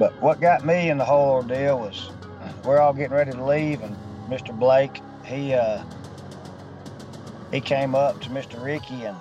But 0.00 0.18
what 0.22 0.40
got 0.40 0.64
me 0.64 0.88
in 0.88 0.96
the 0.96 1.04
whole 1.04 1.28
ordeal 1.28 1.78
was 1.78 2.10
we're 2.64 2.78
all 2.78 2.94
getting 2.94 3.14
ready 3.14 3.32
to 3.32 3.44
leave, 3.44 3.82
and 3.82 3.94
Mr. 4.30 4.58
Blake, 4.58 5.02
he 5.26 5.52
uh, 5.52 5.84
he 7.52 7.60
came 7.60 7.94
up 7.94 8.18
to 8.22 8.30
Mr. 8.30 8.64
Ricky 8.64 9.04
and 9.04 9.14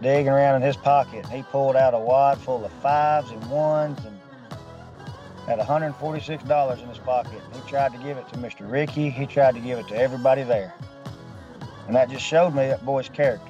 digging 0.00 0.28
around 0.28 0.54
in 0.54 0.62
his 0.62 0.76
pocket. 0.76 1.26
He 1.26 1.42
pulled 1.42 1.74
out 1.74 1.94
a 1.94 1.98
wad 1.98 2.38
full 2.38 2.64
of 2.64 2.70
fives 2.74 3.32
and 3.32 3.44
ones 3.50 3.98
and 4.06 4.16
had 5.48 5.58
$146 5.58 6.80
in 6.80 6.88
his 6.88 6.98
pocket. 6.98 7.42
He 7.52 7.68
tried 7.68 7.92
to 7.92 7.98
give 7.98 8.16
it 8.16 8.28
to 8.28 8.38
Mr. 8.38 8.70
Ricky. 8.70 9.10
He 9.10 9.26
tried 9.26 9.56
to 9.56 9.60
give 9.60 9.80
it 9.80 9.88
to 9.88 9.96
everybody 9.96 10.44
there. 10.44 10.72
And 11.88 11.96
that 11.96 12.08
just 12.08 12.24
showed 12.24 12.54
me 12.54 12.68
that 12.68 12.86
boy's 12.86 13.08
character. 13.08 13.49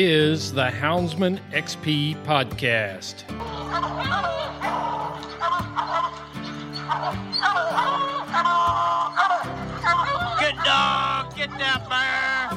Is 0.00 0.52
the 0.52 0.66
Houndsman 0.66 1.40
XP 1.50 2.14
podcast. 2.24 3.26
Good 10.38 10.54
dog, 10.64 11.34
get 11.34 11.50
that 11.58 11.82
bear. 11.88 12.48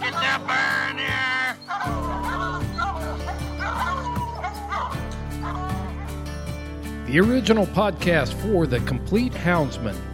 Get 0.00 0.14
that 0.14 0.40
bear 0.48 0.90
in 0.90 0.96
there. 0.96 1.56
The 7.06 7.20
original 7.20 7.66
podcast 7.66 8.32
for 8.40 8.66
the 8.66 8.80
complete 8.80 9.34
Houndsman. 9.34 10.13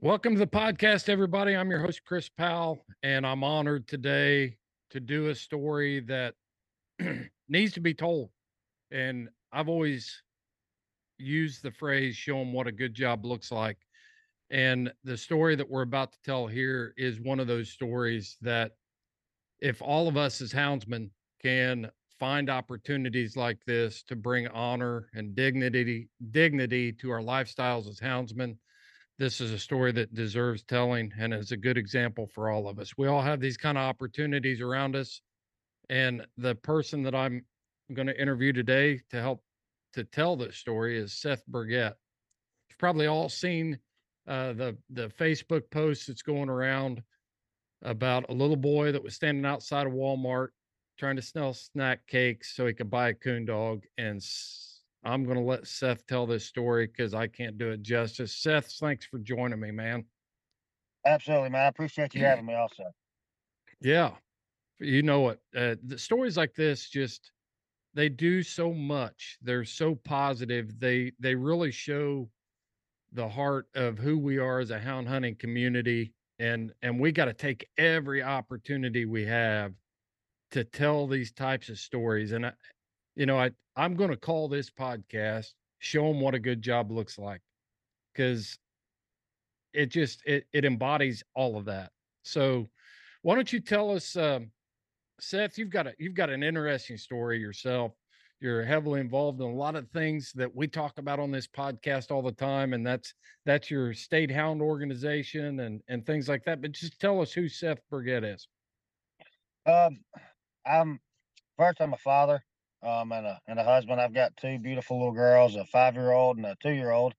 Welcome 0.00 0.34
to 0.34 0.38
the 0.38 0.46
podcast, 0.46 1.08
everybody. 1.08 1.56
I'm 1.56 1.72
your 1.72 1.80
host, 1.80 2.02
Chris 2.04 2.28
Powell, 2.28 2.86
and 3.02 3.26
I'm 3.26 3.42
honored 3.42 3.88
today 3.88 4.56
to 4.90 5.00
do 5.00 5.30
a 5.30 5.34
story 5.34 5.98
that 6.02 6.34
needs 7.48 7.72
to 7.72 7.80
be 7.80 7.94
told. 7.94 8.30
And 8.92 9.28
I've 9.52 9.68
always 9.68 10.22
used 11.18 11.64
the 11.64 11.72
phrase, 11.72 12.14
show 12.14 12.38
them 12.38 12.52
what 12.52 12.68
a 12.68 12.72
good 12.72 12.94
job 12.94 13.26
looks 13.26 13.50
like. 13.50 13.78
And 14.50 14.92
the 15.02 15.16
story 15.16 15.56
that 15.56 15.68
we're 15.68 15.82
about 15.82 16.12
to 16.12 16.18
tell 16.24 16.46
here 16.46 16.94
is 16.96 17.20
one 17.20 17.40
of 17.40 17.48
those 17.48 17.68
stories 17.68 18.36
that 18.40 18.76
if 19.58 19.82
all 19.82 20.06
of 20.06 20.16
us 20.16 20.40
as 20.40 20.52
houndsmen 20.52 21.10
can 21.42 21.90
find 22.20 22.48
opportunities 22.48 23.36
like 23.36 23.58
this 23.66 24.04
to 24.04 24.14
bring 24.14 24.46
honor 24.48 25.08
and 25.14 25.34
dignity 25.34 26.08
dignity 26.30 26.92
to 26.92 27.10
our 27.10 27.20
lifestyles 27.20 27.88
as 27.88 27.98
houndsmen 27.98 28.56
this 29.18 29.40
is 29.40 29.50
a 29.52 29.58
story 29.58 29.90
that 29.92 30.14
deserves 30.14 30.62
telling 30.62 31.12
and 31.18 31.34
is 31.34 31.50
a 31.50 31.56
good 31.56 31.76
example 31.76 32.28
for 32.32 32.50
all 32.50 32.68
of 32.68 32.78
us. 32.78 32.96
We 32.96 33.08
all 33.08 33.20
have 33.20 33.40
these 33.40 33.56
kind 33.56 33.76
of 33.76 33.82
opportunities 33.82 34.60
around 34.60 34.94
us. 34.94 35.20
And 35.90 36.24
the 36.36 36.54
person 36.54 37.02
that 37.02 37.14
I'm 37.14 37.44
going 37.92 38.06
to 38.06 38.20
interview 38.20 38.52
today 38.52 39.00
to 39.10 39.20
help 39.20 39.42
to 39.94 40.04
tell 40.04 40.36
this 40.36 40.56
story 40.56 40.98
is 40.98 41.14
Seth 41.14 41.44
Burgett. 41.46 41.94
You've 42.68 42.78
probably 42.78 43.06
all 43.06 43.28
seen 43.28 43.78
uh, 44.28 44.52
the 44.52 44.76
the 44.90 45.08
Facebook 45.08 45.62
post 45.70 46.06
that's 46.06 46.22
going 46.22 46.50
around 46.50 47.02
about 47.82 48.28
a 48.28 48.34
little 48.34 48.56
boy 48.56 48.92
that 48.92 49.02
was 49.02 49.14
standing 49.14 49.46
outside 49.46 49.86
of 49.86 49.94
Walmart 49.94 50.48
trying 50.98 51.16
to 51.16 51.22
sell 51.22 51.54
snack 51.54 52.06
cakes 52.06 52.54
so 52.54 52.66
he 52.66 52.74
could 52.74 52.90
buy 52.90 53.08
a 53.08 53.14
coon 53.14 53.46
dog 53.46 53.84
and 53.96 54.22
I'm 55.08 55.24
going 55.24 55.38
to 55.38 55.42
let 55.42 55.66
Seth 55.66 56.06
tell 56.06 56.26
this 56.26 56.44
story 56.44 56.86
because 56.86 57.14
I 57.14 57.26
can't 57.26 57.56
do 57.56 57.70
it 57.70 57.82
justice. 57.82 58.32
Seth, 58.32 58.70
thanks 58.72 59.06
for 59.06 59.18
joining 59.18 59.58
me, 59.58 59.70
man. 59.70 60.04
Absolutely, 61.06 61.50
man. 61.50 61.62
I 61.62 61.68
appreciate 61.68 62.14
you 62.14 62.24
having 62.24 62.46
me 62.46 62.54
also. 62.54 62.84
Yeah. 63.80 64.10
You 64.80 65.02
know 65.02 65.20
what? 65.20 65.40
Uh, 65.56 65.76
the 65.84 65.98
stories 65.98 66.36
like 66.36 66.54
this 66.54 66.88
just 66.88 67.32
they 67.94 68.08
do 68.08 68.42
so 68.42 68.72
much. 68.72 69.38
They're 69.42 69.64
so 69.64 69.94
positive. 69.94 70.78
They 70.78 71.12
they 71.18 71.34
really 71.34 71.72
show 71.72 72.28
the 73.12 73.28
heart 73.28 73.66
of 73.74 73.98
who 73.98 74.18
we 74.18 74.38
are 74.38 74.60
as 74.60 74.70
a 74.70 74.78
hound 74.78 75.08
hunting 75.08 75.34
community 75.36 76.12
and 76.38 76.72
and 76.82 77.00
we 77.00 77.10
got 77.10 77.24
to 77.24 77.32
take 77.32 77.66
every 77.78 78.22
opportunity 78.22 79.06
we 79.06 79.24
have 79.24 79.72
to 80.50 80.62
tell 80.64 81.06
these 81.06 81.32
types 81.32 81.70
of 81.70 81.78
stories 81.78 82.32
and 82.32 82.46
I, 82.46 82.52
you 83.18 83.26
know, 83.26 83.38
I 83.38 83.50
I'm 83.76 83.96
going 83.96 84.10
to 84.10 84.16
call 84.16 84.48
this 84.48 84.70
podcast 84.70 85.48
"Show 85.80 86.08
them 86.08 86.20
what 86.20 86.34
a 86.34 86.38
good 86.38 86.62
job 86.62 86.90
looks 86.92 87.18
like," 87.18 87.42
because 88.14 88.58
it 89.74 89.86
just 89.86 90.22
it 90.24 90.46
it 90.52 90.64
embodies 90.64 91.24
all 91.34 91.58
of 91.58 91.66
that. 91.66 91.90
So, 92.22 92.68
why 93.22 93.34
don't 93.34 93.52
you 93.52 93.60
tell 93.60 93.90
us, 93.90 94.16
um, 94.16 94.52
Seth? 95.20 95.58
You've 95.58 95.70
got 95.70 95.88
a 95.88 95.94
you've 95.98 96.14
got 96.14 96.30
an 96.30 96.42
interesting 96.44 96.96
story 96.96 97.40
yourself. 97.40 97.92
you're 98.40 98.64
heavily 98.64 99.00
involved 99.00 99.40
in 99.40 99.46
a 99.48 99.52
lot 99.52 99.74
of 99.74 99.88
things 99.90 100.32
that 100.36 100.54
we 100.54 100.68
talk 100.68 100.98
about 100.98 101.18
on 101.18 101.32
this 101.32 101.48
podcast 101.48 102.10
all 102.12 102.22
the 102.22 102.32
time, 102.32 102.72
and 102.72 102.86
that's 102.86 103.14
that's 103.44 103.70
your 103.70 103.92
state 103.94 104.30
hound 104.30 104.62
organization 104.62 105.60
and 105.60 105.82
and 105.88 106.06
things 106.06 106.28
like 106.28 106.44
that. 106.44 106.62
But 106.62 106.72
just 106.72 107.00
tell 107.00 107.20
us 107.20 107.32
who 107.32 107.48
Seth 107.48 107.80
Burgett 107.90 108.24
is. 108.24 108.46
Um, 109.66 109.98
I'm 110.64 111.00
first. 111.58 111.80
I'm 111.80 111.94
a 111.94 111.98
father, 111.98 112.42
um, 112.82 113.12
and 113.12 113.26
a 113.26 113.40
and 113.46 113.58
a 113.58 113.64
husband. 113.64 114.00
I've 114.00 114.14
got 114.14 114.36
two 114.36 114.58
beautiful 114.58 114.98
little 114.98 115.14
girls, 115.14 115.56
a 115.56 115.64
five 115.64 115.94
year 115.94 116.12
old 116.12 116.36
and 116.36 116.46
a 116.46 116.56
two 116.62 116.72
year 116.72 116.90
old, 116.90 117.14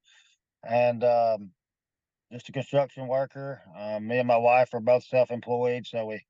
and 0.68 1.04
um, 1.04 1.52
just 2.32 2.50
a 2.50 2.52
construction 2.52 3.08
worker. 3.08 3.62
Um, 3.78 4.08
me 4.08 4.20
and 4.20 4.28
my 4.28 4.38
wife 4.38 4.74
are 4.74 4.80
both 4.80 5.04
self 5.04 5.32
employed, 5.32 5.86
so 5.88 6.06
we 6.06 6.22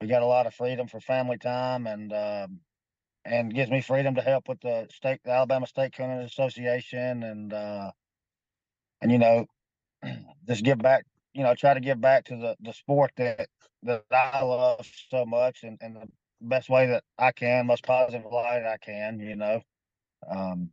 we 0.00 0.06
got 0.08 0.22
a 0.22 0.26
lot 0.26 0.46
of 0.46 0.54
freedom 0.54 0.88
for 0.88 1.00
family 1.00 1.38
time, 1.38 1.86
and 1.86 2.12
um, 2.12 2.60
and 3.24 3.54
gives 3.54 3.70
me 3.70 3.80
freedom 3.80 4.14
to 4.14 4.22
help 4.22 4.48
with 4.48 4.60
the 4.60 4.86
state, 4.90 5.20
the 5.24 5.30
Alabama 5.30 5.66
State 5.66 5.94
Cooners 5.94 6.30
Association, 6.30 7.22
and 7.22 7.52
uh, 7.52 7.90
and 9.00 9.12
you 9.12 9.18
know, 9.18 9.46
just 10.48 10.64
give 10.64 10.78
back. 10.78 11.04
You 11.32 11.44
know, 11.44 11.54
try 11.54 11.74
to 11.74 11.80
give 11.80 12.00
back 12.00 12.24
to 12.26 12.36
the 12.36 12.56
the 12.60 12.72
sport 12.72 13.12
that 13.16 13.48
that 13.84 14.04
I 14.10 14.42
love 14.42 14.86
so 15.10 15.24
much, 15.24 15.62
and 15.62 15.78
and 15.80 15.96
the 15.96 16.08
best 16.42 16.68
way 16.70 16.88
that 16.88 17.04
I 17.18 17.32
can, 17.32 17.66
most 17.66 17.84
positive 17.84 18.24
light 18.30 18.64
I 18.64 18.78
can. 18.78 19.20
You 19.20 19.36
know, 19.36 19.62
um, 20.28 20.70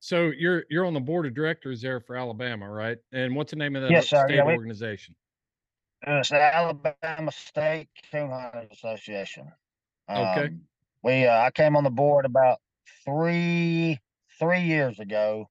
So 0.00 0.30
you're 0.36 0.64
you're 0.70 0.86
on 0.86 0.94
the 0.94 1.00
board 1.00 1.26
of 1.26 1.34
directors 1.34 1.82
there 1.82 2.00
for 2.00 2.16
Alabama, 2.16 2.70
right? 2.70 2.98
And 3.12 3.36
what's 3.36 3.50
the 3.50 3.56
name 3.56 3.76
of 3.76 3.82
that 3.82 3.90
Yes, 3.90 4.08
state 4.08 4.36
Yeah, 4.36 4.44
we- 4.44 4.58
organization? 4.58 5.16
it's 6.02 6.30
the 6.30 6.40
Alabama 6.40 7.32
State 7.32 7.88
Coon 8.12 8.30
Hunters 8.30 8.70
Association. 8.72 9.52
Okay. 10.16 10.50
Um, 10.50 10.68
we 11.02 11.26
uh, 11.26 11.40
I 11.42 11.50
came 11.52 11.76
on 11.76 11.84
the 11.84 11.90
board 11.90 12.24
about 12.26 12.60
three 13.04 14.00
three 14.38 14.62
years 14.62 15.00
ago. 15.00 15.48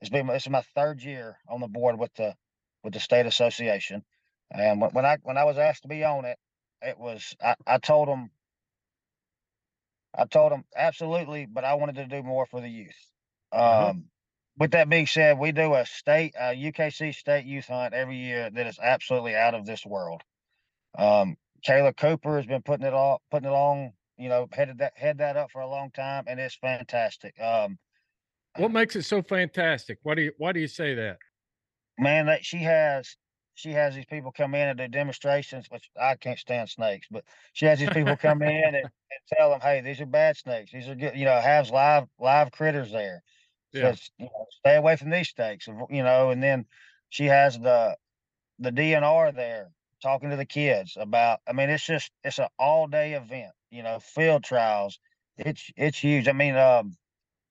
It's 0.00 0.10
been 0.10 0.26
this 0.28 0.44
is 0.46 0.50
my 0.50 0.62
third 0.74 1.02
year 1.02 1.38
on 1.48 1.60
the 1.60 1.68
board 1.68 1.98
with 1.98 2.14
the 2.14 2.36
with 2.84 2.94
the 2.94 3.00
state 3.00 3.26
association, 3.26 4.04
and 4.50 4.80
when, 4.80 4.90
when 4.92 5.06
I 5.06 5.18
when 5.22 5.38
I 5.38 5.44
was 5.44 5.58
asked 5.58 5.82
to 5.82 5.88
be 5.88 6.04
on 6.04 6.24
it, 6.26 6.38
it 6.82 6.98
was 6.98 7.36
I, 7.42 7.56
I 7.66 7.78
told 7.78 8.08
them 8.08 8.30
I 10.14 10.24
told 10.26 10.52
them 10.52 10.64
absolutely, 10.76 11.46
but 11.46 11.64
I 11.64 11.74
wanted 11.74 11.96
to 11.96 12.06
do 12.06 12.22
more 12.22 12.46
for 12.46 12.60
the 12.60 12.68
youth. 12.68 12.96
Um, 13.52 13.60
Uh-huh. 13.62 13.92
With 14.58 14.72
that 14.72 14.90
being 14.90 15.06
said, 15.06 15.38
we 15.38 15.52
do 15.52 15.74
a 15.74 15.86
state 15.86 16.34
uh, 16.36 16.52
UKC 16.52 17.14
state 17.14 17.46
youth 17.46 17.66
hunt 17.68 17.94
every 17.94 18.16
year 18.18 18.50
that 18.50 18.66
is 18.66 18.78
absolutely 18.78 19.34
out 19.34 19.54
of 19.54 19.64
this 19.66 19.86
world. 19.86 20.22
Um, 20.98 21.36
Kayla 21.66 21.96
Cooper 21.96 22.36
has 22.36 22.46
been 22.46 22.62
putting 22.62 22.86
it 22.86 22.94
all 22.94 23.22
putting 23.30 23.48
it 23.50 23.54
on, 23.54 23.92
you 24.18 24.28
know, 24.28 24.48
headed 24.52 24.78
that 24.78 24.96
head 24.98 25.18
that 25.18 25.36
up 25.36 25.50
for 25.50 25.60
a 25.62 25.68
long 25.68 25.90
time, 25.92 26.24
and 26.28 26.40
it's 26.40 26.56
fantastic. 26.56 27.40
Um, 27.40 27.78
What 28.56 28.72
makes 28.72 28.96
it 28.96 29.02
so 29.04 29.22
fantastic? 29.22 29.98
Why 30.02 30.14
do 30.14 30.22
you 30.22 30.32
why 30.38 30.52
do 30.52 30.60
you 30.60 30.68
say 30.68 30.94
that? 30.94 31.18
man, 31.98 32.26
that 32.26 32.44
she 32.44 32.58
has 32.58 33.16
she 33.54 33.72
has 33.72 33.94
these 33.94 34.06
people 34.06 34.32
come 34.32 34.54
in 34.54 34.68
and 34.68 34.78
do 34.78 34.88
demonstrations, 34.88 35.66
which 35.70 35.90
I 36.00 36.16
can't 36.16 36.38
stand 36.38 36.68
snakes, 36.70 37.06
but 37.10 37.24
she 37.52 37.66
has 37.66 37.78
these 37.78 37.90
people 37.90 38.16
come 38.16 38.42
in 38.42 38.48
and, 38.64 38.76
and 38.76 38.90
tell 39.36 39.50
them, 39.50 39.60
hey, 39.60 39.80
these 39.80 40.00
are 40.00 40.06
bad 40.06 40.36
snakes. 40.36 40.72
These 40.72 40.88
are 40.88 40.94
good, 40.94 41.16
you 41.16 41.24
know, 41.24 41.40
has 41.40 41.70
live 41.70 42.08
live 42.18 42.52
critters 42.52 42.90
there. 42.90 43.22
Yeah. 43.72 43.92
Says, 43.92 44.10
you 44.18 44.26
know, 44.26 44.46
stay 44.50 44.76
away 44.76 44.96
from 44.96 45.10
these 45.10 45.28
snakes, 45.28 45.66
you 45.66 46.02
know, 46.02 46.30
and 46.30 46.42
then 46.42 46.66
she 47.10 47.26
has 47.26 47.58
the 47.58 47.96
the 48.58 48.70
DNR 48.70 49.34
there 49.34 49.70
talking 50.02 50.30
to 50.30 50.36
the 50.36 50.46
kids 50.46 50.96
about 50.98 51.40
I 51.46 51.52
mean, 51.52 51.70
it's 51.70 51.86
just 51.86 52.10
it's 52.24 52.38
an 52.38 52.48
all 52.58 52.86
day 52.86 53.14
event, 53.14 53.52
you 53.70 53.82
know, 53.82 53.98
field 54.00 54.44
trials. 54.44 54.98
It's 55.36 55.70
it's 55.76 55.98
huge. 55.98 56.28
I 56.28 56.32
mean, 56.32 56.56
um 56.56 56.96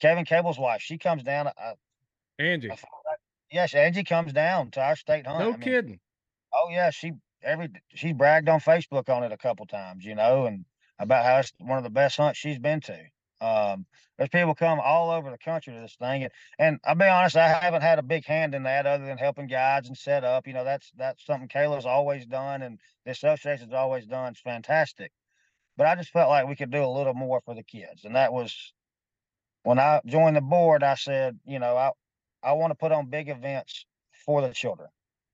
Kevin 0.02 0.26
Cable's 0.26 0.58
wife, 0.60 0.82
she 0.82 0.98
comes 0.98 1.24
down. 1.24 1.48
I, 1.48 1.74
Angie. 2.40 2.72
I 2.72 2.76
found 2.76 2.84
out- 2.94 2.99
yes, 3.52 3.74
Angie 3.74 4.04
comes 4.04 4.34
down 4.34 4.72
to 4.72 4.82
our 4.82 4.96
state 4.96 5.26
hunt. 5.26 5.40
No 5.40 5.50
I 5.50 5.52
mean, 5.52 5.62
kidding. 5.62 6.00
Oh 6.54 6.70
yeah, 6.70 6.90
she 6.90 7.14
every 7.44 7.70
she 7.94 8.14
bragged 8.14 8.50
on 8.50 8.60
Facebook 8.60 9.10
on 9.10 9.24
it 9.24 9.32
a 9.32 9.38
couple 9.38 9.66
times, 9.66 10.06
you 10.06 10.16
know, 10.16 10.46
and 10.46 10.66
about 11.00 11.26
how 11.26 11.38
it's 11.38 11.54
one 11.60 11.78
of 11.78 11.84
the 11.84 11.90
best 11.90 12.18
hunts 12.18 12.40
she's 12.40 12.60
been 12.60 12.82
to. 12.82 13.00
Um, 13.42 13.86
there's 14.18 14.30
people 14.30 14.54
come 14.54 14.82
all 14.82 15.12
over 15.12 15.32
the 15.32 15.38
country 15.38 15.74
to 15.74 15.80
this 15.80 15.96
thing, 15.96 16.24
and, 16.24 16.32
and 16.60 16.80
I'll 16.86 16.96
be 16.96 17.06
honest, 17.06 17.38
I 17.38 17.48
haven't 17.48 17.84
had 17.84 17.98
a 17.98 18.04
big 18.04 18.26
hand 18.26 18.54
in 18.54 18.64
that 18.64 18.86
other 18.86 19.06
than 19.06 19.18
helping 19.18 19.48
guides 19.48 19.88
and 19.88 19.98
set 19.98 20.26
up. 20.26 20.46
You 20.46 20.54
know, 20.54 20.66
that's 20.66 20.92
that's 20.98 21.26
something 21.26 21.48
Kayla's 21.48 21.86
always 21.86 22.26
done, 22.26 22.62
and 22.62 22.80
the 23.06 23.12
association's 23.12 23.74
always 23.74 24.06
done. 24.06 24.34
It's 24.34 24.42
fantastic, 24.42 25.12
but 25.78 25.88
I 25.88 25.96
just 25.96 26.12
felt 26.12 26.30
like 26.30 26.48
we 26.48 26.58
could 26.58 26.72
do 26.72 26.84
a 26.84 26.88
little 26.98 27.14
more 27.14 27.42
for 27.46 27.56
the 27.56 27.64
kids, 27.64 28.04
and 28.04 28.16
that 28.16 28.34
was 28.34 28.74
when 29.64 29.80
I 29.80 30.02
joined 30.06 30.36
the 30.36 30.42
board. 30.42 30.84
I 30.84 30.96
said, 30.96 31.40
you 31.46 31.60
know, 31.60 31.78
I 31.78 31.92
I 32.44 32.54
want 32.54 32.72
to 32.72 32.76
put 32.76 32.92
on 32.92 33.08
big 33.10 33.30
events 33.30 33.86
for 34.26 34.42
the 34.42 34.54
children. 34.54 34.90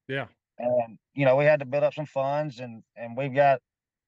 Yeah. 0.08 0.28
and 0.58 0.98
you 1.14 1.26
know 1.26 1.36
we 1.36 1.46
had 1.46 1.60
to 1.60 1.66
build 1.66 1.84
up 1.84 1.94
some 1.94 2.06
funds 2.06 2.60
and 2.60 2.84
and 2.96 3.18
we've 3.18 3.34
got 3.34 3.60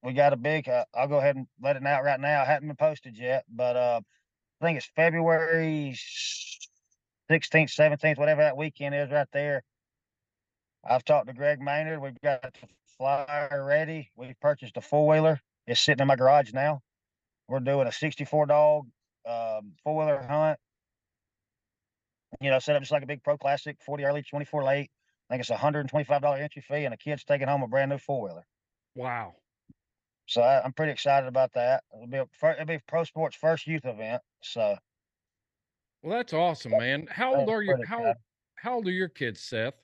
we 0.02 0.12
got 0.12 0.32
a 0.32 0.36
big 0.36 0.68
uh, 0.68 0.84
i'll 0.94 1.08
go 1.08 1.18
ahead 1.18 1.36
and 1.36 1.46
let 1.60 1.76
it 1.76 1.84
out 1.84 2.04
right 2.04 2.20
now. 2.20 2.42
It 2.42 2.46
hasn't 2.46 2.68
been 2.68 2.76
posted 2.76 3.18
yet 3.18 3.44
but 3.48 3.76
uh 3.76 4.00
i 4.60 4.64
think 4.64 4.78
it's 4.78 4.90
february 4.94 5.96
16th 7.30 7.74
17th 7.74 8.18
whatever 8.18 8.42
that 8.42 8.56
weekend 8.56 8.94
is 8.94 9.10
right 9.10 9.28
there. 9.32 9.62
I've 10.88 11.04
talked 11.04 11.26
to 11.26 11.34
greg 11.34 11.60
maynard. 11.60 12.00
We've 12.00 12.20
got 12.22 12.42
the 12.42 12.50
flyer 12.96 13.64
ready. 13.66 14.10
We've 14.16 14.38
purchased 14.40 14.76
a 14.76 14.80
four-wheeler. 14.80 15.40
It's 15.66 15.80
sitting 15.80 16.00
in 16.02 16.08
my 16.08 16.16
garage 16.16 16.52
now. 16.52 16.80
We're 17.48 17.60
doing 17.60 17.86
a 17.86 17.92
64 17.92 18.46
dog 18.46 18.86
um, 19.28 19.72
four-wheeler 19.84 20.22
hunt 20.22 20.58
you 22.40 22.50
know 22.50 22.58
set 22.58 22.76
up 22.76 22.82
just 22.82 22.92
like 22.92 23.02
a 23.02 23.06
big 23.06 23.22
pro 23.22 23.36
classic 23.36 23.76
40 23.84 24.04
early 24.04 24.22
24 24.22 24.64
late 24.64 24.90
I 25.28 25.34
think 25.34 25.40
it's 25.42 25.50
a 25.50 25.56
hundred 25.56 25.80
and 25.80 25.90
twenty-five 25.90 26.22
dollar 26.22 26.38
entry 26.38 26.62
fee, 26.62 26.84
and 26.84 26.94
a 26.94 26.96
kid's 26.96 27.24
taking 27.24 27.48
home 27.48 27.62
a 27.62 27.68
brand 27.68 27.90
new 27.90 27.98
four 27.98 28.22
wheeler. 28.22 28.46
Wow. 28.94 29.34
So 30.26 30.40
I, 30.40 30.62
I'm 30.62 30.72
pretty 30.72 30.92
excited 30.92 31.26
about 31.26 31.52
that. 31.54 31.84
It'll 31.94 32.06
be 32.06 32.18
a, 32.18 32.50
it'll 32.50 32.66
be 32.66 32.78
pro 32.86 33.04
sports 33.04 33.36
first 33.36 33.66
youth 33.66 33.84
event. 33.84 34.22
So 34.42 34.76
Well, 36.02 36.16
that's 36.16 36.32
awesome, 36.32 36.72
man. 36.78 37.06
How 37.10 37.34
old 37.34 37.50
are 37.50 37.62
you? 37.62 37.76
How 37.86 38.14
how 38.56 38.74
old 38.76 38.86
are 38.88 38.92
your 38.92 39.08
kids, 39.08 39.42
Seth? 39.42 39.74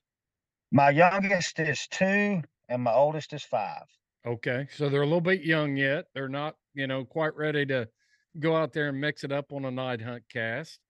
my 0.72 0.90
youngest 0.90 1.60
is 1.60 1.86
two, 1.88 2.42
and 2.68 2.82
my 2.82 2.92
oldest 2.92 3.32
is 3.32 3.44
five. 3.44 3.84
Okay. 4.26 4.66
So 4.70 4.88
they're 4.88 5.02
a 5.02 5.06
little 5.06 5.20
bit 5.20 5.42
young 5.42 5.76
yet. 5.76 6.06
They're 6.14 6.28
not, 6.28 6.56
you 6.72 6.86
know, 6.86 7.04
quite 7.04 7.36
ready 7.36 7.66
to 7.66 7.86
go 8.40 8.56
out 8.56 8.72
there 8.72 8.88
and 8.88 8.98
mix 8.98 9.24
it 9.24 9.30
up 9.30 9.52
on 9.52 9.66
a 9.66 9.70
night 9.70 10.00
hunt 10.00 10.24
cast. 10.32 10.80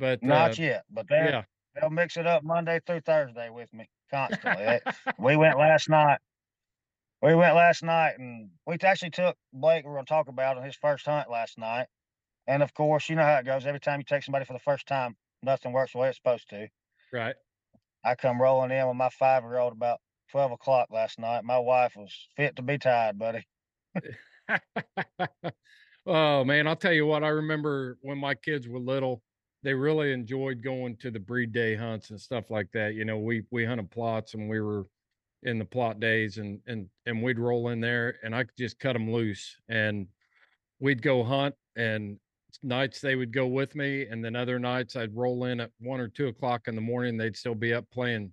But 0.00 0.22
Not 0.22 0.58
uh, 0.58 0.62
yet, 0.62 0.84
but 0.90 1.06
they 1.08 1.16
yeah. 1.16 1.42
they'll 1.74 1.90
mix 1.90 2.16
it 2.16 2.26
up 2.26 2.42
Monday 2.42 2.80
through 2.86 3.02
Thursday 3.02 3.50
with 3.50 3.72
me 3.72 3.88
constantly. 4.10 4.80
We 5.18 5.36
went 5.36 5.58
last 5.58 5.90
night. 5.90 6.18
We 7.22 7.34
went 7.34 7.54
last 7.54 7.82
night, 7.82 8.14
and 8.18 8.48
we 8.66 8.76
actually 8.82 9.10
took 9.10 9.36
Blake. 9.52 9.84
We're 9.84 9.92
going 9.92 10.06
to 10.06 10.08
talk 10.08 10.28
about 10.28 10.56
on 10.56 10.64
his 10.64 10.76
first 10.76 11.04
hunt 11.04 11.30
last 11.30 11.58
night. 11.58 11.86
And 12.46 12.62
of 12.62 12.72
course, 12.72 13.10
you 13.10 13.16
know 13.16 13.22
how 13.22 13.36
it 13.36 13.44
goes. 13.44 13.66
Every 13.66 13.78
time 13.78 14.00
you 14.00 14.04
take 14.04 14.24
somebody 14.24 14.46
for 14.46 14.54
the 14.54 14.58
first 14.58 14.86
time, 14.86 15.16
nothing 15.42 15.72
works 15.72 15.92
the 15.92 15.98
way 15.98 16.08
it's 16.08 16.16
supposed 16.16 16.48
to. 16.48 16.68
Right. 17.12 17.34
I 18.02 18.14
come 18.14 18.40
rolling 18.40 18.70
in 18.70 18.88
with 18.88 18.96
my 18.96 19.10
five 19.10 19.42
year 19.42 19.58
old 19.58 19.74
about 19.74 20.00
twelve 20.32 20.50
o'clock 20.50 20.88
last 20.90 21.18
night. 21.18 21.44
My 21.44 21.58
wife 21.58 21.92
was 21.94 22.10
fit 22.36 22.56
to 22.56 22.62
be 22.62 22.78
tied, 22.78 23.18
buddy. 23.18 23.44
oh 26.06 26.44
man, 26.44 26.66
I'll 26.66 26.76
tell 26.76 26.94
you 26.94 27.04
what, 27.04 27.22
I 27.22 27.28
remember 27.28 27.98
when 28.00 28.16
my 28.16 28.34
kids 28.34 28.66
were 28.66 28.78
little, 28.78 29.22
they 29.62 29.74
really 29.74 30.12
enjoyed 30.12 30.62
going 30.62 30.96
to 30.96 31.10
the 31.10 31.20
breed 31.20 31.52
day 31.52 31.74
hunts 31.74 32.10
and 32.10 32.20
stuff 32.20 32.50
like 32.50 32.70
that. 32.72 32.94
You 32.94 33.04
know, 33.04 33.18
we 33.18 33.44
we 33.50 33.64
hunted 33.64 33.90
plots 33.90 34.34
and 34.34 34.48
we 34.48 34.60
were 34.60 34.86
in 35.42 35.58
the 35.58 35.64
plot 35.64 36.00
days 36.00 36.38
and 36.38 36.60
and 36.66 36.88
and 37.06 37.22
we'd 37.22 37.38
roll 37.38 37.68
in 37.68 37.80
there 37.80 38.16
and 38.22 38.34
I 38.34 38.44
could 38.44 38.56
just 38.58 38.78
cut 38.78 38.92
them 38.92 39.10
loose 39.10 39.56
and 39.68 40.06
we'd 40.80 41.02
go 41.02 41.24
hunt 41.24 41.54
and 41.76 42.18
nights 42.62 43.00
they 43.00 43.16
would 43.16 43.32
go 43.32 43.46
with 43.46 43.74
me 43.74 44.06
and 44.06 44.24
then 44.24 44.36
other 44.36 44.58
nights 44.58 44.96
I'd 44.96 45.16
roll 45.16 45.44
in 45.44 45.60
at 45.60 45.70
one 45.78 46.00
or 46.00 46.08
two 46.08 46.28
o'clock 46.28 46.68
in 46.68 46.74
the 46.74 46.80
morning 46.80 47.16
they'd 47.16 47.36
still 47.36 47.54
be 47.54 47.72
up 47.72 47.90
playing 47.90 48.32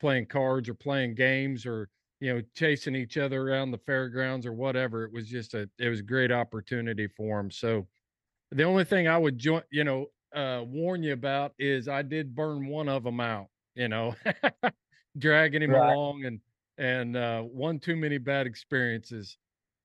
playing 0.00 0.26
cards 0.26 0.68
or 0.68 0.74
playing 0.74 1.14
games 1.14 1.66
or 1.66 1.88
you 2.20 2.32
know 2.32 2.42
chasing 2.54 2.94
each 2.94 3.16
other 3.16 3.48
around 3.48 3.70
the 3.70 3.78
fairgrounds 3.78 4.46
or 4.46 4.52
whatever 4.52 5.04
it 5.04 5.12
was 5.12 5.28
just 5.28 5.54
a 5.54 5.68
it 5.78 5.88
was 5.88 6.00
a 6.00 6.04
great 6.04 6.30
opportunity 6.30 7.08
for 7.08 7.38
them 7.38 7.50
so 7.50 7.86
the 8.52 8.62
only 8.62 8.84
thing 8.84 9.08
i 9.08 9.18
would 9.18 9.38
join 9.38 9.62
you 9.70 9.82
know 9.82 10.06
uh 10.34 10.62
warn 10.66 11.02
you 11.02 11.12
about 11.12 11.54
is 11.58 11.88
i 11.88 12.02
did 12.02 12.34
burn 12.34 12.66
one 12.68 12.88
of 12.88 13.04
them 13.04 13.20
out 13.20 13.48
you 13.74 13.88
know 13.88 14.14
dragging 15.18 15.62
him 15.62 15.74
Right. 15.74 15.98
along 15.98 16.24
and 16.24 16.40
and 16.78 17.16
uh 17.16 17.42
one 17.42 17.78
too 17.78 17.96
many 17.96 18.18
bad 18.18 18.46
experiences. 18.46 19.38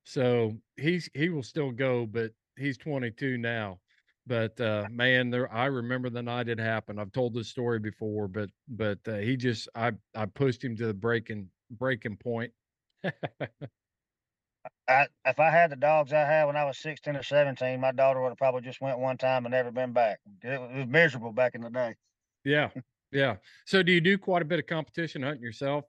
So 0.04 0.58
he's 0.78 1.10
he 1.14 1.30
will 1.30 1.44
still 1.44 1.72
go 1.72 2.06
but 2.06 2.32
he's 2.58 2.78
22 2.78 3.38
now. 3.38 3.80
But 4.28 4.60
uh 4.60 4.86
man 4.90 5.30
there 5.30 5.52
i 5.54 5.66
remember 5.66 6.10
the 6.10 6.24
night 6.24 6.50
it 6.50 6.60
happened. 6.60 7.00
I've 7.00 7.12
told 7.12 7.34
this 7.34 7.50
story 7.50 7.80
before 7.80 8.28
but 8.28 8.50
but 8.68 9.00
uh, 9.08 9.18
he 9.18 9.38
just 9.38 9.70
i 9.76 9.92
i 10.16 10.26
pushed 10.26 10.64
him 10.64 10.76
to 10.78 10.88
the 10.88 10.94
breaking 10.94 11.50
breaking 11.72 12.18
point 12.18 12.54
I, 14.90 15.08
if 15.26 15.40
I 15.40 15.52
had 15.52 15.72
the 15.72 15.76
dogs 15.76 16.12
I 16.12 16.22
had 16.22 16.46
when 16.46 16.56
I 16.56 16.66
was 16.66 16.78
16 16.78 17.16
or 17.16 17.24
17, 17.24 17.80
my 17.80 17.92
daughter 17.92 18.22
would 18.22 18.30
have 18.30 18.38
probably 18.38 18.62
just 18.62 18.82
went 18.82 19.00
one 19.00 19.18
time 19.18 19.46
and 19.46 19.52
never 19.52 19.72
been 19.72 19.94
back. 19.94 20.20
It, 20.42 20.60
was- 20.60 20.88
miserable 20.88 21.32
back 21.32 21.56
in 21.56 21.62
the 21.62 21.70
day. 21.70 21.96
Yeah. 22.44 22.72
Yeah. 23.12 23.38
So 23.66 23.84
do 23.84 23.92
you 23.92 24.02
do 24.02 24.18
quite 24.18 24.42
a 24.42 24.46
bit 24.46 24.60
of 24.60 24.66
competition 24.66 25.22
hunting 25.24 25.44
yourself? 25.44 25.86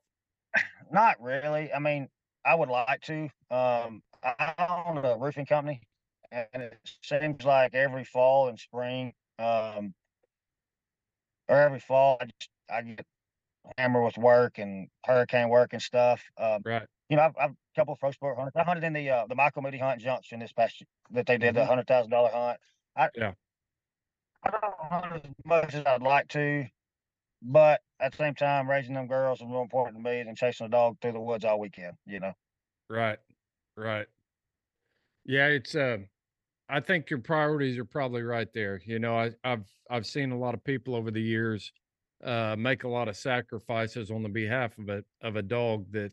Not 0.93 1.21
really. 1.21 1.73
I 1.73 1.79
mean, 1.79 2.09
I 2.45 2.55
would 2.55 2.69
like 2.69 3.01
to. 3.03 3.25
Um, 3.51 4.03
I 4.23 4.83
own 4.87 4.99
a 5.05 5.17
roofing 5.17 5.47
company, 5.47 5.83
and 6.31 6.63
it 6.63 6.79
seems 7.03 7.45
like 7.45 7.75
every 7.75 8.05
fall 8.05 8.49
and 8.49 8.59
spring, 8.59 9.15
um, 9.39 9.95
or 11.49 11.57
every 11.57 11.81
fall, 11.81 12.19
I 12.21 12.27
just 12.27 12.51
I 12.71 12.83
get 12.83 13.07
hammered 13.79 14.05
with 14.05 14.19
work 14.19 14.59
and 14.59 14.89
hurricane 15.05 15.49
work 15.49 15.73
and 15.73 15.83
stuff. 15.83 16.23
Um, 16.37 16.63
Right. 16.65 16.87
You 17.11 17.17
know, 17.17 17.25
I've, 17.25 17.37
I've 17.39 17.53
a 17.53 17.57
couple 17.77 17.95
of 17.95 18.01
pro 18.01 18.13
sport 18.13 18.39
hunters. 18.39 18.55
I 18.57 18.65
hunted 18.65 18.85
in 18.85 18.95
the 18.95 19.11
uh, 19.11 19.27
the 19.29 19.37
Michael 19.37 19.63
Moody 19.63 19.79
Hunt 19.79 20.01
Junction 20.03 20.41
this 20.41 20.53
past 20.55 20.83
that 21.11 21.27
they 21.27 21.39
did 21.39 21.57
the 21.57 21.65
Mhm. 21.65 21.67
hundred 21.67 21.89
thousand 21.89 22.13
dollar 22.13 22.31
hunt. 22.33 22.61
I 22.97 23.11
Yeah. 23.15 23.35
I 24.43 24.51
don't 24.51 24.75
hunt 24.79 25.25
as 25.27 25.33
much 25.47 25.75
as 25.75 25.87
I'd 25.87 26.03
like 26.03 26.29
to, 26.29 26.67
but 27.43 27.83
at 28.01 28.13
the 28.13 28.19
same 28.19 28.35
time, 28.37 28.71
raising 28.71 28.95
them 28.95 29.09
girls 29.09 29.41
is 29.41 29.47
more 29.49 29.63
important 29.63 29.97
to 29.99 30.03
me 30.11 30.23
than 30.25 30.37
chasing 30.37 30.67
a 30.67 30.71
dog 30.71 30.99
through 31.01 31.13
the 31.13 31.21
woods 31.21 31.45
all 31.45 31.61
weekend. 31.61 31.99
You 32.07 32.21
know. 32.21 32.35
Right. 32.89 33.19
Right. 33.77 34.09
Yeah, 35.25 35.49
it's 35.49 35.75
uh 35.75 35.99
I 36.69 36.81
think 36.81 37.11
your 37.11 37.21
priorities 37.21 37.79
are 37.79 37.85
probably 37.87 38.23
right 38.23 38.53
there. 38.53 38.81
You 38.87 38.99
know, 39.01 39.17
I, 39.19 39.33
I've 39.45 39.69
I've 39.91 40.07
seen 40.07 40.33
a 40.33 40.39
lot 40.39 40.55
of 40.55 40.65
people 40.65 40.97
over 40.97 41.11
the 41.11 41.23
years 41.23 41.73
uh 42.25 42.57
make 42.59 42.85
a 42.85 42.89
lot 42.89 43.09
of 43.09 43.17
sacrifices 43.17 44.11
on 44.11 44.23
the 44.23 44.29
behalf 44.29 44.79
of 44.79 44.89
a 44.89 45.05
of 45.23 45.37
a 45.37 45.43
dog 45.43 45.93
that 45.93 46.13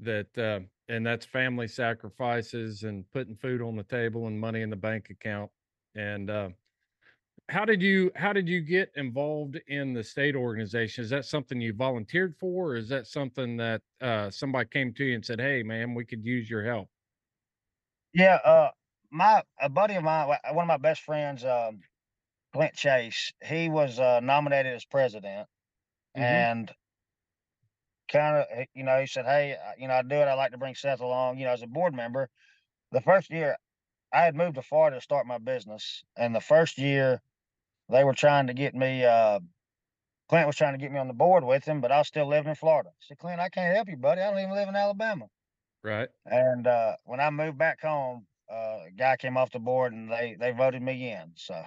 that 0.00 0.36
uh 0.38 0.60
and 0.88 1.04
that's 1.06 1.26
family 1.26 1.68
sacrifices 1.68 2.84
and 2.84 3.10
putting 3.12 3.36
food 3.36 3.60
on 3.62 3.76
the 3.76 3.82
table 3.84 4.26
and 4.28 4.40
money 4.40 4.62
in 4.62 4.70
the 4.70 4.76
bank 4.76 5.10
account. 5.10 5.50
And 5.94 6.30
uh 6.30 6.50
how 7.48 7.64
did 7.64 7.82
you 7.82 8.10
how 8.16 8.32
did 8.32 8.48
you 8.48 8.60
get 8.60 8.90
involved 8.96 9.56
in 9.68 9.92
the 9.94 10.02
state 10.04 10.34
organization? 10.36 11.04
Is 11.04 11.10
that 11.10 11.24
something 11.24 11.60
you 11.60 11.72
volunteered 11.72 12.36
for, 12.36 12.72
or 12.72 12.76
is 12.76 12.88
that 12.88 13.06
something 13.06 13.56
that 13.58 13.82
uh, 14.00 14.30
somebody 14.30 14.68
came 14.68 14.92
to 14.94 15.04
you 15.04 15.14
and 15.14 15.24
said, 15.24 15.40
"Hey, 15.40 15.62
man, 15.62 15.94
we 15.94 16.04
could 16.04 16.24
use 16.24 16.50
your 16.50 16.64
help"? 16.64 16.90
Yeah, 18.12 18.36
uh, 18.36 18.70
my 19.10 19.42
a 19.60 19.68
buddy 19.68 19.94
of 19.94 20.04
mine, 20.04 20.28
one 20.28 20.64
of 20.64 20.68
my 20.68 20.76
best 20.78 21.02
friends, 21.02 21.44
um, 21.44 21.80
Clint 22.52 22.74
Chase, 22.74 23.32
he 23.44 23.68
was 23.70 23.98
uh, 24.00 24.20
nominated 24.20 24.74
as 24.74 24.84
president, 24.86 25.48
Mhm. 26.14 26.46
and 26.48 26.72
kind 28.08 28.36
of, 28.38 28.66
you 28.74 28.84
know, 28.84 29.00
he 29.00 29.06
said, 29.06 29.24
"Hey, 29.26 29.54
uh, 29.54 29.72
you 29.78 29.88
know, 29.88 29.94
I 29.94 30.02
do 30.02 30.16
it. 30.16 30.28
I 30.28 30.34
like 30.34 30.52
to 30.52 30.58
bring 30.58 30.74
Seth 30.74 31.00
along, 31.00 31.38
you 31.38 31.46
know, 31.46 31.52
as 31.52 31.62
a 31.62 31.66
board 31.66 31.94
member." 31.94 32.30
The 32.92 33.00
first 33.02 33.30
year, 33.30 33.56
I 34.12 34.22
had 34.22 34.36
moved 34.36 34.56
to 34.56 34.62
Florida 34.62 34.98
to 34.98 35.00
start 35.02 35.26
my 35.26 35.38
business, 35.38 36.04
and 36.16 36.34
the 36.34 36.40
first 36.40 36.78
year, 36.78 37.22
they 37.90 38.04
were 38.04 38.14
trying 38.14 38.48
to 38.48 38.54
get 38.54 38.74
me. 38.74 39.04
Uh, 39.04 39.40
Clint 40.28 40.46
was 40.46 40.56
trying 40.56 40.74
to 40.74 40.78
get 40.78 40.92
me 40.92 40.98
on 40.98 41.08
the 41.08 41.14
board 41.14 41.44
with 41.44 41.64
him, 41.64 41.80
but 41.80 41.92
I 41.92 41.98
was 41.98 42.08
still 42.08 42.26
living 42.28 42.50
in 42.50 42.56
Florida. 42.56 42.90
I 42.90 42.94
said, 43.00 43.18
"Clint, 43.18 43.40
I 43.40 43.48
can't 43.50 43.74
help 43.74 43.88
you, 43.88 43.96
buddy. 43.96 44.22
I 44.22 44.30
don't 44.30 44.40
even 44.40 44.54
live 44.54 44.68
in 44.68 44.76
Alabama." 44.76 45.28
Right. 45.82 46.08
And 46.24 46.66
uh, 46.66 46.96
when 47.04 47.20
I 47.20 47.30
moved 47.30 47.58
back 47.58 47.80
home, 47.80 48.26
uh, 48.50 48.84
a 48.86 48.90
guy 48.96 49.16
came 49.16 49.36
off 49.36 49.50
the 49.50 49.58
board 49.58 49.92
and 49.92 50.10
they 50.10 50.36
they 50.38 50.52
voted 50.52 50.82
me 50.82 51.12
in. 51.12 51.32
So 51.36 51.64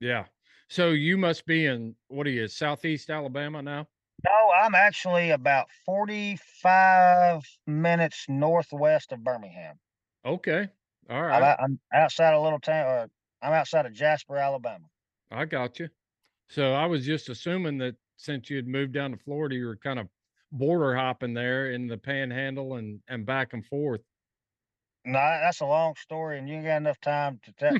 Yeah. 0.00 0.26
So 0.68 0.90
you 0.90 1.16
must 1.16 1.46
be 1.46 1.66
in 1.66 1.96
what 2.08 2.26
are 2.26 2.30
you, 2.30 2.48
Southeast 2.48 3.10
Alabama 3.10 3.62
now? 3.62 3.88
No, 4.24 4.50
I'm 4.62 4.74
actually 4.74 5.30
about 5.30 5.66
45 5.86 7.42
minutes 7.66 8.26
northwest 8.28 9.12
of 9.12 9.22
Birmingham. 9.24 9.76
Okay. 10.24 10.68
All 11.10 11.22
right. 11.22 11.42
I'm, 11.42 11.56
I'm 11.64 11.80
outside 11.92 12.34
a 12.34 12.40
little 12.40 12.60
town, 12.60 12.86
or 12.86 13.10
I'm 13.42 13.52
outside 13.52 13.86
of 13.86 13.92
Jasper, 13.92 14.36
Alabama. 14.36 14.86
I 15.30 15.44
got 15.44 15.78
you. 15.78 15.88
So 16.48 16.72
I 16.72 16.86
was 16.86 17.04
just 17.04 17.28
assuming 17.28 17.78
that 17.78 17.96
since 18.16 18.48
you 18.48 18.56
had 18.56 18.68
moved 18.68 18.92
down 18.92 19.10
to 19.10 19.16
Florida, 19.16 19.56
you 19.56 19.66
were 19.66 19.76
kind 19.76 19.98
of 19.98 20.08
border 20.52 20.94
hopping 20.94 21.34
there 21.34 21.72
in 21.72 21.86
the 21.86 21.98
panhandle 21.98 22.76
and 22.76 23.00
and 23.08 23.26
back 23.26 23.52
and 23.52 23.66
forth. 23.66 24.00
No, 25.06 25.18
that's 25.18 25.60
a 25.60 25.66
long 25.66 25.94
story, 25.96 26.38
and 26.38 26.48
you 26.48 26.54
ain't 26.54 26.64
got 26.64 26.78
enough 26.78 26.98
time 27.00 27.38
to 27.44 27.52
tell. 27.52 27.74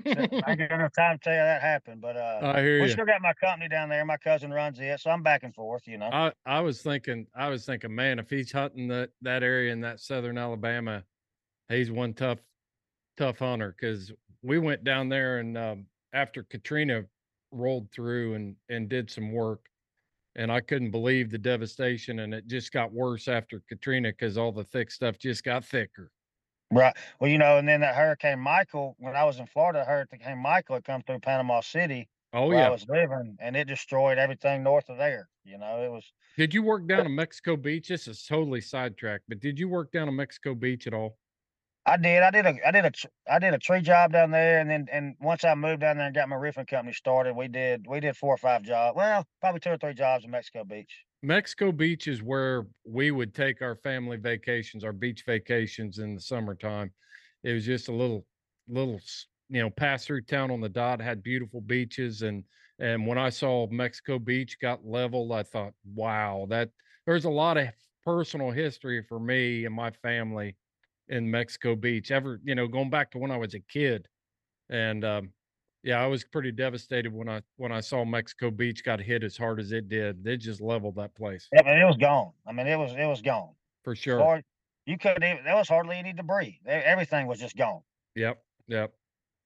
I 0.47 0.55
got 0.55 0.73
enough 0.73 0.93
time 0.93 1.19
to 1.19 1.25
tell 1.25 1.33
you 1.33 1.39
that 1.39 1.63
happened. 1.63 2.03
But 2.03 2.19
uh, 2.19 2.41
I 2.43 2.61
hear 2.61 2.81
we 2.81 2.87
you. 2.87 2.93
still 2.93 3.07
got 3.07 3.23
my 3.23 3.33
company 3.33 3.67
down 3.69 3.89
there. 3.89 4.05
My 4.05 4.19
cousin 4.19 4.51
runs 4.51 4.79
it, 4.79 5.01
so 5.01 5.11
I'm 5.11 5.23
back 5.23 5.43
and 5.43 5.55
forth. 5.55 5.87
You 5.87 5.97
know. 5.97 6.11
I 6.13 6.33
I 6.45 6.61
was 6.61 6.83
thinking 6.83 7.27
I 7.35 7.49
was 7.49 7.65
thinking, 7.65 7.95
man, 7.95 8.19
if 8.19 8.29
he's 8.29 8.53
hunting 8.53 8.89
that 8.89 9.11
that 9.23 9.43
area 9.43 9.73
in 9.73 9.81
that 9.81 10.01
southern 10.01 10.37
Alabama, 10.37 11.03
he's 11.71 11.91
one 11.91 12.13
tough 12.13 12.41
tough 13.17 13.39
hunter 13.39 13.75
because 13.79 14.13
we 14.43 14.59
went 14.59 14.85
down 14.85 15.09
there 15.09 15.39
and 15.39 15.57
um, 15.57 15.87
after 16.13 16.43
Katrina 16.43 17.05
rolled 17.53 17.91
through 17.91 18.35
and 18.35 18.55
and 18.69 18.91
did 18.91 19.11
some 19.11 19.33
work, 19.33 19.65
and 20.37 20.53
I 20.53 20.61
couldn't 20.61 20.91
believe 20.91 21.31
the 21.31 21.39
devastation, 21.39 22.19
and 22.19 22.35
it 22.35 22.47
just 22.47 22.71
got 22.71 22.93
worse 22.93 23.29
after 23.29 23.63
Katrina 23.67 24.11
because 24.11 24.37
all 24.37 24.53
the 24.53 24.65
thick 24.65 24.91
stuff 24.91 25.19
just 25.19 25.43
got 25.43 25.65
thicker. 25.65 26.11
Right. 26.75 26.97
Well, 27.21 27.31
you 27.31 27.39
know, 27.39 27.59
and 27.59 27.69
then 27.69 27.81
that 27.81 27.95
Hurricane 27.95 28.41
Michael, 28.41 28.97
when 28.99 29.15
I 29.15 29.25
was 29.25 29.39
in 29.39 29.47
Florida, 29.47 29.85
Hurricane 29.85 30.39
Michael 30.39 30.75
had 30.77 30.85
come 30.85 31.03
through 31.03 31.21
Panama 31.21 31.61
City 31.61 32.09
Oh 32.33 32.49
where 32.49 32.67
I 32.67 32.69
was 32.69 32.85
living, 32.89 33.37
and 33.41 33.57
it 33.57 33.67
destroyed 33.67 34.19
everything 34.19 34.63
north 34.63 34.89
of 34.89 34.99
there. 34.99 35.29
You 35.45 35.57
know, 35.59 35.83
it 35.85 35.91
was 35.91 36.13
Did 36.37 36.55
you 36.55 36.63
work 36.63 36.87
down 36.87 37.07
in 37.07 37.15
Mexico 37.17 37.57
Beach? 37.57 37.89
This 37.89 38.07
is 38.07 38.25
totally 38.25 38.61
sidetracked, 38.61 39.25
but 39.29 39.41
did 39.41 39.59
you 39.59 39.69
work 39.69 39.91
down 39.91 40.09
in 40.09 40.15
Mexico 40.17 40.55
Beach 40.55 40.87
at 40.87 40.95
all? 40.95 41.19
I 41.87 41.97
did. 41.99 42.23
I 42.23 42.31
did 42.31 42.47
a 42.47 42.67
I 42.67 42.71
did 42.71 42.85
a 42.87 42.93
I 43.31 43.39
did 43.39 43.53
a 43.55 43.59
tree 43.59 43.83
job 43.83 44.13
down 44.13 44.31
there, 44.31 44.59
and 44.61 44.71
then 44.71 44.87
and 44.91 45.17
once 45.21 45.45
I 45.45 45.55
moved 45.55 45.81
down 45.81 45.99
there 45.99 46.07
and 46.07 46.15
got 46.15 46.29
my 46.29 46.37
roofing 46.37 46.67
company 46.67 46.95
started, 46.95 47.35
we 47.37 47.49
did 47.49 47.87
we 47.87 48.01
did 48.01 48.17
four 48.17 48.35
or 48.35 48.39
five 48.39 48.63
jobs. 48.63 48.97
Well, 48.97 49.27
probably 49.41 49.61
two 49.61 49.71
or 49.71 49.77
three 49.79 49.95
jobs 49.95 50.25
in 50.25 50.31
Mexico 50.31 50.65
Beach. 50.65 51.05
Mexico 51.25 51.73
Beach 51.73 52.07
is 52.07 52.23
where 52.23 52.67
we 52.85 53.11
would 53.11 53.35
take 53.35 53.63
our 53.63 53.77
family 53.77 54.19
vacations, 54.19 54.85
our 54.85 54.93
beach 54.93 55.25
vacations 55.25 55.99
in 55.99 56.15
the 56.15 56.21
summertime. 56.21 56.93
It 57.43 57.53
was 57.53 57.65
just 57.65 57.89
a 57.89 57.93
little, 57.93 58.27
little, 58.69 59.01
you 59.49 59.63
know, 59.63 59.71
pass 59.71 60.05
through 60.05 60.23
town 60.23 60.51
on 60.51 60.61
the 60.61 60.69
dot. 60.69 61.01
Had 61.01 61.23
beautiful 61.23 61.63
beaches, 61.63 62.23
and 62.23 62.45
and 62.79 63.07
when 63.07 63.17
I 63.17 63.31
saw 63.31 63.67
Mexico 63.69 64.19
Beach 64.19 64.59
got 64.61 64.85
leveled, 64.85 65.33
I 65.33 65.45
thought, 65.45 65.73
wow, 65.95 66.47
that 66.51 66.71
there's 67.07 67.25
a 67.25 67.31
lot 67.31 67.57
of 67.57 67.69
personal 68.05 68.51
history 68.51 69.03
for 69.03 69.19
me 69.19 69.65
and 69.65 69.75
my 69.75 69.91
family 69.91 70.57
in 71.09 71.31
Mexico 71.31 71.75
Beach. 71.75 72.11
Ever, 72.11 72.41
you 72.45 72.55
know, 72.55 72.69
going 72.69 72.91
back 72.91 73.11
to 73.13 73.19
when 73.19 73.31
I 73.31 73.39
was 73.39 73.55
a 73.55 73.61
kid, 73.61 74.09
and 74.69 75.05
um, 75.05 75.33
yeah, 75.85 76.01
I 76.03 76.07
was 76.07 76.25
pretty 76.25 76.51
devastated 76.51 77.13
when 77.13 77.29
I 77.29 77.43
when 77.57 77.71
I 77.71 77.81
saw 77.81 78.05
Mexico 78.07 78.51
Beach 78.51 78.83
got 78.83 79.01
hit 79.01 79.23
as 79.23 79.37
hard 79.37 79.61
as 79.61 79.71
it 79.71 79.91
did. 79.91 80.25
They 80.25 80.39
just 80.39 80.63
leveled 80.63 80.97
that 80.97 81.15
place 81.15 81.49
Yeah, 81.53 81.63
but 81.63 81.77
it 81.77 81.85
was 81.85 81.99
gone. 81.99 82.33
I 82.47 82.53
mean, 82.53 82.67
it 82.67 82.77
was 82.77 82.93
it 82.93 83.07
was 83.07 83.21
gone. 83.21 83.51
for 83.85 83.95
sure. 83.95 84.21
Or 84.21 84.43
you 84.87 84.97
couldn't 84.99 85.23
even. 85.23 85.45
There 85.45 85.55
was 85.55 85.69
hardly 85.69 85.97
any 85.97 86.15
debris. 86.15 86.61
Everything 86.67 87.27
was 87.27 87.39
just 87.39 87.57
gone. 87.57 87.83
Yep, 88.17 88.43
yep, 88.67 88.93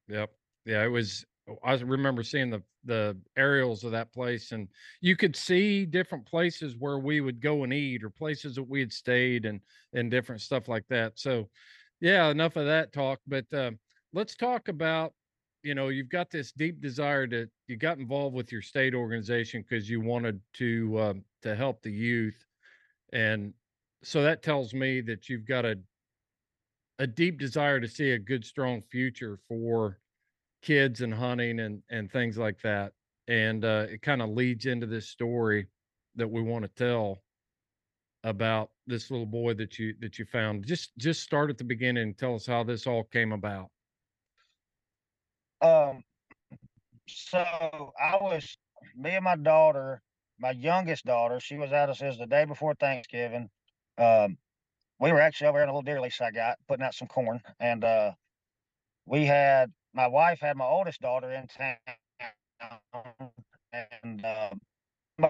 yep. 0.09 0.31
Yeah, 0.65 0.85
it 0.85 0.89
was. 0.89 1.27
oh, 1.49 1.59
I 1.65 1.75
remember 1.75 2.23
seeing 2.23 2.51
the 2.51 2.63
the 2.85 3.17
aerials 3.37 3.83
of 3.83 3.91
that 3.93 4.13
place, 4.13 4.53
and 4.53 4.69
you 5.01 5.17
could 5.17 5.35
see 5.35 5.85
different 5.87 6.25
places 6.25 6.77
where 6.79 7.01
we 7.01 7.21
would 7.21 7.41
go 7.41 7.65
and 7.65 7.73
eat, 7.73 8.05
or 8.05 8.11
places 8.11 8.55
that 8.55 8.63
we 8.63 8.79
had 8.79 8.93
stayed, 8.93 9.45
and 9.45 9.61
and 9.93 10.09
different 10.09 10.41
stuff 10.41 10.69
like 10.69 10.87
that. 10.89 11.19
So, 11.19 11.49
yeah, 12.01 12.29
enough 12.29 12.55
of 12.55 12.67
that 12.67 12.93
talk. 12.93 13.19
But 13.27 13.53
uh, 13.53 13.73
let's 14.13 14.37
talk 14.37 14.69
about. 14.69 15.15
You 15.69 15.75
know, 15.75 15.89
you've 15.89 16.09
got 16.09 16.31
this 16.31 16.51
deep 16.51 16.81
desire 16.81 17.27
to. 17.27 17.47
You 17.67 17.77
got 17.77 17.99
involved 17.99 18.35
with 18.35 18.51
your 18.51 18.63
state 18.63 18.95
organization 18.95 19.61
because 19.61 19.91
you 19.91 20.01
wanted 20.01 20.41
to 20.55 20.99
um, 20.99 21.25
to 21.43 21.55
help 21.55 21.83
the 21.83 21.93
youth, 21.93 22.43
and 23.13 23.53
so 24.03 24.23
that 24.23 24.43
tells 24.43 24.73
me 24.73 25.03
that 25.03 25.29
you've 25.29 25.45
got 25.45 25.67
a 25.67 25.79
a 26.99 27.07
deep 27.07 27.39
desire 27.39 27.81
to 27.81 27.87
see 27.87 28.13
a 28.13 28.19
good 28.19 28.47
strong 28.47 28.81
future 28.81 29.39
for 29.47 29.99
kids 30.63 31.03
and 31.03 31.13
hunting 31.13 31.61
and 31.61 31.83
and 31.91 32.11
things 32.11 32.39
like 32.39 32.59
that 32.63 32.95
and 33.29 33.63
uh, 33.67 33.85
it 33.91 34.01
kind 34.01 34.23
of 34.23 34.31
leads 34.31 34.65
into 34.65 34.87
this 34.87 35.07
story 35.07 35.67
that 36.17 36.29
we 36.29 36.41
want 36.41 36.65
to 36.65 36.71
tell 36.83 37.19
about 38.25 38.71
this 38.87 39.11
little 39.11 39.27
boy 39.27 39.53
that 39.53 39.79
you 39.79 39.95
that 40.01 40.19
you 40.19 40.25
found 40.25 40.67
just 40.67 40.97
just 40.97 41.23
start 41.23 41.51
at 41.51 41.59
the 41.59 41.65
beginning 41.65 42.05
and 42.05 42.17
tell 42.17 42.35
us 42.35 42.47
how 42.47 42.65
this 42.65 42.87
all 42.87 43.05
came 43.05 43.33
about 43.33 43.69
Um, 45.61 46.03
so 47.09 47.39
I 48.01 48.17
was 48.21 48.57
me 48.97 49.11
and 49.11 49.25
my 49.25 49.37
daughter, 49.37 50.03
my 50.39 50.51
youngest 50.53 51.05
daughter. 51.05 51.41
She 51.41 51.57
was 51.57 51.73
out. 51.73 51.91
It 51.91 51.97
says 51.97 52.19
the 52.19 52.27
day 52.27 52.45
before 52.45 52.75
Thanksgiving. 52.75 53.49
Um, 53.99 54.39
we 55.01 55.13
were 55.13 55.21
actually 55.21 55.49
over 55.49 55.63
in 55.63 55.69
a 55.69 55.73
little 55.73 55.83
deer 55.83 56.01
lease 56.01 56.21
I 56.21 56.31
got, 56.31 56.59
putting 56.69 56.85
out 56.85 56.95
some 56.95 57.09
corn, 57.09 57.41
and 57.61 57.85
uh, 57.85 58.13
we 59.07 59.27
had 59.27 59.73
my 59.95 60.09
wife 60.09 60.41
had 60.41 60.57
my 60.57 60.67
oldest 60.67 61.01
daughter 61.01 61.33
in 61.33 61.47
town, 61.49 61.77
and 63.93 64.25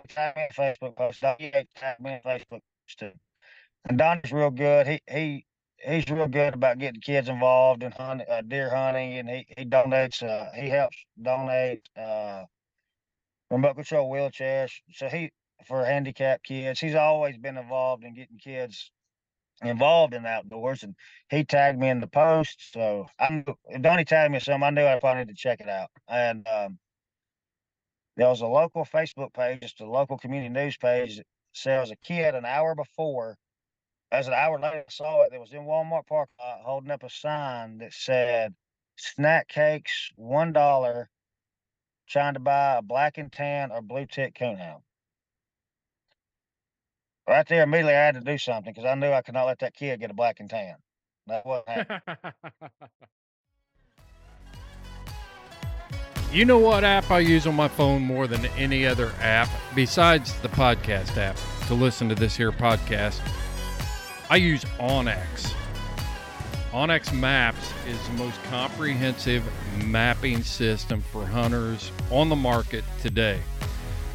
tagged 0.09 0.37
me 0.37 0.49
Facebook 0.57 0.97
post. 0.97 1.21
Donnie 1.21 1.53
me 2.01 2.13
in 2.15 2.21
Facebook 2.21 2.61
post 2.61 2.99
too. 2.99 3.13
And 3.89 3.99
Donnie's 3.99 4.33
real 4.33 4.51
good. 4.51 4.87
He 4.87 5.01
he 5.11 5.47
he's 5.85 6.09
real 6.11 6.29
good 6.29 6.55
about 6.55 6.79
getting 6.79 7.01
kids 7.01 7.29
involved 7.29 7.83
in 7.83 7.93
hunt, 7.93 8.23
uh, 8.29 8.43
deer 8.43 8.71
hunting, 8.75 9.19
and 9.19 9.29
he 9.29 9.47
he 9.57 9.65
donates. 9.65 10.23
Uh, 10.23 10.51
he 10.55 10.69
helps 10.69 10.97
donate 11.21 11.89
uh, 11.97 12.45
remote 13.51 13.75
control 13.75 14.11
wheelchairs. 14.11 14.73
So 14.93 15.09
he 15.09 15.31
for 15.67 15.85
handicapped 15.85 16.45
kids. 16.45 16.81
He's 16.81 16.95
always 16.95 17.37
been 17.37 17.57
involved 17.57 18.05
in 18.05 18.15
getting 18.15 18.39
kids 18.39 18.91
involved 19.63 20.15
in 20.15 20.23
the 20.23 20.29
outdoors, 20.29 20.83
and 20.83 20.95
he 21.31 21.45
tagged 21.45 21.79
me 21.79 21.89
in 21.89 22.01
the 22.01 22.07
post. 22.07 22.73
So 22.73 23.07
I 23.19 23.31
knew, 23.47 23.79
Donnie 23.81 24.05
tagged 24.05 24.33
me 24.33 24.41
some, 24.41 24.63
I 24.63 24.71
knew 24.71 24.85
I 24.85 24.99
probably 25.01 25.25
need 25.25 25.29
to 25.29 25.35
check 25.35 25.61
it 25.61 25.69
out. 25.69 25.91
And 26.09 26.47
um, 26.49 26.79
there 28.17 28.29
was 28.29 28.41
a 28.41 28.47
local 28.47 28.85
Facebook 28.85 29.33
page, 29.35 29.61
just 29.63 29.81
a 29.81 29.91
local 29.91 30.19
community 30.19 30.49
news 30.49 30.77
page 30.77 31.17
that 31.17 31.27
says 31.53 31.91
a 31.91 31.97
kid 31.97 32.35
an 32.35 32.45
hour 32.45 32.75
before. 32.75 33.37
As 34.11 34.27
an 34.27 34.35
hour 34.35 34.59
later, 34.59 34.85
I 34.87 34.91
saw 34.91 35.23
it. 35.23 35.33
That 35.33 35.41
was 35.41 35.53
in 35.53 35.65
Walmart 35.65 36.07
park 36.07 36.31
lot 36.39 36.61
holding 36.65 36.91
up 36.91 37.03
a 37.03 37.11
sign 37.11 37.79
that 37.79 37.93
said 37.93 38.55
"Snack 38.97 39.49
cakes, 39.49 40.11
one 40.17 40.53
dollar." 40.53 41.11
Trying 42.09 42.35
to 42.35 42.41
buy 42.41 42.77
a 42.77 42.83
black 42.83 43.19
and 43.19 43.31
tan 43.31 43.71
or 43.71 43.83
blue 43.83 44.07
tick 44.07 44.35
coonhound. 44.35 44.81
Right 47.29 47.47
there, 47.47 47.65
immediately 47.65 47.95
I 47.95 48.07
had 48.07 48.15
to 48.15 48.23
do 48.23 48.39
something 48.39 48.73
because 48.73 48.89
I 48.89 48.95
knew 48.95 49.13
I 49.13 49.21
could 49.21 49.35
not 49.35 49.45
let 49.45 49.59
that 49.59 49.75
kid 49.75 50.01
get 50.01 50.11
a 50.11 50.15
black 50.15 50.41
and 50.41 50.49
tan. 50.49 50.77
That 51.27 51.45
happening. 51.67 52.01
you 56.33 56.47
know 56.47 56.57
what 56.59 56.85
app 56.85 57.11
I 57.11 57.19
use 57.19 57.47
on 57.47 57.55
my 57.55 57.69
phone 57.69 58.01
more 58.01 58.27
than 58.27 58.47
any 58.57 58.87
other 58.87 59.13
app 59.21 59.51
besides 59.75 60.33
the 60.41 60.49
podcast 60.49 61.19
app 61.19 61.37
to 61.67 61.75
listen 61.75 62.09
to 62.09 62.15
this 62.15 62.35
here 62.35 62.51
podcast? 62.51 63.21
I 64.31 64.37
use 64.37 64.63
onX. 64.79 65.55
onX 66.73 67.19
Maps 67.19 67.73
is 67.87 67.99
the 68.09 68.13
most 68.15 68.39
comprehensive 68.51 69.43
mapping 69.87 70.43
system 70.43 71.01
for 71.01 71.25
hunters 71.25 71.91
on 72.11 72.29
the 72.29 72.37
market 72.37 72.85
today. 73.01 73.41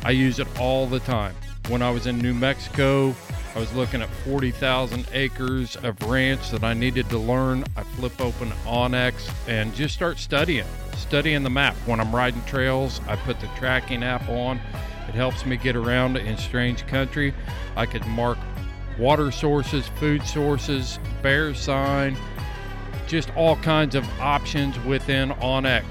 I 0.04 0.12
use 0.12 0.38
it 0.38 0.48
all 0.60 0.86
the 0.86 1.00
time. 1.00 1.36
When 1.68 1.82
I 1.82 1.90
was 1.90 2.06
in 2.06 2.20
New 2.20 2.36
Mexico, 2.36 3.16
I 3.56 3.60
was 3.60 3.74
looking 3.74 4.04
at 4.04 4.10
40,000 4.24 5.08
acres 5.14 5.78
of 5.78 6.00
ranch 6.04 6.52
that 6.52 6.64
I 6.64 6.76
needed 6.76 7.10
to 7.10 7.18
learn. 7.18 7.64
I 7.76 7.82
flip 7.82 8.22
open 8.22 8.52
onX 8.68 9.34
and 9.48 9.74
just 9.74 9.96
start 9.96 10.20
studying, 10.20 10.68
studying 10.96 11.42
the 11.42 11.50
map. 11.50 11.76
When 11.88 12.00
I'm 12.00 12.16
riding 12.16 12.44
trails, 12.46 13.02
I 13.08 13.16
put 13.16 13.40
the 13.40 13.48
tracking 13.58 14.04
app 14.04 14.30
on. 14.30 14.62
It 15.10 15.16
helps 15.16 15.44
me 15.44 15.58
get 15.58 15.76
around 15.76 16.18
in 16.18 16.38
strange 16.38 16.86
country. 16.86 17.34
I 17.76 17.88
could 17.88 18.06
mark 18.06 18.38
water 18.98 19.32
sources, 19.32 19.88
food 19.96 20.24
sources, 20.24 21.00
bear 21.22 21.54
sign, 21.54 22.18
just 23.08 23.36
all 23.36 23.56
kinds 23.58 23.96
of 23.96 24.08
options 24.20 24.80
within 24.86 25.30
onX. 25.32 25.84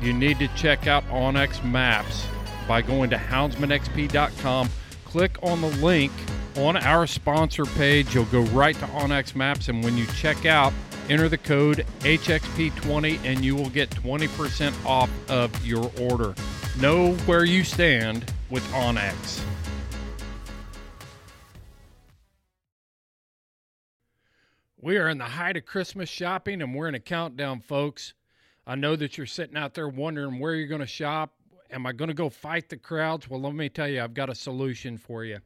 You 0.00 0.12
need 0.12 0.38
to 0.38 0.48
check 0.48 0.86
out 0.86 1.06
onX 1.08 1.64
Maps 1.64 2.26
by 2.68 2.82
going 2.82 3.10
to 3.10 3.16
houndsmanxp.com. 3.16 4.68
Click 5.04 5.38
on 5.42 5.60
the 5.60 5.68
link 5.78 6.12
on 6.56 6.76
our 6.76 7.06
sponsor 7.06 7.64
page. 7.64 8.14
You'll 8.14 8.24
go 8.26 8.42
right 8.42 8.74
to 8.76 8.86
onX 8.86 9.34
Maps, 9.34 9.68
and 9.68 9.82
when 9.84 9.96
you 9.96 10.06
check 10.06 10.46
out, 10.46 10.72
enter 11.08 11.28
the 11.28 11.38
code 11.38 11.86
HXP20 12.00 13.20
and 13.24 13.44
you 13.44 13.54
will 13.54 13.70
get 13.70 13.90
20% 13.90 14.72
off 14.84 15.10
of 15.30 15.64
your 15.64 15.90
order. 16.00 16.34
Know 16.80 17.14
where 17.26 17.44
you 17.44 17.64
stand 17.64 18.32
with 18.50 18.64
onX. 18.72 19.40
We 24.86 24.98
are 24.98 25.08
in 25.08 25.18
the 25.18 25.24
height 25.24 25.56
of 25.56 25.66
Christmas 25.66 26.08
shopping 26.08 26.62
and 26.62 26.72
we're 26.72 26.86
in 26.86 26.94
a 26.94 27.00
countdown, 27.00 27.58
folks. 27.58 28.14
I 28.68 28.76
know 28.76 28.94
that 28.94 29.18
you're 29.18 29.26
sitting 29.26 29.56
out 29.56 29.74
there 29.74 29.88
wondering 29.88 30.38
where 30.38 30.54
you're 30.54 30.68
going 30.68 30.80
to 30.80 30.86
shop. 30.86 31.34
Am 31.72 31.86
I 31.86 31.92
going 31.92 32.06
to 32.06 32.14
go 32.14 32.30
fight 32.30 32.68
the 32.68 32.76
crowds? 32.76 33.28
Well, 33.28 33.40
let 33.40 33.56
me 33.56 33.68
tell 33.68 33.88
you, 33.88 34.00
I've 34.00 34.14
got 34.14 34.30
a 34.30 34.34
solution 34.36 34.96
for 34.96 35.24
you. 35.24 35.40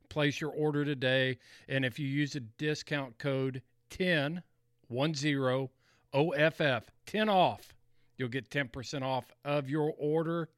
Place 0.08 0.40
your 0.40 0.52
order 0.52 0.84
today. 0.84 1.38
And 1.68 1.84
if 1.84 1.98
you 1.98 2.06
use 2.06 2.36
a 2.36 2.40
discount 2.40 3.18
code 3.18 3.60
10, 3.90 4.40
10 4.88 5.68
OFF, 6.12 6.90
10 7.06 7.28
off, 7.28 7.74
you'll 8.16 8.28
get 8.28 8.50
10% 8.50 9.02
off 9.02 9.32
of 9.44 9.68
your 9.68 9.92
order. 9.98 10.48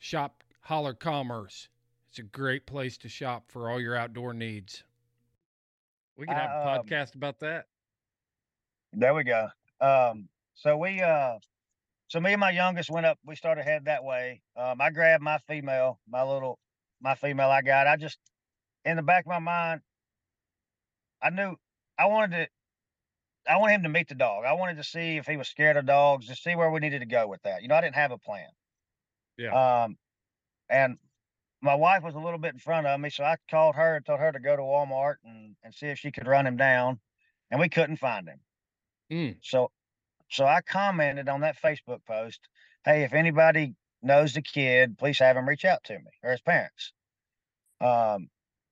Shop 0.00 0.42
Holler 0.64 0.94
Commerce. 0.94 1.68
It's 2.08 2.18
a 2.18 2.22
great 2.22 2.66
place 2.66 2.96
to 2.98 3.08
shop 3.08 3.44
for 3.48 3.68
all 3.68 3.80
your 3.80 3.96
outdoor 3.96 4.32
needs. 4.32 4.82
We 6.16 6.26
could 6.26 6.36
have 6.36 6.50
a 6.50 6.68
Um, 6.70 6.86
podcast 6.86 7.14
about 7.14 7.38
that. 7.40 7.66
There 8.92 9.12
we 9.12 9.24
go. 9.24 9.48
Um, 9.80 10.28
so 10.54 10.76
we, 10.78 11.02
uh, 11.02 11.38
so 12.08 12.20
me 12.20 12.32
and 12.32 12.40
my 12.40 12.50
youngest 12.50 12.90
went 12.90 13.04
up. 13.04 13.18
We 13.24 13.36
started 13.36 13.64
headed 13.64 13.86
that 13.86 14.04
way. 14.04 14.40
Um, 14.56 14.80
I 14.80 14.90
grabbed 14.90 15.22
my 15.22 15.38
female, 15.38 16.00
my 16.08 16.22
little, 16.22 16.58
my 17.00 17.14
female 17.14 17.50
I 17.50 17.60
got. 17.60 17.86
I 17.86 17.96
just, 17.96 18.18
in 18.84 18.96
the 18.96 19.02
back 19.02 19.24
of 19.24 19.30
my 19.30 19.40
mind, 19.40 19.82
I 21.20 21.30
knew 21.30 21.56
I 21.98 22.06
wanted 22.06 22.36
to, 22.36 23.52
I 23.52 23.58
wanted 23.58 23.74
him 23.74 23.82
to 23.82 23.88
meet 23.90 24.08
the 24.08 24.14
dog. 24.14 24.44
I 24.46 24.54
wanted 24.54 24.76
to 24.76 24.84
see 24.84 25.18
if 25.18 25.26
he 25.26 25.36
was 25.36 25.48
scared 25.48 25.76
of 25.76 25.84
dogs, 25.84 26.28
to 26.28 26.36
see 26.36 26.54
where 26.54 26.70
we 26.70 26.80
needed 26.80 27.00
to 27.00 27.06
go 27.06 27.26
with 27.26 27.42
that. 27.42 27.60
You 27.60 27.68
know, 27.68 27.74
I 27.74 27.82
didn't 27.82 27.96
have 27.96 28.12
a 28.12 28.18
plan. 28.18 28.48
Yeah. 29.36 29.82
Um, 29.84 29.98
and 30.74 30.98
my 31.62 31.74
wife 31.74 32.02
was 32.02 32.16
a 32.16 32.18
little 32.18 32.38
bit 32.38 32.52
in 32.52 32.58
front 32.58 32.86
of 32.86 33.00
me, 33.00 33.08
so 33.08 33.22
I 33.24 33.36
called 33.48 33.76
her 33.76 33.96
and 33.96 34.04
told 34.04 34.18
her 34.18 34.32
to 34.32 34.40
go 34.40 34.56
to 34.56 34.62
Walmart 34.62 35.16
and, 35.24 35.54
and 35.62 35.72
see 35.72 35.86
if 35.86 35.98
she 35.98 36.10
could 36.10 36.26
run 36.26 36.46
him 36.46 36.56
down, 36.56 36.98
and 37.50 37.60
we 37.60 37.68
couldn't 37.68 37.98
find 37.98 38.28
him. 38.28 38.40
Mm. 39.10 39.36
So, 39.40 39.70
so 40.28 40.44
I 40.44 40.60
commented 40.62 41.28
on 41.28 41.40
that 41.42 41.56
Facebook 41.62 42.04
post, 42.06 42.40
"Hey, 42.84 43.04
if 43.04 43.12
anybody 43.12 43.74
knows 44.02 44.34
the 44.34 44.42
kid, 44.42 44.98
please 44.98 45.18
have 45.20 45.36
him 45.36 45.48
reach 45.48 45.64
out 45.64 45.84
to 45.84 45.94
me 45.94 46.10
or 46.22 46.32
his 46.32 46.42
parents." 46.42 46.92
Um, 47.80 48.28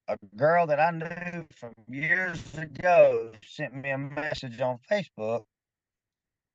a 0.08 0.18
girl 0.36 0.66
that 0.66 0.80
I 0.80 0.90
knew 0.90 1.46
from 1.54 1.72
years 1.86 2.58
ago 2.58 3.30
sent 3.46 3.74
me 3.74 3.90
a 3.90 3.98
message 3.98 4.60
on 4.60 4.78
Facebook 4.90 5.44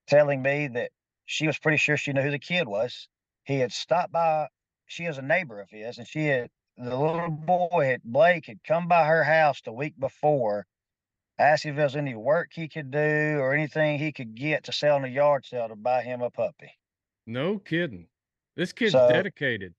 telling 0.07 0.41
me 0.41 0.67
that 0.67 0.91
she 1.25 1.47
was 1.47 1.57
pretty 1.57 1.77
sure 1.77 1.97
she 1.97 2.13
knew 2.13 2.21
who 2.21 2.31
the 2.31 2.39
kid 2.39 2.67
was. 2.67 3.07
He 3.45 3.59
had 3.59 3.71
stopped 3.71 4.11
by. 4.11 4.47
She 4.87 5.05
is 5.05 5.17
a 5.17 5.21
neighbor 5.21 5.59
of 5.61 5.69
his, 5.69 5.97
and 5.97 6.07
she 6.07 6.25
had 6.25 6.49
the 6.77 6.95
little 6.97 7.29
boy 7.29 7.85
had 7.85 8.03
Blake 8.03 8.45
had 8.45 8.63
come 8.63 8.87
by 8.87 9.05
her 9.05 9.23
house 9.23 9.61
the 9.61 9.71
week 9.71 9.99
before, 9.99 10.65
asked 11.39 11.65
if 11.65 11.75
there 11.75 11.85
was 11.85 11.95
any 11.95 12.15
work 12.15 12.49
he 12.53 12.67
could 12.67 12.91
do 12.91 12.99
or 13.39 13.53
anything 13.53 13.99
he 13.99 14.11
could 14.11 14.35
get 14.35 14.63
to 14.65 14.71
sell 14.71 14.97
in 14.97 15.05
a 15.05 15.07
yard 15.07 15.45
sale 15.45 15.67
to 15.67 15.75
buy 15.75 16.01
him 16.01 16.21
a 16.21 16.29
puppy. 16.29 16.71
No 17.25 17.59
kidding. 17.59 18.07
This 18.55 18.73
kid's 18.73 18.93
So- 18.93 19.09
dedicated. 19.09 19.73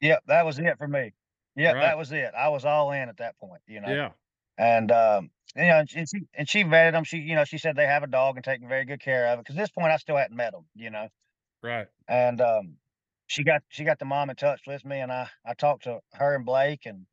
Yep, 0.00 0.24
that 0.26 0.44
was 0.44 0.58
it 0.58 0.78
for 0.78 0.88
me. 0.88 1.12
Yep, 1.54 1.74
Right. 1.74 1.80
that 1.82 1.98
was 1.98 2.10
it. 2.12 2.32
I 2.36 2.48
was 2.48 2.64
all 2.64 2.90
in 2.92 3.08
at 3.08 3.18
that 3.18 3.36
point, 3.38 3.62
you 3.66 3.80
know. 3.80 3.88
Yeah. 3.94 4.10
And 4.58 4.90
um, 4.90 5.30
you 5.54 5.62
know, 5.66 5.84
and 5.94 6.08
she 6.08 6.20
and 6.34 6.48
she 6.48 6.64
vetted 6.64 6.92
them. 6.92 7.04
She, 7.04 7.18
you 7.18 7.34
know, 7.34 7.44
she 7.44 7.58
said 7.58 7.76
they 7.76 7.86
have 7.86 8.02
a 8.02 8.06
dog 8.06 8.36
and 8.36 8.44
taking 8.44 8.68
very 8.68 8.84
good 8.84 9.00
care 9.00 9.26
of 9.26 9.38
it. 9.38 9.42
Because 9.42 9.56
at 9.56 9.60
this 9.60 9.70
point, 9.70 9.92
I 9.92 9.96
still 9.98 10.16
hadn't 10.16 10.36
met 10.36 10.52
them, 10.52 10.64
you 10.74 10.90
know. 10.90 11.08
Right. 11.62 11.86
And 12.08 12.40
um, 12.40 12.76
she 13.32 13.44
got 13.44 13.62
she 13.70 13.82
got 13.84 13.98
the 13.98 14.04
mom 14.04 14.28
in 14.28 14.36
touch 14.36 14.60
with 14.66 14.84
me, 14.84 14.98
and 15.00 15.10
I 15.10 15.26
I 15.46 15.54
talked 15.54 15.84
to 15.84 16.00
her 16.12 16.34
and 16.34 16.44
Blake, 16.44 16.84
and 16.84 17.06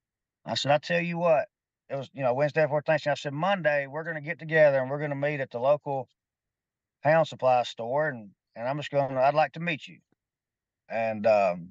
I 0.45 0.55
said, 0.55 0.73
I 0.73 0.77
tell 0.77 0.99
you 0.99 1.17
what, 1.17 1.47
it 1.89 1.95
was 1.95 2.09
you 2.13 2.23
know 2.23 2.33
Wednesday 2.33 2.63
before 2.63 2.81
Thanksgiving. 2.81 3.13
I 3.13 3.15
said 3.15 3.33
Monday 3.33 3.87
we're 3.87 4.03
gonna 4.03 4.19
get 4.19 4.37
together 4.37 4.79
and 4.79 4.89
we're 4.89 4.99
gonna 4.99 5.15
meet 5.15 5.39
at 5.39 5.49
the 5.49 5.59
local 5.59 6.09
hound 7.03 7.29
supply 7.29 7.63
store, 7.63 8.09
and 8.09 8.31
and 8.57 8.67
I'm 8.67 8.75
just 8.75 8.91
gonna 8.91 9.17
I'd 9.21 9.33
like 9.33 9.53
to 9.53 9.61
meet 9.61 9.87
you. 9.87 9.99
And 10.89 11.25
um, 11.25 11.69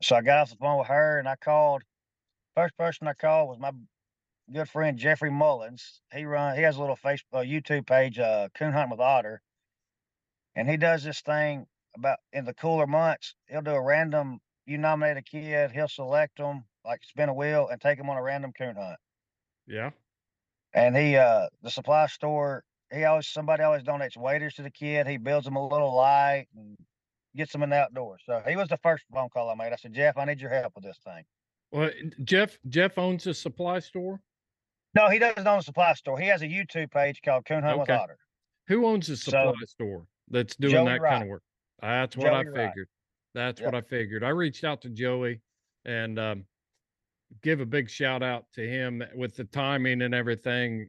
so 0.00 0.16
I 0.16 0.22
got 0.22 0.38
off 0.38 0.50
the 0.50 0.56
phone 0.56 0.78
with 0.78 0.88
her, 0.88 1.18
and 1.18 1.28
I 1.28 1.36
called. 1.36 1.82
First 2.56 2.76
person 2.78 3.06
I 3.06 3.14
called 3.14 3.50
was 3.50 3.58
my 3.58 3.72
good 4.50 4.68
friend 4.68 4.98
Jeffrey 4.98 5.30
Mullins. 5.30 6.00
He 6.10 6.24
run 6.24 6.56
he 6.56 6.62
has 6.62 6.78
a 6.78 6.80
little 6.80 6.96
Facebook 6.96 7.46
YouTube 7.46 7.86
page, 7.86 8.18
uh, 8.18 8.48
Coon 8.54 8.72
Hunt 8.72 8.90
with 8.90 9.00
Otter, 9.00 9.42
and 10.56 10.70
he 10.70 10.78
does 10.78 11.04
this 11.04 11.20
thing 11.20 11.66
about 11.96 12.18
in 12.32 12.44
the 12.44 12.54
cooler 12.54 12.86
months. 12.86 13.34
He'll 13.48 13.62
do 13.62 13.72
a 13.72 13.82
random 13.82 14.40
you 14.66 14.78
nominate 14.78 15.16
a 15.16 15.22
kid, 15.22 15.70
he'll 15.72 15.88
select 15.88 16.38
them, 16.38 16.64
like 16.84 17.02
spin 17.04 17.28
a 17.28 17.34
wheel, 17.34 17.68
and 17.70 17.80
take 17.80 17.98
them 17.98 18.10
on 18.10 18.16
a 18.16 18.22
random 18.22 18.52
coon 18.52 18.76
hunt. 18.76 18.98
Yeah. 19.66 19.90
And 20.74 20.96
he, 20.96 21.16
uh, 21.16 21.48
the 21.62 21.70
supply 21.70 22.06
store, 22.06 22.64
he 22.92 23.04
always 23.04 23.28
somebody 23.28 23.62
always 23.62 23.82
donates 23.82 24.16
waders 24.16 24.54
to 24.54 24.62
the 24.62 24.70
kid. 24.70 25.06
He 25.06 25.16
builds 25.16 25.44
them 25.44 25.56
a 25.56 25.66
little 25.66 25.94
light 25.94 26.46
and 26.54 26.76
gets 27.36 27.52
them 27.52 27.62
in 27.62 27.70
the 27.70 27.76
outdoors. 27.76 28.22
So 28.24 28.42
he 28.46 28.56
was 28.56 28.68
the 28.68 28.78
first 28.82 29.04
phone 29.12 29.28
call 29.30 29.50
I 29.50 29.54
made. 29.54 29.72
I 29.72 29.76
said, 29.76 29.94
Jeff, 29.94 30.16
I 30.16 30.24
need 30.24 30.40
your 30.40 30.50
help 30.50 30.74
with 30.74 30.84
this 30.84 30.98
thing. 31.04 31.24
Well, 31.70 31.90
Jeff 32.22 32.58
Jeff 32.68 32.98
owns 32.98 33.26
a 33.26 33.34
supply 33.34 33.80
store. 33.80 34.20
No, 34.94 35.08
he 35.08 35.18
doesn't 35.18 35.46
own 35.46 35.58
a 35.58 35.62
supply 35.62 35.94
store. 35.94 36.18
He 36.18 36.26
has 36.26 36.42
a 36.42 36.46
YouTube 36.46 36.90
page 36.90 37.20
called 37.24 37.46
Coon 37.46 37.62
Hunt 37.62 37.78
with 37.78 37.88
Otter. 37.88 38.18
Who 38.68 38.86
owns 38.86 39.08
a 39.08 39.16
So, 39.16 39.30
supply 39.30 39.52
store 39.66 40.06
that's 40.28 40.54
doing 40.56 40.72
Joey 40.72 40.84
that 40.84 41.00
kind 41.00 41.22
of 41.22 41.28
work? 41.30 41.42
That's 41.82 42.16
what 42.16 42.32
I 42.32 42.42
Joey 42.44 42.52
Wright. 42.52 42.68
figured. 42.70 42.88
That's 43.34 43.60
Yep. 43.60 43.72
what 43.72 43.74
I 43.84 43.86
figured. 43.86 44.24
I 44.24 44.28
reached 44.28 44.64
out 44.64 44.80
to 44.82 44.88
Joey 44.90 45.40
and 45.84 46.18
um, 46.18 46.44
give 47.42 47.60
a 47.60 47.66
big 47.66 47.88
shout 47.90 48.22
out 48.22 48.44
to 48.54 48.66
him 48.68 49.02
with 49.14 49.34
the 49.36 49.44
timing 49.44 50.02
and 50.02 50.14
everything. 50.14 50.88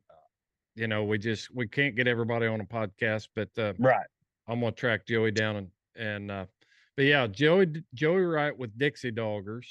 You 0.76 0.88
know, 0.88 1.04
we 1.04 1.18
just 1.18 1.54
we 1.54 1.68
can't 1.68 1.96
get 1.96 2.08
everybody 2.08 2.48
on 2.48 2.60
a 2.62 2.66
podcast, 2.66 3.30
but 3.36 3.50
uh, 3.58 3.74
Right. 3.80 4.06
I'm 4.48 4.60
gonna 4.60 4.72
track 4.74 5.06
Joey 5.06 5.32
down 5.32 5.56
and 5.56 5.68
and 5.96 6.32
uh, 6.32 6.46
but 6.98 7.06
yeah, 7.06 7.28
Joey 7.28 7.84
Joey 7.94 8.22
Wright 8.22 8.58
with 8.58 8.78
Dixie 8.78 9.12
Doggers. 9.12 9.66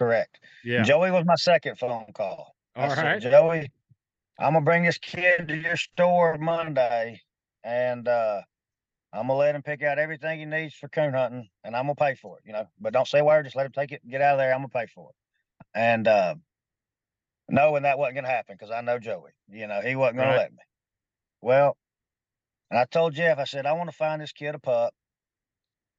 Correct. 0.00 0.38
Yeah. 0.64 0.82
Joey 0.82 1.10
was 1.10 1.24
my 1.24 1.34
second 1.34 1.76
phone 1.78 2.06
call. 2.14 2.54
I 2.76 2.84
All 2.88 2.94
said. 2.94 3.20
Joey, 3.22 3.70
I'm 4.38 4.52
gonna 4.54 4.64
bring 4.64 4.84
this 4.84 4.98
kid 4.98 5.48
to 5.48 5.56
your 5.56 5.76
store 5.76 6.38
Monday, 6.38 7.20
and 7.64 8.06
uh, 8.06 8.40
I'm 9.12 9.26
gonna 9.28 9.38
let 9.38 9.54
him 9.54 9.62
pick 9.62 9.82
out 9.82 9.98
everything 9.98 10.38
he 10.38 10.44
needs 10.44 10.74
for 10.74 10.88
coon 10.88 11.14
hunting, 11.14 11.48
and 11.64 11.74
I'm 11.74 11.84
gonna 11.84 11.94
pay 11.94 12.14
for 12.14 12.38
it. 12.38 12.44
You 12.46 12.52
know, 12.52 12.66
but 12.78 12.92
don't 12.92 13.08
say 13.08 13.20
a 13.20 13.24
word. 13.24 13.44
Just 13.44 13.56
let 13.56 13.66
him 13.66 13.72
take 13.72 13.92
it, 13.92 14.02
and 14.02 14.10
get 14.12 14.20
out 14.20 14.34
of 14.34 14.38
there. 14.38 14.52
I'm 14.52 14.58
gonna 14.58 14.68
pay 14.68 14.86
for 14.86 15.10
it. 15.10 15.16
And 15.74 16.06
uh, 16.06 16.34
knowing 17.48 17.84
that 17.84 17.98
wasn't 17.98 18.16
gonna 18.16 18.28
happen 18.28 18.56
because 18.58 18.70
I 18.72 18.82
know 18.82 18.98
Joey. 18.98 19.30
You 19.48 19.66
know, 19.66 19.80
he 19.80 19.96
wasn't 19.96 20.18
gonna 20.18 20.30
Right. 20.30 20.36
let 20.36 20.52
me. 20.52 20.58
Well, 21.40 21.76
and 22.70 22.78
I 22.78 22.84
told 22.84 23.14
Jeff, 23.14 23.38
I 23.38 23.44
said 23.44 23.66
I 23.66 23.72
want 23.72 23.90
to 23.90 23.96
find 23.96 24.20
this 24.20 24.32
kid 24.32 24.54
a 24.54 24.58
pup, 24.58 24.92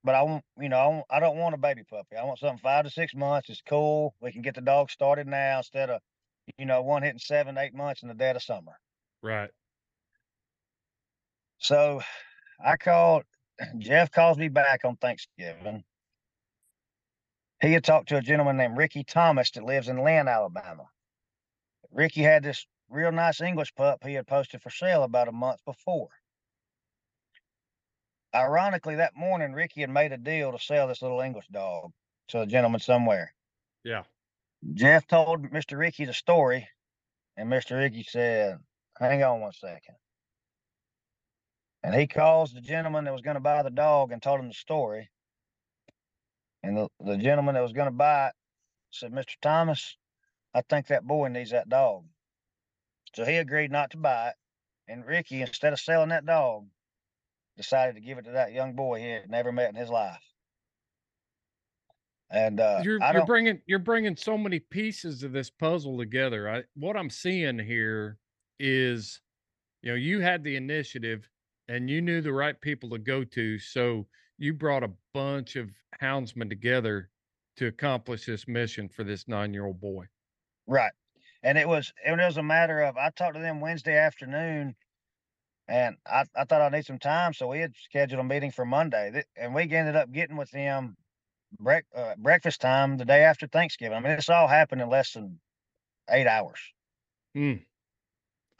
but 0.03 0.15
I 0.15 0.21
want, 0.21 0.43
you 0.59 0.69
know, 0.69 0.77
I, 0.77 0.87
want, 0.87 1.05
I 1.09 1.19
don't 1.19 1.37
want 1.37 1.55
a 1.55 1.57
baby 1.57 1.83
puppy. 1.89 2.15
I 2.15 2.23
want 2.25 2.39
something 2.39 2.59
five 2.59 2.85
to 2.85 2.91
six 2.91 3.15
months. 3.15 3.49
It's 3.49 3.61
cool. 3.67 4.13
We 4.21 4.31
can 4.31 4.41
get 4.41 4.55
the 4.55 4.61
dog 4.61 4.91
started 4.91 5.27
now 5.27 5.57
instead 5.57 5.89
of, 5.89 6.01
you 6.57 6.65
know, 6.65 6.81
one 6.81 7.03
hitting 7.03 7.19
seven, 7.19 7.57
eight 7.57 7.73
months 7.73 8.03
in 8.03 8.09
the 8.09 8.13
dead 8.13 8.35
of 8.35 8.43
summer. 8.43 8.73
Right. 9.23 9.49
So 11.57 12.01
I 12.63 12.77
called, 12.77 13.23
Jeff 13.77 14.11
calls 14.11 14.37
me 14.37 14.49
back 14.49 14.85
on 14.85 14.97
Thanksgiving. 14.97 15.83
He 17.61 17.73
had 17.73 17.83
talked 17.83 18.09
to 18.09 18.17
a 18.17 18.21
gentleman 18.21 18.57
named 18.57 18.77
Ricky 18.77 19.03
Thomas 19.03 19.51
that 19.51 19.63
lives 19.63 19.89
in 19.89 20.03
Lynn, 20.03 20.27
Alabama. 20.27 20.85
Ricky 21.91 22.21
had 22.21 22.43
this 22.43 22.65
real 22.89 23.11
nice 23.11 23.41
English 23.41 23.75
pup 23.75 24.03
he 24.03 24.13
had 24.13 24.27
posted 24.27 24.61
for 24.61 24.69
sale 24.69 25.03
about 25.03 25.27
a 25.27 25.33
month 25.33 25.63
before. 25.65 26.09
Ironically, 28.33 28.95
that 28.95 29.15
morning, 29.15 29.53
Ricky 29.53 29.81
had 29.81 29.89
made 29.89 30.11
a 30.11 30.17
deal 30.17 30.51
to 30.51 30.59
sell 30.59 30.87
this 30.87 31.01
little 31.01 31.19
English 31.19 31.47
dog 31.47 31.91
to 32.29 32.41
a 32.41 32.45
gentleman 32.45 32.79
somewhere. 32.79 33.33
Yeah. 33.83 34.03
Jeff 34.73 35.07
told 35.07 35.51
Mr. 35.51 35.77
Ricky 35.77 36.05
the 36.05 36.13
story, 36.13 36.67
and 37.35 37.49
Mr. 37.49 37.77
Ricky 37.77 38.03
said, 38.03 38.59
Hang 38.99 39.23
on 39.23 39.41
one 39.41 39.53
second. 39.53 39.95
And 41.83 41.95
he 41.95 42.07
calls 42.07 42.53
the 42.53 42.61
gentleman 42.61 43.05
that 43.05 43.13
was 43.13 43.21
going 43.21 43.35
to 43.35 43.41
buy 43.41 43.63
the 43.63 43.69
dog 43.69 44.11
and 44.11 44.21
told 44.21 44.39
him 44.39 44.49
the 44.49 44.53
story. 44.53 45.09
And 46.61 46.75
the, 46.75 46.87
the 46.99 47.17
gentleman 47.17 47.55
that 47.55 47.63
was 47.63 47.71
going 47.71 47.87
to 47.87 47.91
buy 47.91 48.27
it 48.27 48.33
said, 48.91 49.13
Mr. 49.13 49.35
Thomas, 49.41 49.97
I 50.53 50.61
think 50.61 50.87
that 50.87 51.07
boy 51.07 51.29
needs 51.29 51.51
that 51.51 51.69
dog. 51.69 52.03
So 53.15 53.23
he 53.23 53.37
agreed 53.37 53.71
not 53.71 53.91
to 53.91 53.97
buy 53.97 54.29
it. 54.29 54.35
And 54.87 55.05
Ricky, 55.05 55.41
instead 55.41 55.73
of 55.73 55.79
selling 55.79 56.09
that 56.09 56.25
dog, 56.25 56.65
decided 57.55 57.95
to 57.95 58.01
give 58.01 58.17
it 58.17 58.25
to 58.25 58.31
that 58.31 58.51
young 58.51 58.73
boy 58.73 58.99
he 58.99 59.09
had 59.09 59.29
never 59.29 59.51
met 59.51 59.69
in 59.69 59.75
his 59.75 59.89
life. 59.89 60.23
And 62.31 62.59
uh, 62.59 62.81
you're 62.83 62.99
you're 63.13 63.25
bringing 63.25 63.59
you're 63.65 63.79
bringing 63.79 64.15
so 64.15 64.37
many 64.37 64.59
pieces 64.59 65.23
of 65.23 65.31
this 65.31 65.49
puzzle 65.49 65.97
together. 65.97 66.47
I 66.47 66.63
what 66.75 66.95
I'm 66.95 67.09
seeing 67.09 67.57
here 67.57 68.17
is, 68.59 69.19
you 69.81 69.89
know, 69.89 69.95
you 69.95 70.19
had 70.19 70.43
the 70.43 70.55
initiative 70.55 71.27
and 71.69 71.89
you 71.89 72.01
knew 72.01 72.19
the 72.19 72.33
right 72.33 72.59
people 72.59 72.89
to 72.89 72.97
go 72.97 73.23
to, 73.23 73.59
so 73.59 74.07
you 74.37 74.53
brought 74.53 74.83
a 74.83 74.91
bunch 75.13 75.55
of 75.55 75.69
houndsmen 76.01 76.49
together 76.49 77.09
to 77.57 77.67
accomplish 77.67 78.25
this 78.25 78.47
mission 78.47 78.89
for 78.89 79.03
this 79.03 79.27
nine 79.27 79.53
year 79.53 79.65
old 79.65 79.79
boy. 79.79 80.05
Right. 80.67 80.91
And 81.43 81.57
it 81.57 81.67
was 81.67 81.93
it 82.05 82.17
was 82.17 82.37
a 82.37 82.43
matter 82.43 82.81
of 82.81 82.97
I 82.97 83.11
talked 83.11 83.35
to 83.35 83.41
them 83.41 83.61
Wednesday 83.61 83.97
afternoon 83.97 84.75
and 85.67 85.97
I, 86.05 86.25
I 86.35 86.45
thought 86.45 86.61
I'd 86.61 86.71
need 86.71 86.85
some 86.85 86.97
time, 86.97 87.33
so 87.33 87.47
we 87.47 87.59
had 87.59 87.75
scheduled 87.75 88.19
a 88.19 88.23
meeting 88.23 88.51
for 88.51 88.65
Monday. 88.65 89.23
And 89.35 89.53
we 89.53 89.63
ended 89.63 89.95
up 89.95 90.11
getting 90.11 90.35
with 90.35 90.49
them 90.49 90.97
break, 91.59 91.85
uh, 91.95 92.15
breakfast 92.17 92.59
time 92.59 92.97
the 92.97 93.05
day 93.05 93.23
after 93.23 93.45
Thanksgiving. 93.45 93.95
I 93.95 93.99
mean, 93.99 94.15
this 94.15 94.29
all 94.29 94.47
happened 94.47 94.81
in 94.81 94.89
less 94.89 95.13
than 95.13 95.39
eight 96.09 96.25
hours. 96.25 96.59
Hmm. 97.35 97.57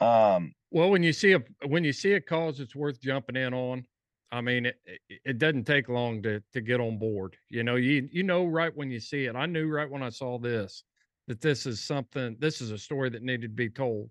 Um, 0.00 0.54
Well, 0.70 0.90
when 0.90 1.02
you 1.02 1.12
see 1.12 1.32
a 1.32 1.42
when 1.66 1.84
you 1.84 1.92
see 1.92 2.14
a 2.14 2.20
cause 2.20 2.60
it's 2.60 2.74
worth 2.74 3.00
jumping 3.00 3.36
in 3.36 3.52
on, 3.52 3.84
I 4.32 4.40
mean, 4.40 4.66
it, 4.66 4.76
it, 5.24 5.38
doesn't 5.38 5.64
take 5.64 5.88
long 5.88 6.22
to 6.22 6.42
to 6.52 6.60
get 6.60 6.80
on 6.80 6.98
board. 6.98 7.36
You 7.48 7.64
know, 7.64 7.76
you 7.76 8.08
you 8.12 8.22
know 8.22 8.46
right 8.46 8.74
when 8.74 8.90
you 8.90 9.00
see 9.00 9.26
it. 9.26 9.36
I 9.36 9.46
knew 9.46 9.68
right 9.68 9.90
when 9.90 10.02
I 10.02 10.08
saw 10.08 10.38
this 10.38 10.84
that 11.26 11.40
this 11.40 11.66
is 11.66 11.82
something. 11.82 12.36
This 12.38 12.60
is 12.60 12.70
a 12.70 12.78
story 12.78 13.10
that 13.10 13.22
needed 13.22 13.42
to 13.42 13.48
be 13.48 13.68
told, 13.68 14.10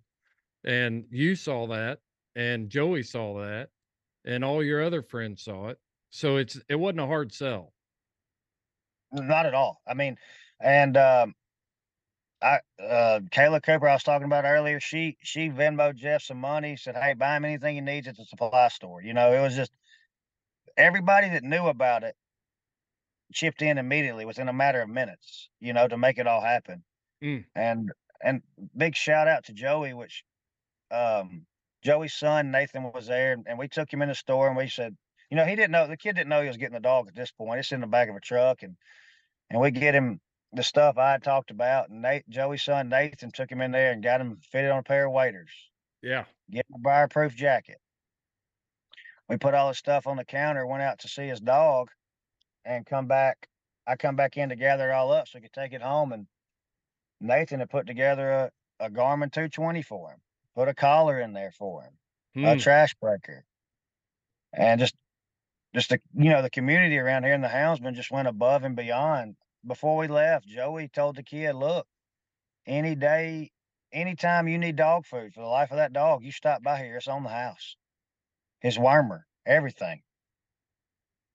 and 0.63 1.05
you 1.09 1.35
saw 1.35 1.67
that, 1.67 1.99
and 2.35 2.69
Joey 2.69 3.03
saw 3.03 3.41
that, 3.41 3.69
and 4.25 4.43
all 4.43 4.63
your 4.63 4.83
other 4.83 5.01
friends 5.01 5.43
saw 5.43 5.69
it. 5.69 5.77
So 6.11 6.37
it's 6.37 6.59
it 6.69 6.75
wasn't 6.75 7.01
a 7.01 7.07
hard 7.07 7.33
sell. 7.33 7.73
Not 9.11 9.45
at 9.45 9.53
all. 9.53 9.81
I 9.87 9.93
mean, 9.93 10.17
and 10.61 10.97
um, 10.97 11.35
I 12.41 12.59
uh, 12.81 13.19
Kayla 13.31 13.61
Cooper 13.61 13.87
I 13.87 13.93
was 13.93 14.03
talking 14.03 14.25
about 14.25 14.45
earlier. 14.45 14.79
She 14.79 15.17
she 15.21 15.49
Venmo 15.49 15.93
Jeff 15.93 16.23
some 16.23 16.39
money. 16.39 16.77
Said, 16.77 16.95
"Hey, 16.95 17.13
buy 17.13 17.35
him 17.35 17.45
anything 17.45 17.75
he 17.75 17.81
needs 17.81 18.07
at 18.07 18.15
the 18.15 18.25
supply 18.25 18.69
store." 18.69 19.01
You 19.01 19.13
know, 19.13 19.33
it 19.33 19.41
was 19.41 19.55
just 19.55 19.71
everybody 20.77 21.29
that 21.29 21.43
knew 21.43 21.67
about 21.67 22.03
it 22.03 22.15
chipped 23.33 23.61
in 23.61 23.77
immediately 23.77 24.25
within 24.25 24.47
a 24.47 24.53
matter 24.53 24.81
of 24.81 24.89
minutes. 24.89 25.49
You 25.59 25.73
know, 25.73 25.87
to 25.87 25.97
make 25.97 26.17
it 26.17 26.27
all 26.27 26.41
happen. 26.41 26.83
Mm. 27.23 27.45
And 27.55 27.91
and 28.23 28.41
big 28.75 28.95
shout 28.95 29.27
out 29.27 29.45
to 29.45 29.53
Joey, 29.53 29.93
which 29.93 30.23
um, 30.91 31.45
Joey's 31.83 32.13
son 32.13 32.51
Nathan 32.51 32.91
was 32.93 33.07
there, 33.07 33.37
and 33.45 33.59
we 33.59 33.67
took 33.67 33.91
him 33.91 34.01
in 34.01 34.09
the 34.09 34.15
store 34.15 34.47
and 34.47 34.57
we 34.57 34.67
said, 34.67 34.95
you 35.29 35.37
know, 35.37 35.45
he 35.45 35.55
didn't 35.55 35.71
know 35.71 35.87
the 35.87 35.97
kid 35.97 36.15
didn't 36.15 36.29
know 36.29 36.41
he 36.41 36.47
was 36.47 36.57
getting 36.57 36.73
the 36.73 36.79
dog 36.79 37.07
at 37.07 37.15
this 37.15 37.31
point. 37.31 37.59
It's 37.59 37.71
in 37.71 37.81
the 37.81 37.87
back 37.87 38.09
of 38.09 38.15
a 38.15 38.21
truck, 38.21 38.63
and 38.63 38.75
and 39.49 39.61
we 39.61 39.71
get 39.71 39.93
him 39.93 40.19
the 40.53 40.63
stuff 40.63 40.97
I 40.97 41.11
had 41.11 41.23
talked 41.23 41.51
about. 41.51 41.89
And 41.89 42.01
Nate, 42.01 42.27
Joey's 42.29 42.63
son 42.63 42.89
Nathan 42.89 43.31
took 43.31 43.51
him 43.51 43.61
in 43.61 43.71
there 43.71 43.91
and 43.91 44.03
got 44.03 44.21
him 44.21 44.37
fitted 44.37 44.71
on 44.71 44.79
a 44.79 44.83
pair 44.83 45.05
of 45.07 45.13
waders, 45.13 45.51
Yeah. 46.01 46.25
get 46.51 46.65
a 46.73 46.79
fireproof 46.81 47.35
jacket. 47.35 47.79
We 49.27 49.37
put 49.37 49.53
all 49.53 49.67
his 49.69 49.77
stuff 49.77 50.07
on 50.07 50.17
the 50.17 50.25
counter, 50.25 50.65
went 50.65 50.81
out 50.83 50.99
to 50.99 51.07
see 51.07 51.27
his 51.27 51.39
dog, 51.39 51.89
and 52.65 52.85
come 52.85 53.07
back. 53.07 53.47
I 53.87 53.95
come 53.95 54.15
back 54.15 54.37
in 54.37 54.49
to 54.49 54.55
gather 54.55 54.89
it 54.89 54.93
all 54.93 55.11
up 55.11 55.27
so 55.27 55.37
we 55.37 55.43
could 55.43 55.53
take 55.53 55.73
it 55.73 55.81
home. 55.81 56.13
And 56.13 56.27
Nathan 57.19 57.59
had 57.59 57.69
put 57.69 57.87
together 57.87 58.31
a, 58.31 58.51
a 58.79 58.89
Garmin 58.89 59.31
220 59.31 59.81
for 59.81 60.11
him, 60.11 60.19
put 60.55 60.67
a 60.67 60.73
collar 60.73 61.19
in 61.19 61.33
there 61.33 61.51
for 61.51 61.83
him 61.83 61.93
a 62.41 62.55
Hmm. 62.55 62.59
trash 62.59 62.93
breaker, 62.95 63.45
and 64.53 64.79
just 64.79 64.95
just 65.75 65.89
the 65.89 65.99
you 66.15 66.29
know 66.29 66.41
the 66.41 66.49
community 66.49 66.97
around 66.97 67.23
here 67.23 67.33
and 67.33 67.43
the 67.43 67.47
houndsman 67.49 67.93
just 67.95 68.11
went 68.11 68.27
above 68.27 68.63
and 68.63 68.75
beyond. 68.75 69.35
Before 69.65 69.97
we 69.97 70.07
left, 70.07 70.47
Joey 70.47 70.87
told 70.87 71.15
the 71.15 71.23
kid, 71.23 71.53
"Look, 71.53 71.87
any 72.65 72.95
day, 72.95 73.51
anytime 73.91 74.47
you 74.47 74.57
need 74.57 74.75
dog 74.75 75.05
food 75.05 75.33
for 75.33 75.41
the 75.41 75.47
life 75.47 75.71
of 75.71 75.77
that 75.77 75.93
dog, 75.93 76.23
you 76.23 76.31
stop 76.31 76.63
by 76.63 76.77
here. 76.77 76.97
It's 76.97 77.07
on 77.07 77.23
the 77.23 77.29
house. 77.29 77.75
His 78.61 78.77
wormer, 78.77 79.23
everything. 79.45 80.01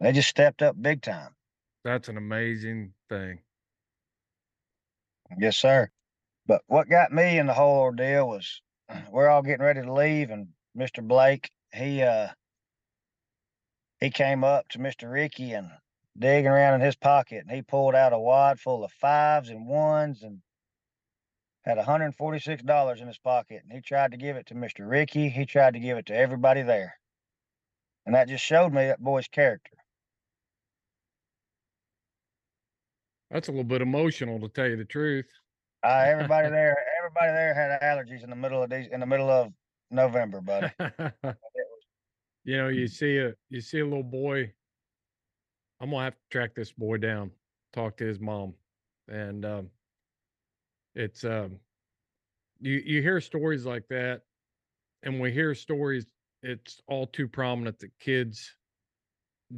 They 0.01 0.13
just 0.13 0.29
stepped 0.29 0.63
up 0.63 0.81
big 0.81 1.03
time. 1.03 1.35
That's 1.85 2.09
an 2.09 2.17
amazing 2.17 2.95
thing. 3.09 3.41
Yes, 5.39 5.57
sir. 5.57 5.91
But 6.47 6.63
what 6.67 6.89
got 6.89 7.13
me 7.13 7.39
in 7.39 7.47
the 7.47 7.55
whole 7.55 7.79
ordeal 7.79 8.29
was 8.29 8.63
we're 9.11 9.29
all 9.29 9.43
getting 9.43 9.65
ready 9.65 9.83
to 9.83 9.93
leave, 9.93 10.31
and 10.31 10.49
Mr. 10.77 11.07
Blake, 11.07 11.51
he 11.73 12.03
uh 12.03 12.29
he 14.01 14.11
came 14.11 14.45
up 14.45 14.69
to 14.69 14.79
Mr. 14.79 15.11
Ricky 15.11 15.53
and 15.53 15.71
digging 16.19 16.51
around 16.51 16.75
in 16.75 16.81
his 16.81 16.97
pocket, 16.97 17.45
and 17.47 17.51
he 17.55 17.63
pulled 17.63 17.95
out 17.95 18.13
a 18.13 18.19
wad 18.19 18.61
full 18.61 18.85
of 18.85 18.93
fives 18.93 19.49
and 19.51 19.67
ones 19.67 20.23
and 20.23 20.41
had 21.65 21.79
$146 21.79 23.01
in 23.01 23.07
his 23.07 23.19
pocket. 23.19 23.63
And 23.63 23.73
he 23.73 23.81
tried 23.81 24.13
to 24.13 24.17
give 24.17 24.37
it 24.37 24.47
to 24.47 24.55
Mr. 24.55 24.89
Ricky. 24.89 25.29
He 25.29 25.47
tried 25.47 25.75
to 25.75 25.81
give 25.81 25.97
it 25.97 26.07
to 26.07 26.17
everybody 26.17 26.63
there. 26.63 26.95
And 28.07 28.15
that 28.15 28.29
just 28.29 28.45
showed 28.45 28.73
me 28.73 28.87
that 28.87 29.01
boy's 29.01 29.29
character. 29.29 29.71
That's 33.31 33.49
a 33.49 33.51
little 33.51 33.65
bit 33.65 33.83
emotional 33.83 34.39
to 34.41 34.49
tell 34.49 34.69
you 34.69 34.77
the 34.77 34.85
truth. 34.85 35.27
Uh, 35.83 36.05
everybody 36.07 36.51
there, 36.51 36.77
everybody 36.99 37.33
there 37.33 37.55
had 37.55 37.81
allergies 37.81 38.23
in 38.23 38.31
the 38.31 38.37
middle 38.37 38.63
of 38.63 38.71
these, 38.71 38.87
in 38.93 39.01
the 39.01 39.07
middle 39.07 39.31
of 39.31 39.53
November, 39.91 40.41
buddy. 40.41 40.69
you 42.45 42.57
know, 42.57 42.69
you 42.69 42.87
see 42.87 43.19
a 43.19 43.33
you 43.49 43.61
see 43.61 43.81
a 43.81 43.85
little 43.85 44.03
boy. 44.03 44.53
I'm 45.81 45.91
gonna 45.91 46.05
have 46.05 46.15
to 46.15 46.29
track 46.31 46.55
this 46.55 46.73
boy 46.73 46.99
down, 46.99 47.31
talk 47.73 47.97
to 47.99 48.05
his 48.05 48.21
mom, 48.21 48.55
and 49.09 49.45
um, 49.45 49.71
it's 50.95 51.25
um, 51.25 51.59
you 52.61 52.83
you 52.85 53.03
hear 53.03 53.21
stories 53.21 53.67
like 53.67 53.87
that, 53.89 54.23
and 55.03 55.21
we 55.21 55.33
hear 55.33 55.55
stories. 55.55 56.07
It's 56.43 56.81
all 56.87 57.07
too 57.07 57.27
prominent 57.27 57.79
that 57.81 57.99
kids 57.99 58.55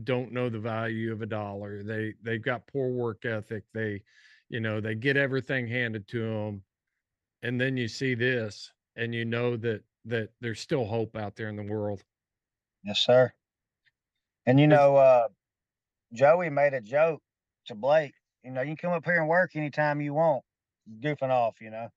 don't 0.05 0.33
know 0.33 0.49
the 0.49 0.59
value 0.59 1.13
of 1.13 1.23
a 1.23 1.27
dollar. 1.27 1.83
They 1.83 2.15
they've 2.23 2.43
got 2.43 2.67
poor 2.67 2.91
work 2.91 3.25
ethic. 3.25 3.65
They, 3.73 4.03
you 4.49 4.61
know, 4.61 4.81
they 4.81 4.95
get 4.95 5.17
everything 5.17 5.67
handed 5.67 6.09
to 6.09 6.21
them, 6.21 6.63
and 7.43 7.61
then 7.61 7.77
you 7.77 7.89
see 7.89 8.15
this, 8.15 8.73
and 8.97 9.15
you 9.15 9.25
know 9.25 9.57
that 9.59 9.83
that 10.07 10.31
there's 10.41 10.61
still 10.61 10.85
hope 10.85 11.17
out 11.17 11.37
there 11.37 11.49
in 11.49 11.57
the 11.57 11.63
world. 11.63 12.03
Yes, 12.85 13.01
sir. 13.01 13.33
And 14.47 14.61
you 14.61 14.69
know, 14.69 14.97
uh, 14.97 15.29
Joey 16.17 16.51
made 16.51 16.75
a 16.75 16.81
joke 16.81 17.21
to 17.67 17.75
Blake. 17.75 18.15
You 18.43 18.51
know, 18.53 18.63
you 18.63 18.77
can 18.77 18.89
come 18.89 18.93
up 18.93 19.05
here 19.05 19.21
and 19.21 19.29
work 19.29 19.55
anytime 19.55 20.01
you 20.01 20.15
want, 20.15 20.43
goofing 21.01 21.31
off. 21.31 21.57
You 21.61 21.71
know. 21.71 21.89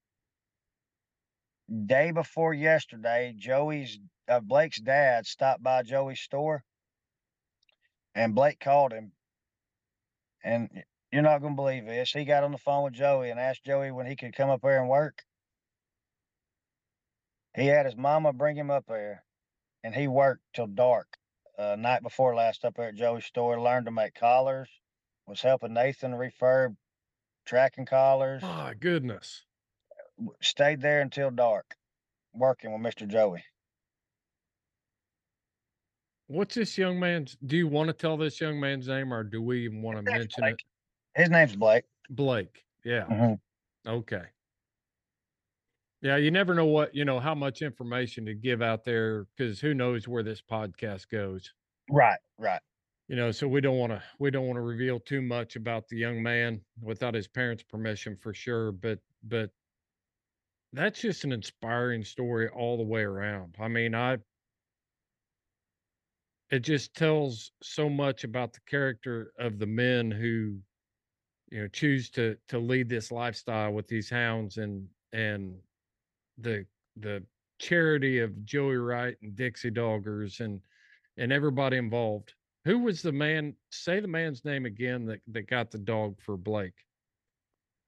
Day 1.85 2.11
before 2.11 2.53
yesterday, 2.53 3.33
Joey's 3.37 3.97
uh, 4.27 4.39
Blake's 4.41 4.79
dad 4.79 5.25
stopped 5.25 5.63
by 5.63 5.83
Joey's 5.83 6.19
store, 6.19 6.63
and 8.15 8.35
Blake 8.35 8.59
called 8.59 8.91
him. 8.91 9.11
And 10.43 10.69
you're 11.11 11.21
not 11.21 11.41
gonna 11.41 11.55
believe 11.55 11.85
this. 11.85 12.11
He 12.11 12.25
got 12.25 12.43
on 12.43 12.51
the 12.51 12.57
phone 12.57 12.83
with 12.83 12.93
Joey 12.93 13.29
and 13.29 13.39
asked 13.39 13.65
Joey 13.65 13.91
when 13.91 14.05
he 14.05 14.15
could 14.15 14.35
come 14.35 14.49
up 14.49 14.61
here 14.63 14.79
and 14.79 14.89
work. 14.89 15.23
He 17.55 17.67
had 17.67 17.85
his 17.85 17.95
mama 17.95 18.33
bring 18.33 18.55
him 18.57 18.71
up 18.71 18.85
there, 18.87 19.23
and 19.83 19.95
he 19.95 20.07
worked 20.07 20.43
till 20.53 20.67
dark. 20.67 21.07
Uh, 21.59 21.75
night 21.75 22.01
before 22.01 22.33
last 22.35 22.63
up 22.63 22.75
there 22.75 22.87
at 22.87 22.95
Joey's 22.95 23.25
store, 23.25 23.59
learned 23.59 23.87
to 23.87 23.91
make 23.91 24.15
collars, 24.15 24.69
was 25.27 25.41
helping 25.41 25.73
Nathan 25.73 26.13
refurb 26.13 26.77
tracking 27.45 27.85
collars. 27.85 28.41
My 28.41 28.73
goodness. 28.79 29.43
Stayed 30.39 30.79
there 30.79 31.01
until 31.01 31.31
dark, 31.31 31.75
working 32.33 32.71
with 32.71 32.81
Mr. 32.81 33.05
Joey. 33.05 33.43
What's 36.27 36.55
this 36.55 36.77
young 36.77 36.97
man's? 36.97 37.35
Do 37.45 37.57
you 37.57 37.67
want 37.67 37.87
to 37.87 37.93
tell 37.93 38.15
this 38.15 38.39
young 38.39 38.57
man's 38.57 38.87
name, 38.87 39.13
or 39.13 39.23
do 39.23 39.41
we 39.41 39.65
even 39.65 39.81
want 39.81 39.97
to 39.97 40.03
mention 40.03 40.45
it? 40.45 40.61
His 41.13 41.29
name's 41.29 41.57
Blake. 41.57 41.83
Blake. 42.09 42.63
Yeah. 42.85 43.05
Mhm. 43.05 43.39
Okay. 43.85 44.27
Yeah, 46.01 46.15
you 46.15 46.31
never 46.31 46.53
know 46.53 46.65
what 46.65 46.95
you 46.95 47.03
know 47.03 47.19
how 47.19 47.35
much 47.35 47.61
information 47.61 48.25
to 48.25 48.33
give 48.33 48.61
out 48.61 48.85
there 48.85 49.25
because 49.35 49.59
who 49.59 49.73
knows 49.73 50.07
where 50.07 50.23
this 50.23 50.41
podcast 50.41 51.09
goes. 51.09 51.53
Right, 51.89 52.19
right. 52.37 52.61
You 53.07 53.15
know, 53.15 53.31
so 53.31 53.47
we 53.47 53.59
don't 53.59 53.77
want 53.77 53.91
to 53.91 54.03
we 54.19 54.31
don't 54.31 54.45
want 54.45 54.57
to 54.57 54.61
reveal 54.61 54.99
too 54.99 55.21
much 55.21 55.55
about 55.55 55.87
the 55.87 55.97
young 55.97 56.21
man 56.21 56.61
without 56.81 57.15
his 57.15 57.27
parents' 57.27 57.63
permission 57.63 58.15
for 58.15 58.33
sure. 58.33 58.71
But 58.71 58.99
but 59.23 59.51
that's 60.73 61.01
just 61.01 61.23
an 61.23 61.31
inspiring 61.31 62.03
story 62.03 62.47
all 62.49 62.77
the 62.77 62.83
way 62.83 63.01
around. 63.01 63.55
I 63.59 63.67
mean, 63.67 63.95
I 63.95 64.19
it 66.49 66.59
just 66.59 66.95
tells 66.95 67.51
so 67.61 67.89
much 67.89 68.23
about 68.23 68.53
the 68.53 68.59
character 68.67 69.33
of 69.37 69.59
the 69.59 69.67
men 69.67 70.11
who 70.11 70.59
you 71.51 71.61
know 71.61 71.67
choose 71.67 72.09
to 72.11 72.37
to 72.47 72.59
lead 72.59 72.89
this 72.89 73.11
lifestyle 73.11 73.71
with 73.73 73.87
these 73.87 74.09
hounds 74.09 74.57
and 74.57 74.87
and 75.13 75.59
the 76.41 76.65
the 76.97 77.23
charity 77.59 78.19
of 78.19 78.45
Joey 78.45 78.77
Wright 78.77 79.15
and 79.21 79.35
Dixie 79.35 79.71
Doggers 79.71 80.39
and 80.39 80.59
and 81.17 81.31
everybody 81.31 81.77
involved. 81.77 82.33
Who 82.65 82.79
was 82.79 83.01
the 83.01 83.11
man? 83.11 83.55
Say 83.71 83.99
the 83.99 84.07
man's 84.07 84.45
name 84.45 84.65
again 84.65 85.05
that 85.05 85.19
that 85.27 85.47
got 85.47 85.71
the 85.71 85.77
dog 85.77 86.17
for 86.21 86.37
Blake. 86.37 86.73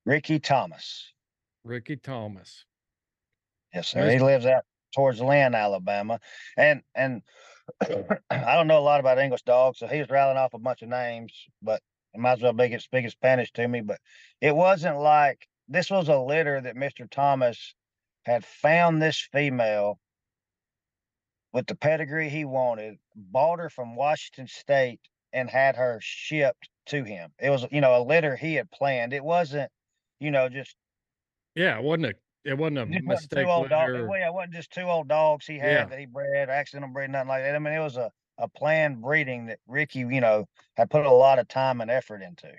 Ricky 0.05 0.39
Thomas. 0.39 1.13
Ricky 1.63 1.95
Thomas. 1.95 2.65
Yes, 3.73 3.89
sir. 3.89 4.09
He 4.09 4.19
lives 4.19 4.45
out 4.45 4.63
towards 4.93 5.21
Lynn, 5.21 5.55
Alabama. 5.55 6.19
And 6.57 6.81
and 6.95 7.21
I 8.29 8.55
don't 8.55 8.67
know 8.67 8.79
a 8.79 8.81
lot 8.81 8.99
about 8.99 9.19
English 9.19 9.43
dogs, 9.43 9.79
so 9.79 9.87
he 9.87 9.99
was 9.99 10.09
rattling 10.09 10.37
off 10.37 10.53
a 10.53 10.59
bunch 10.59 10.81
of 10.81 10.89
names, 10.89 11.33
but 11.61 11.81
it 12.13 12.19
might 12.19 12.33
as 12.33 12.41
well 12.41 12.53
be 12.53 12.77
speaking 12.79 13.09
Spanish 13.09 13.51
to 13.53 13.67
me. 13.67 13.81
But 13.81 13.99
it 14.41 14.55
wasn't 14.55 14.99
like 14.99 15.47
this 15.67 15.89
was 15.89 16.09
a 16.09 16.17
litter 16.17 16.59
that 16.59 16.75
Mr. 16.75 17.09
Thomas 17.09 17.75
had 18.25 18.45
found 18.45 19.01
this 19.01 19.27
female 19.31 19.99
with 21.53 21.67
the 21.67 21.75
pedigree 21.75 22.29
he 22.29 22.45
wanted, 22.45 22.97
bought 23.15 23.59
her 23.59 23.69
from 23.69 23.95
Washington 23.95 24.47
State, 24.47 25.01
and 25.33 25.49
had 25.49 25.75
her 25.75 25.99
shipped 26.01 26.69
to 26.87 27.03
him. 27.03 27.33
It 27.39 27.49
was, 27.49 27.65
you 27.71 27.81
know, 27.81 27.97
a 27.97 28.03
litter 28.03 28.35
he 28.35 28.55
had 28.55 28.69
planned. 28.71 29.13
It 29.13 29.23
wasn't, 29.23 29.71
you 30.19 30.31
know, 30.31 30.49
just 30.49 30.75
Yeah, 31.55 31.77
it 31.77 31.83
wasn't 31.83 32.05
a 32.07 32.13
it 32.43 32.57
wasn't 32.57 32.77
a 32.79 32.85
it 32.85 33.03
wasn't 33.05 33.31
mistake. 33.31 33.45
two 33.47 33.51
old 33.51 33.69
dogs. 33.69 33.93
litter. 33.93 34.07
Well, 34.07 34.19
yeah, 34.19 34.27
it 34.27 34.33
wasn't 34.33 34.53
just 34.53 34.71
two 34.71 34.81
old 34.83 35.07
dogs 35.07 35.45
he 35.45 35.57
had 35.59 35.67
Yeah. 35.67 35.85
that 35.89 35.99
he 35.99 36.05
bred, 36.05 36.49
accidental 36.49 36.89
breed, 36.91 37.09
nothing 37.09 37.27
like 37.29 37.43
that. 37.43 37.55
I 37.55 37.59
mean, 37.59 37.73
it 37.73 37.79
was 37.79 37.97
a, 37.97 38.11
a 38.37 38.47
planned 38.49 39.01
breeding 39.01 39.45
that 39.47 39.59
Ricky, 39.67 39.99
you 39.99 40.21
know, 40.21 40.47
had 40.77 40.89
put 40.89 41.05
a 41.05 41.11
lot 41.11 41.39
of 41.39 41.47
time 41.47 41.81
and 41.81 41.91
effort 41.91 42.21
into. 42.21 42.53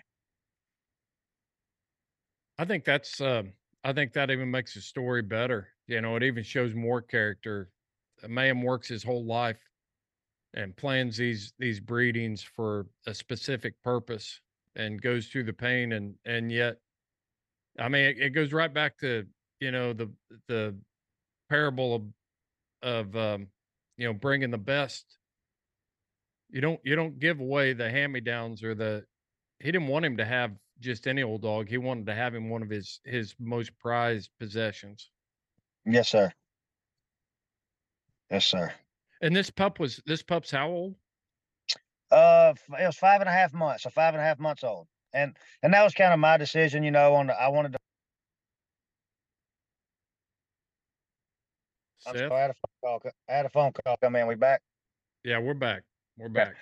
I 2.58 2.64
think 2.64 2.84
that's 2.84 3.20
um 3.20 3.54
I 3.84 3.92
think 3.92 4.12
that 4.12 4.30
even 4.30 4.50
makes 4.50 4.74
the 4.74 4.80
story 4.80 5.22
better. 5.22 5.68
You 5.86 6.00
know, 6.00 6.16
it 6.16 6.22
even 6.22 6.44
shows 6.44 6.74
more 6.74 7.02
character. 7.02 7.70
A 8.22 8.28
man 8.28 8.62
works 8.62 8.88
his 8.88 9.02
whole 9.02 9.24
life 9.24 9.58
and 10.54 10.76
plans 10.76 11.16
these 11.16 11.52
these 11.58 11.80
breedings 11.80 12.42
for 12.42 12.86
a 13.06 13.14
specific 13.14 13.74
purpose 13.82 14.40
and 14.76 15.00
goes 15.00 15.26
through 15.26 15.44
the 15.44 15.52
pain 15.52 15.92
and 15.92 16.14
and 16.24 16.52
yet 16.52 16.76
I 17.78 17.88
mean 17.88 18.04
it, 18.04 18.18
it 18.18 18.30
goes 18.30 18.52
right 18.52 18.72
back 18.72 18.98
to, 18.98 19.26
you 19.60 19.70
know, 19.70 19.92
the 19.92 20.10
the 20.48 20.76
parable 21.48 21.94
of 21.94 22.02
of 22.82 23.16
um 23.16 23.48
you 23.96 24.06
know 24.06 24.14
bringing 24.14 24.50
the 24.50 24.58
best 24.58 25.18
you 26.50 26.60
don't 26.60 26.80
you 26.84 26.94
don't 26.96 27.18
give 27.18 27.40
away 27.40 27.72
the 27.72 27.90
hand-me-downs 27.90 28.62
or 28.62 28.74
the 28.74 29.04
he 29.60 29.70
didn't 29.72 29.88
want 29.88 30.04
him 30.04 30.16
to 30.16 30.24
have 30.24 30.52
just 30.82 31.06
any 31.06 31.22
old 31.22 31.42
dog. 31.42 31.68
He 31.68 31.78
wanted 31.78 32.06
to 32.06 32.14
have 32.14 32.34
him 32.34 32.50
one 32.50 32.62
of 32.62 32.68
his 32.68 33.00
his 33.04 33.34
most 33.38 33.76
prized 33.78 34.30
possessions. 34.38 35.10
Yes, 35.84 36.08
sir. 36.08 36.32
Yes, 38.30 38.46
sir. 38.46 38.72
And 39.20 39.34
this 39.34 39.50
pup 39.50 39.78
was 39.78 40.02
this 40.06 40.22
pup's 40.22 40.50
how 40.50 40.68
old? 40.68 40.94
Uh, 42.10 42.52
it 42.78 42.86
was 42.86 42.96
five 42.96 43.20
and 43.20 43.28
a 43.28 43.32
half 43.32 43.54
months, 43.54 43.84
so 43.84 43.90
five 43.90 44.14
and 44.14 44.20
a 44.20 44.24
half 44.24 44.38
months 44.38 44.64
old, 44.64 44.86
and 45.14 45.36
and 45.62 45.72
that 45.72 45.82
was 45.82 45.94
kind 45.94 46.12
of 46.12 46.18
my 46.18 46.36
decision, 46.36 46.82
you 46.82 46.90
know. 46.90 47.14
On 47.14 47.28
the, 47.28 47.40
I 47.40 47.48
wanted 47.48 47.72
to. 47.72 47.78
Sorry, 52.00 52.30
I 52.30 52.40
had 52.40 52.50
a 52.50 52.54
phone 52.54 53.00
call. 53.00 53.12
I 53.28 53.32
had 53.32 53.46
a 53.46 53.48
phone 53.48 53.72
call 53.72 53.96
come 54.02 54.16
in. 54.16 54.26
We 54.26 54.34
back. 54.34 54.60
Yeah, 55.24 55.38
we're 55.38 55.54
back. 55.54 55.84
We're 56.18 56.28
back. 56.28 56.54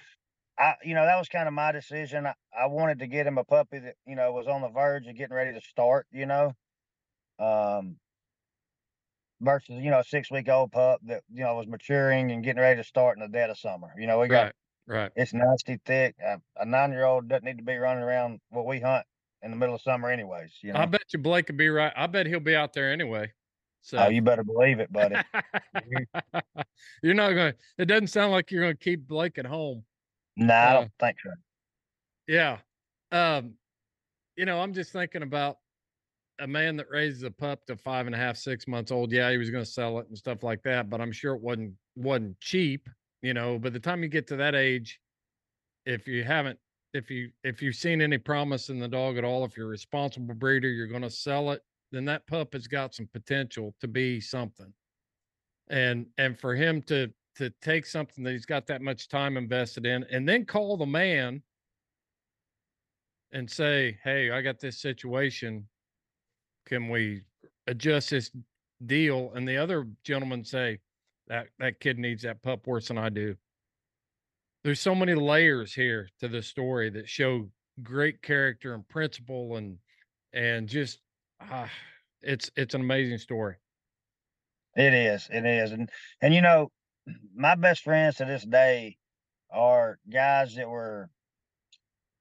I, 0.60 0.74
you 0.84 0.94
know, 0.94 1.06
that 1.06 1.18
was 1.18 1.28
kind 1.28 1.48
of 1.48 1.54
my 1.54 1.72
decision. 1.72 2.26
I, 2.26 2.34
I 2.56 2.66
wanted 2.66 2.98
to 2.98 3.06
get 3.06 3.26
him 3.26 3.38
a 3.38 3.44
puppy 3.44 3.78
that, 3.78 3.94
you 4.06 4.14
know, 4.14 4.30
was 4.32 4.46
on 4.46 4.60
the 4.60 4.68
verge 4.68 5.06
of 5.06 5.16
getting 5.16 5.34
ready 5.34 5.54
to 5.58 5.60
start, 5.62 6.06
you 6.12 6.26
know, 6.26 6.52
um, 7.38 7.96
versus, 9.40 9.82
you 9.82 9.90
know, 9.90 10.00
a 10.00 10.04
six 10.04 10.30
week 10.30 10.50
old 10.50 10.70
pup 10.70 11.00
that, 11.06 11.22
you 11.32 11.44
know, 11.44 11.54
was 11.54 11.66
maturing 11.66 12.30
and 12.30 12.44
getting 12.44 12.60
ready 12.60 12.78
to 12.78 12.84
start 12.84 13.16
in 13.16 13.22
the 13.22 13.28
dead 13.28 13.48
of 13.48 13.58
summer. 13.58 13.94
You 13.98 14.06
know, 14.06 14.20
we 14.20 14.28
got, 14.28 14.44
Right. 14.44 14.52
Right. 14.86 15.12
it's 15.16 15.32
nasty 15.32 15.78
thick. 15.86 16.16
A, 16.22 16.38
a 16.56 16.66
nine 16.66 16.90
year 16.92 17.04
old 17.04 17.28
doesn't 17.28 17.44
need 17.44 17.58
to 17.58 17.64
be 17.64 17.76
running 17.76 18.02
around 18.02 18.40
what 18.50 18.66
we 18.66 18.80
hunt 18.80 19.06
in 19.40 19.50
the 19.50 19.56
middle 19.56 19.76
of 19.76 19.80
summer, 19.80 20.10
anyways. 20.10 20.52
You 20.62 20.74
know, 20.74 20.80
I 20.80 20.86
bet 20.86 21.04
you 21.12 21.20
Blake 21.20 21.46
could 21.46 21.56
be 21.56 21.68
right. 21.70 21.92
I 21.96 22.06
bet 22.06 22.26
he'll 22.26 22.40
be 22.40 22.56
out 22.56 22.74
there 22.74 22.92
anyway. 22.92 23.32
So 23.82 23.98
oh, 23.98 24.08
you 24.08 24.20
better 24.20 24.44
believe 24.44 24.78
it, 24.80 24.92
buddy. 24.92 25.16
you're 27.02 27.14
not 27.14 27.30
gonna 27.30 27.54
it 27.78 27.86
doesn't 27.86 28.08
sound 28.08 28.32
like 28.32 28.50
you're 28.50 28.62
gonna 28.62 28.74
keep 28.74 29.06
Blake 29.06 29.38
at 29.38 29.46
home. 29.46 29.84
Nah, 30.40 30.54
I 30.54 30.72
don't 30.72 30.92
think 30.98 31.16
so. 31.24 31.30
Yeah. 32.26 32.58
Um, 33.12 33.54
you 34.36 34.44
know, 34.44 34.60
I'm 34.60 34.72
just 34.72 34.92
thinking 34.92 35.22
about 35.22 35.58
a 36.40 36.46
man 36.46 36.76
that 36.76 36.86
raises 36.90 37.22
a 37.22 37.30
pup 37.30 37.66
to 37.66 37.76
five 37.76 38.06
and 38.06 38.14
a 38.14 38.18
half, 38.18 38.36
six 38.36 38.66
months 38.66 38.90
old. 38.90 39.12
Yeah, 39.12 39.30
he 39.30 39.38
was 39.38 39.50
going 39.50 39.64
to 39.64 39.70
sell 39.70 39.98
it 39.98 40.08
and 40.08 40.16
stuff 40.16 40.42
like 40.42 40.62
that, 40.62 40.88
but 40.88 41.00
I'm 41.00 41.12
sure 41.12 41.34
it 41.34 41.42
wasn't 41.42 41.74
wasn't 41.96 42.40
cheap. 42.40 42.88
You 43.22 43.34
know, 43.34 43.58
by 43.58 43.68
the 43.68 43.80
time 43.80 44.02
you 44.02 44.08
get 44.08 44.26
to 44.28 44.36
that 44.36 44.54
age, 44.54 44.98
if 45.84 46.08
you 46.08 46.24
haven't, 46.24 46.58
if 46.94 47.10
you 47.10 47.30
if 47.44 47.60
you've 47.60 47.76
seen 47.76 48.00
any 48.00 48.18
promise 48.18 48.70
in 48.70 48.78
the 48.78 48.88
dog 48.88 49.18
at 49.18 49.24
all, 49.24 49.44
if 49.44 49.56
you're 49.56 49.66
a 49.66 49.70
responsible 49.70 50.34
breeder, 50.34 50.68
you're 50.68 50.86
going 50.86 51.02
to 51.02 51.10
sell 51.10 51.50
it. 51.50 51.62
Then 51.92 52.04
that 52.06 52.26
pup 52.26 52.54
has 52.54 52.66
got 52.66 52.94
some 52.94 53.08
potential 53.12 53.74
to 53.80 53.88
be 53.88 54.20
something. 54.20 54.72
And 55.68 56.06
and 56.16 56.38
for 56.38 56.54
him 56.54 56.82
to 56.82 57.12
to 57.40 57.48
take 57.62 57.86
something 57.86 58.22
that 58.22 58.32
he's 58.32 58.44
got 58.44 58.66
that 58.66 58.82
much 58.82 59.08
time 59.08 59.38
invested 59.38 59.86
in, 59.86 60.04
and 60.10 60.28
then 60.28 60.44
call 60.44 60.76
the 60.76 60.84
man 60.84 61.42
and 63.32 63.50
say, 63.50 63.98
"Hey, 64.04 64.30
I 64.30 64.42
got 64.42 64.60
this 64.60 64.78
situation. 64.78 65.66
Can 66.66 66.90
we 66.90 67.22
adjust 67.66 68.10
this 68.10 68.30
deal?" 68.84 69.32
And 69.32 69.48
the 69.48 69.56
other 69.56 69.88
gentleman 70.04 70.44
say, 70.44 70.80
"That 71.28 71.48
that 71.58 71.80
kid 71.80 71.98
needs 71.98 72.22
that 72.24 72.42
pup 72.42 72.66
worse 72.66 72.88
than 72.88 72.98
I 72.98 73.08
do." 73.08 73.38
There's 74.62 74.80
so 74.80 74.94
many 74.94 75.14
layers 75.14 75.72
here 75.72 76.10
to 76.18 76.28
the 76.28 76.42
story 76.42 76.90
that 76.90 77.08
show 77.08 77.50
great 77.82 78.20
character 78.20 78.74
and 78.74 78.86
principle 78.86 79.56
and 79.56 79.78
and 80.34 80.68
just 80.68 81.00
ah, 81.40 81.70
it's 82.20 82.50
it's 82.54 82.74
an 82.74 82.82
amazing 82.82 83.16
story. 83.16 83.56
It 84.76 84.92
is. 84.92 85.26
It 85.32 85.46
is. 85.46 85.72
And 85.72 85.90
and 86.20 86.34
you 86.34 86.42
know, 86.42 86.70
my 87.34 87.54
best 87.54 87.82
friends 87.82 88.16
to 88.16 88.24
this 88.24 88.44
day 88.44 88.96
are 89.50 89.98
guys 90.10 90.54
that 90.54 90.68
were 90.68 91.10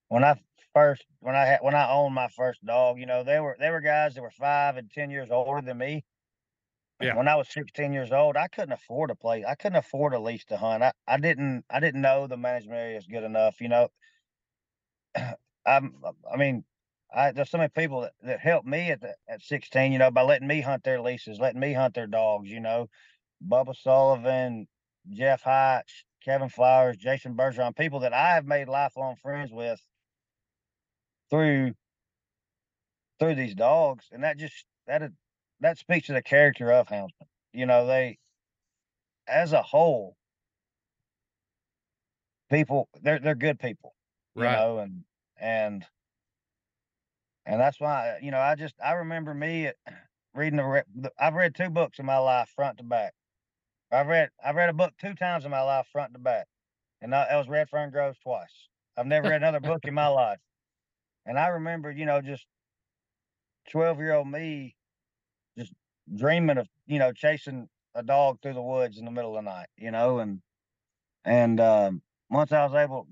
when 0.09 0.23
I 0.23 0.35
first 0.73 1.05
when 1.19 1.35
I 1.35 1.45
had 1.45 1.59
when 1.61 1.75
I 1.75 1.91
owned 1.91 2.15
my 2.15 2.27
first 2.29 2.65
dog, 2.65 2.99
you 2.99 3.05
know, 3.05 3.23
they 3.23 3.39
were 3.39 3.55
they 3.59 3.69
were 3.69 3.81
guys 3.81 4.15
that 4.15 4.21
were 4.21 4.31
five 4.31 4.77
and 4.77 4.89
ten 4.91 5.09
years 5.09 5.29
older 5.31 5.65
than 5.65 5.77
me. 5.77 6.03
Yeah. 7.01 7.15
When 7.15 7.29
I 7.29 7.35
was 7.35 7.47
16 7.49 7.93
years 7.93 8.11
old, 8.11 8.35
I 8.35 8.49
couldn't 8.49 8.73
afford 8.73 9.09
to 9.09 9.15
play. 9.15 9.45
I 9.45 9.55
couldn't 9.55 9.77
afford 9.77 10.13
a 10.13 10.19
lease 10.19 10.43
to 10.45 10.57
hunt. 10.57 10.83
I, 10.83 10.91
I 11.07 11.17
didn't 11.17 11.63
I 11.69 11.79
didn't 11.79 12.01
know 12.01 12.27
the 12.27 12.35
management 12.35 12.77
area 12.77 12.97
is 12.97 13.07
good 13.07 13.23
enough. 13.23 13.61
You 13.61 13.69
know, 13.69 13.87
I'm 15.65 15.93
I 16.31 16.37
mean, 16.37 16.65
I 17.13 17.31
there's 17.31 17.49
so 17.51 17.57
many 17.57 17.69
people 17.69 18.01
that, 18.01 18.13
that 18.23 18.39
helped 18.41 18.67
me 18.67 18.91
at 18.91 19.01
the, 19.01 19.13
at 19.29 19.41
16, 19.41 19.93
you 19.93 19.99
know, 19.99 20.11
by 20.11 20.23
letting 20.23 20.47
me 20.47 20.59
hunt 20.61 20.83
their 20.83 21.01
leases, 21.01 21.39
letting 21.39 21.61
me 21.61 21.73
hunt 21.73 21.93
their 21.93 22.07
dogs, 22.07 22.49
you 22.49 22.59
know. 22.59 22.87
Bubba 23.47 23.75
Sullivan, 23.75 24.67
Jeff 25.11 25.41
Hatch, 25.43 26.05
Kevin 26.23 26.49
Flowers, 26.49 26.97
Jason 26.97 27.35
Bergeron, 27.35 27.75
people 27.75 27.99
that 28.01 28.13
I 28.13 28.33
have 28.35 28.45
made 28.45 28.67
lifelong 28.67 29.15
friends 29.15 29.51
with 29.51 29.81
through 31.29 31.73
through 33.19 33.35
these 33.35 33.55
dogs. 33.55 34.07
And 34.11 34.23
that 34.23 34.37
just 34.37 34.65
that 34.87 35.11
that 35.61 35.77
speaks 35.77 36.07
to 36.07 36.13
the 36.13 36.21
character 36.23 36.71
of 36.71 36.87
houndsmen. 36.87 37.27
You 37.53 37.65
know, 37.65 37.85
they 37.85 38.17
as 39.27 39.53
a 39.53 39.61
whole, 39.61 40.15
people 42.49 42.89
they're 43.01 43.19
they're 43.19 43.35
good 43.35 43.59
people 43.59 43.93
you 44.35 44.43
Right. 44.43 44.49
know, 44.49 44.79
and 44.79 45.03
and 45.39 45.85
and 47.45 47.59
that's 47.59 47.79
why 47.79 48.19
you 48.21 48.31
know 48.31 48.39
I 48.39 48.55
just 48.55 48.75
I 48.83 48.93
remember 48.93 49.33
me 49.33 49.67
uh, 49.67 49.71
reading 50.33 50.57
the 50.57 51.11
I've 51.19 51.33
read 51.33 51.55
two 51.55 51.69
books 51.69 51.99
in 51.99 52.05
my 52.05 52.17
life 52.17 52.49
front 52.55 52.77
to 52.79 52.83
back. 52.83 53.13
I've 53.91 54.07
read 54.07 54.29
I've 54.43 54.55
read 54.55 54.69
a 54.69 54.73
book 54.73 54.93
two 54.99 55.13
times 55.15 55.45
in 55.45 55.51
my 55.51 55.61
life 55.61 55.87
front 55.91 56.13
to 56.13 56.19
back, 56.19 56.47
and 57.01 57.13
that, 57.13 57.35
was 57.35 57.47
Red 57.47 57.69
Fern 57.69 57.91
Grows 57.91 58.17
twice. 58.19 58.67
I've 58.97 59.07
never 59.07 59.29
read 59.29 59.41
another 59.41 59.59
book 59.59 59.85
in 59.85 59.93
my 59.93 60.07
life, 60.07 60.39
and 61.25 61.39
I 61.39 61.47
remember 61.47 61.91
you 61.91 62.05
know 62.05 62.21
just 62.21 62.45
twelve 63.69 63.99
year 63.99 64.13
old 64.13 64.27
me 64.27 64.75
just 65.57 65.73
dreaming 66.15 66.57
of 66.57 66.67
you 66.87 66.99
know 66.99 67.11
chasing 67.11 67.67
a 67.95 68.03
dog 68.03 68.39
through 68.41 68.53
the 68.53 68.61
woods 68.61 68.97
in 68.97 69.05
the 69.05 69.11
middle 69.11 69.37
of 69.37 69.43
the 69.43 69.49
night, 69.49 69.69
you 69.77 69.91
know, 69.91 70.19
and 70.19 70.41
and 71.25 71.59
um, 71.59 72.01
once 72.29 72.51
I 72.51 72.65
was 72.65 72.73
able 72.73 73.07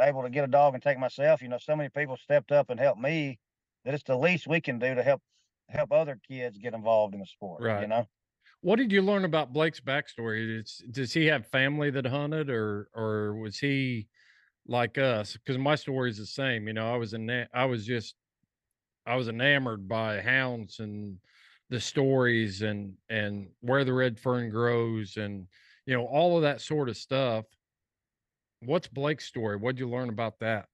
able 0.00 0.22
to 0.22 0.30
get 0.30 0.44
a 0.44 0.48
dog 0.48 0.74
and 0.74 0.82
take 0.82 0.98
myself, 0.98 1.40
you 1.40 1.48
know, 1.48 1.58
so 1.58 1.74
many 1.74 1.88
people 1.88 2.16
stepped 2.16 2.52
up 2.52 2.70
and 2.70 2.78
helped 2.78 3.00
me 3.00 3.38
that 3.84 3.94
it's 3.94 4.04
the 4.04 4.16
least 4.16 4.46
we 4.46 4.60
can 4.60 4.78
do 4.78 4.94
to 4.94 5.02
help 5.02 5.22
help 5.68 5.90
other 5.90 6.18
kids 6.28 6.58
get 6.58 6.74
involved 6.74 7.14
in 7.14 7.20
the 7.20 7.26
sport. 7.26 7.62
Right. 7.62 7.82
You 7.82 7.88
know, 7.88 8.06
What 8.60 8.76
did 8.76 8.90
you 8.90 9.02
learn 9.02 9.24
about 9.24 9.52
Blake's 9.52 9.80
backstory? 9.80 10.64
Does 10.90 11.12
he 11.12 11.26
have 11.26 11.46
family 11.46 11.90
that 11.90 12.06
hunted, 12.06 12.50
or 12.50 12.88
or 12.94 13.34
was 13.36 13.58
he 13.58 14.08
like 14.66 14.98
us? 14.98 15.34
Because 15.34 15.58
my 15.58 15.76
story 15.76 16.10
is 16.10 16.18
the 16.18 16.26
same. 16.26 16.68
You 16.68 16.74
know, 16.74 16.92
I 16.92 16.96
was 16.96 17.14
ena- 17.14 17.48
I 17.54 17.66
was 17.66 17.86
just 17.86 18.16
I 19.06 19.16
was 19.16 19.28
enamored 19.28 19.88
by 19.88 20.20
hounds 20.22 20.80
and 20.80 21.20
the 21.70 21.80
stories 21.80 22.62
and 22.62 22.98
and 23.10 23.50
where 23.60 23.84
the 23.84 23.94
red 23.94 24.18
fern 24.20 24.50
grows 24.50 25.16
and 25.16 25.48
you 25.86 25.94
know 25.96 26.06
all 26.06 26.36
of 26.36 26.42
that 26.42 26.60
sort 26.60 26.88
of 26.88 26.96
stuff. 26.96 27.46
What's 28.60 28.86
Blake's 28.88 29.24
story? 29.24 29.56
What'd 29.56 29.78
you 29.78 29.88
learn 29.88 30.10
about 30.10 30.40
that? 30.40 30.68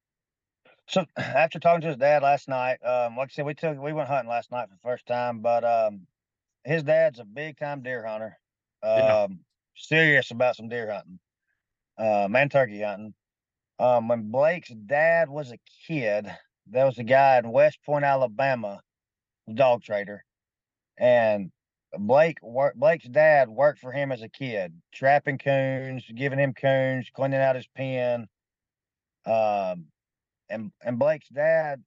so 0.87 1.05
after 1.17 1.59
talking 1.59 1.81
to 1.83 1.89
his 1.89 1.97
dad 1.97 2.23
last 2.23 2.49
night, 2.49 2.85
um, 2.85 3.17
like 3.17 3.31
I 3.31 3.33
said, 3.33 3.47
we 3.47 3.55
took 3.55 3.79
we 3.79 3.93
went 3.93 4.09
hunting 4.09 4.29
last 4.31 4.51
night 4.51 4.69
for 4.69 4.75
the 4.75 4.81
first 4.81 5.07
time, 5.07 5.41
but 5.41 5.65
um, 5.65 6.07
his 6.65 6.83
dad's 6.83 7.19
a 7.19 7.25
big 7.25 7.59
time 7.59 7.83
deer 7.83 8.05
hunter, 8.07 8.39
Yeah. 8.83 9.25
um, 9.25 9.45
serious 9.77 10.31
about 10.31 10.57
some 10.57 10.69
deer 10.69 10.91
hunting, 10.91 11.19
um, 11.99 12.35
and 12.37 12.51
turkey 12.51 12.83
hunting. 12.83 13.15
Um, 13.79 14.09
when 14.09 14.31
Blake's 14.31 14.71
dad 14.71 15.29
was 15.29 15.53
a 15.53 15.59
kid, 15.87 16.29
there 16.67 16.87
was 16.87 16.99
a 16.99 17.05
guy 17.05 17.39
in 17.39 17.51
West 17.51 17.83
Point, 17.85 18.05
Alabama, 18.05 18.81
a 19.49 19.55
dog 19.55 19.83
trader, 19.83 20.25
and 20.99 21.51
Blake 21.99 22.43
work 22.43 22.75
Blake's 22.77 23.09
dad 23.09 23.49
worked 23.49 23.81
for 23.81 23.93
him 23.93 24.13
as 24.13 24.23
a 24.23 24.29
kid, 24.29 24.81
trapping 24.95 25.39
coons, 25.39 26.05
giving 26.15 26.39
him 26.39 26.55
coons, 26.55 27.11
cleaning 27.13 27.41
out 27.41 27.57
his 27.57 27.67
pen. 27.69 28.29
Um, 29.27 29.89
and 30.49 30.73
and 30.83 30.99
Blake's 30.99 31.29
dad 31.29 31.83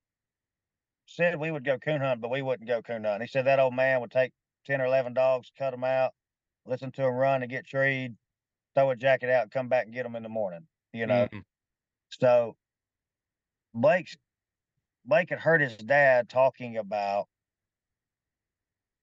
said 1.07 1.39
we 1.39 1.51
would 1.51 1.63
go 1.63 1.77
coon 1.79 2.01
hunt, 2.01 2.21
but 2.21 2.31
we 2.31 2.41
wouldn't 2.41 2.67
go 2.67 2.81
coon 2.81 3.03
hunt. 3.03 3.21
He 3.21 3.27
said 3.27 3.45
that 3.45 3.59
old 3.59 3.73
man 3.75 4.01
would 4.01 4.11
take 4.11 4.31
ten 4.65 4.81
or 4.81 4.85
eleven 4.85 5.13
dogs, 5.13 5.51
cut 5.57 5.71
them 5.71 5.83
out, 5.83 6.13
listen 6.65 6.91
to 6.93 7.03
them 7.03 7.15
run 7.15 7.43
and 7.43 7.51
get 7.51 7.65
treed, 7.67 8.17
throw 8.75 8.91
a 8.91 8.97
jacket 8.97 9.29
out, 9.31 9.51
come 9.51 9.69
back 9.69 9.85
and 9.85 9.93
get 9.95 10.03
them 10.03 10.15
in 10.17 10.23
the 10.23 10.29
morning. 10.29 10.67
You 10.93 11.07
know, 11.07 11.29
Mhm. 11.31 11.45
so 12.11 12.57
Blake's 13.75 14.17
Blake 15.05 15.29
had 15.31 15.39
heard 15.41 15.61
his 15.61 15.77
dad 15.77 16.29
talking 16.29 16.77
about, 16.77 17.29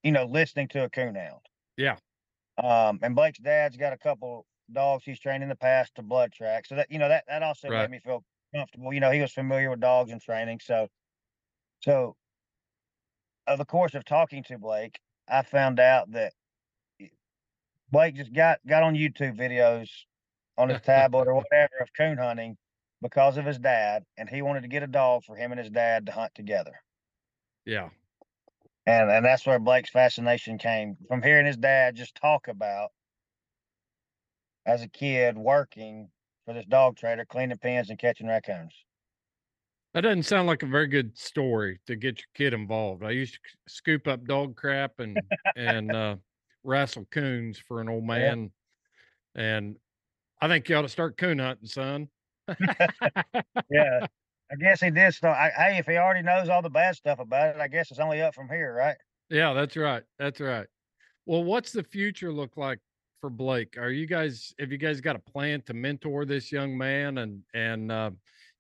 you 0.03 0.13
know, 0.13 0.25
listening 0.25 0.69
to 0.69 0.85
a 0.85 0.91
coon 0.91 1.15
hound. 1.15 1.49
Yeah. 1.77 1.99
Um, 2.59 2.99
and 3.03 3.15
Blake's 3.15 3.39
dad's 3.39 3.77
got 3.77 3.93
a 3.93 3.99
couple 3.99 4.47
dogs 4.71 5.05
he's 5.05 5.21
trained 5.21 5.43
in 5.43 5.49
the 5.49 5.57
past 5.57 5.95
to 5.97 6.03
blood 6.03 6.33
track. 6.33 6.67
So 6.67 6.77
that 6.77 6.91
you 6.91 6.99
know 6.99 7.09
that 7.09 7.25
that 7.29 7.43
also 7.43 7.71
Right. 7.71 7.73
made 7.73 7.91
me 7.91 7.99
feel 7.99 8.25
comfortable. 8.55 8.93
You 8.93 9.01
know, 9.01 9.11
he 9.11 9.21
was 9.21 9.33
familiar 9.33 9.71
with 9.71 9.81
dogs 9.81 10.13
and 10.13 10.21
training. 10.21 10.61
So 10.61 10.89
so 11.83 12.17
of 13.47 13.59
the 13.59 13.65
course 13.65 13.95
of 13.95 14.05
talking 14.05 14.43
to 14.45 14.59
Blake, 14.59 15.01
I 15.33 15.43
found 15.43 15.81
out 15.81 16.13
that 16.13 16.35
Blake 17.91 18.15
just 18.15 18.33
got 18.35 18.61
got 18.67 18.83
on 18.83 18.95
YouTube 18.95 19.39
videos 19.39 19.89
on 20.59 20.69
his 20.69 20.81
tablet 20.85 21.27
or 21.27 21.35
whatever 21.35 21.73
of 21.81 21.89
coon 21.97 22.19
hunting 22.19 22.57
because 23.01 23.39
of 23.39 23.47
his 23.47 23.59
dad, 23.59 24.05
and 24.19 24.29
he 24.29 24.43
wanted 24.43 24.63
to 24.63 24.69
get 24.69 24.83
a 24.83 24.87
dog 24.87 25.25
for 25.25 25.35
him 25.35 25.51
and 25.51 25.59
his 25.59 25.71
dad 25.71 26.07
to 26.07 26.13
hunt 26.13 26.33
together. 26.35 26.75
Yeah. 27.65 27.89
And 28.87 29.11
and 29.11 29.25
that's 29.25 29.47
where 29.47 29.59
Blake's 29.59 29.91
fascination 29.91 30.59
came 30.59 30.97
from 31.09 31.23
hearing 31.23 31.47
his 31.47 31.57
dad 31.57 31.97
just 31.97 32.15
talk 32.15 32.49
about 32.49 32.91
as 34.67 34.83
a 34.83 34.89
kid 34.89 35.39
working 35.39 36.11
for 36.45 36.53
this 36.53 36.67
dog 36.67 36.97
trader, 36.97 37.25
cleaning 37.25 37.59
pens 37.59 37.91
and 37.91 37.99
catching 37.99 38.27
raccoons. 38.27 38.75
That 39.95 40.03
doesn't 40.03 40.23
sound 40.23 40.47
like 40.47 40.63
a 40.63 40.67
very 40.67 40.87
good 40.87 41.17
story 41.19 41.81
to 41.87 41.97
get 41.97 42.19
your 42.19 42.29
kid 42.35 42.55
involved. 42.55 43.05
I 43.05 43.11
used 43.11 43.35
to 43.35 43.41
scoop 43.69 44.09
up 44.09 44.25
dog 44.25 44.57
crap 44.57 44.93
and 44.99 45.21
and 45.57 45.95
uh, 45.95 46.17
wrestle 46.65 47.07
coons 47.11 47.59
for 47.59 47.81
an 47.81 47.89
old 47.89 48.05
man, 48.05 48.51
and 49.35 49.77
I 50.41 50.49
think 50.49 50.69
you 50.69 50.77
ought 50.77 50.83
to 50.83 50.89
start 50.89 51.17
coon 51.17 51.39
hunting, 51.39 51.67
son. 51.69 52.09
Yeah. 53.71 54.07
I 54.53 54.57
guess 54.57 54.83
he 54.83 54.91
did 54.91 55.15
start. 55.15 55.39
I, 55.39 55.49
hey, 55.49 55.79
if 55.79 55.87
he 55.87 55.97
already 55.97 56.21
knows 56.21 56.51
all 56.51 56.61
the 56.61 56.69
bad 56.69 56.95
stuff 56.95 57.21
about 57.21 57.57
it, 57.57 57.61
I 57.61 57.69
guess 57.69 57.91
it's 57.91 57.99
only 57.99 58.21
up 58.21 58.35
from 58.35 58.51
here, 58.51 58.75
right? 58.75 58.97
Yeah, 59.31 59.55
that's 59.55 59.79
right. 59.79 60.03
That's 60.19 60.41
right. 60.41 60.67
Well, 61.25 61.43
what's 61.43 61.73
the 61.73 61.83
future 61.83 62.31
look 62.31 62.59
like 62.59 62.79
for 63.23 63.31
Blake? 63.31 63.79
Are 63.79 63.91
you 63.91 64.07
guys 64.07 64.53
have 64.59 64.71
you 64.71 64.77
guys 64.77 65.01
got 65.01 65.17
a 65.17 65.21
plan 65.21 65.63
to 65.63 65.75
mentor 65.75 66.27
this 66.27 66.53
young 66.53 66.77
man 66.77 67.19
and 67.19 67.41
and 67.55 67.91
uh, 67.91 68.11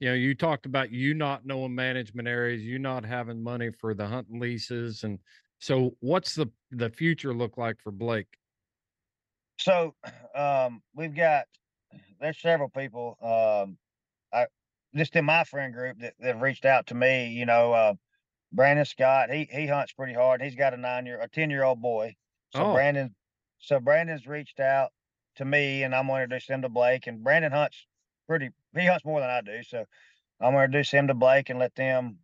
you 0.02 0.08
know, 0.08 0.14
you 0.14 0.34
talked 0.34 0.66
about 0.66 0.90
you 0.90 1.14
not 1.14 1.46
knowing 1.46 1.72
management 1.72 2.26
areas, 2.26 2.60
you 2.60 2.80
not 2.80 3.04
having 3.04 3.40
money 3.40 3.70
for 3.70 3.94
the 3.94 4.04
hunting 4.04 4.40
leases 4.40 5.04
and 5.04 5.20
so 5.60 5.96
what's 6.00 6.34
the 6.34 6.48
the 6.72 6.90
future 6.90 7.32
look 7.32 7.56
like 7.56 7.80
for 7.80 7.92
Blake? 7.92 8.26
So, 9.58 9.94
um, 10.34 10.82
we've 10.92 11.14
got 11.14 11.44
there's 12.20 12.40
several 12.40 12.68
people, 12.68 13.16
um, 13.22 13.78
I 14.32 14.46
just 14.96 15.14
in 15.14 15.24
my 15.24 15.44
friend 15.44 15.72
group 15.72 16.00
that 16.00 16.14
that 16.18 16.34
have 16.34 16.42
reached 16.42 16.64
out 16.64 16.88
to 16.88 16.96
me. 16.96 17.28
You 17.28 17.46
know, 17.46 17.72
uh, 17.72 17.94
Brandon 18.52 18.84
Scott, 18.84 19.30
he 19.30 19.48
he 19.52 19.68
hunts 19.68 19.92
pretty 19.92 20.14
hard. 20.14 20.42
He's 20.42 20.56
got 20.56 20.74
a 20.74 20.78
nine 20.78 21.06
year, 21.06 21.20
a 21.20 21.28
ten 21.28 21.48
year 21.48 21.62
old 21.62 21.80
boy. 21.80 22.16
So 22.50 22.64
Oh. 22.64 22.74
Brandon, 22.74 23.14
so 23.60 23.78
Brandon's 23.78 24.26
reached 24.26 24.58
out 24.58 24.90
to 25.36 25.44
me, 25.44 25.84
and 25.84 25.94
I'm 25.94 26.08
going 26.08 26.18
to 26.18 26.22
introduce 26.24 26.48
him 26.48 26.62
to 26.62 26.68
Blake. 26.68 27.06
And 27.06 27.22
Brandon 27.22 27.52
hunts 27.52 27.86
pretty. 28.26 28.50
He 28.74 28.86
hunts 28.86 29.04
more 29.04 29.20
than 29.20 29.30
I 29.30 29.40
do, 29.42 29.62
so 29.62 29.80
I'm 30.40 30.52
going 30.52 30.56
to 30.56 30.64
introduce 30.64 30.90
him 30.92 31.08
to 31.08 31.14
Blake 31.14 31.50
and 31.50 31.58
let 31.58 31.74
them, 31.74 32.20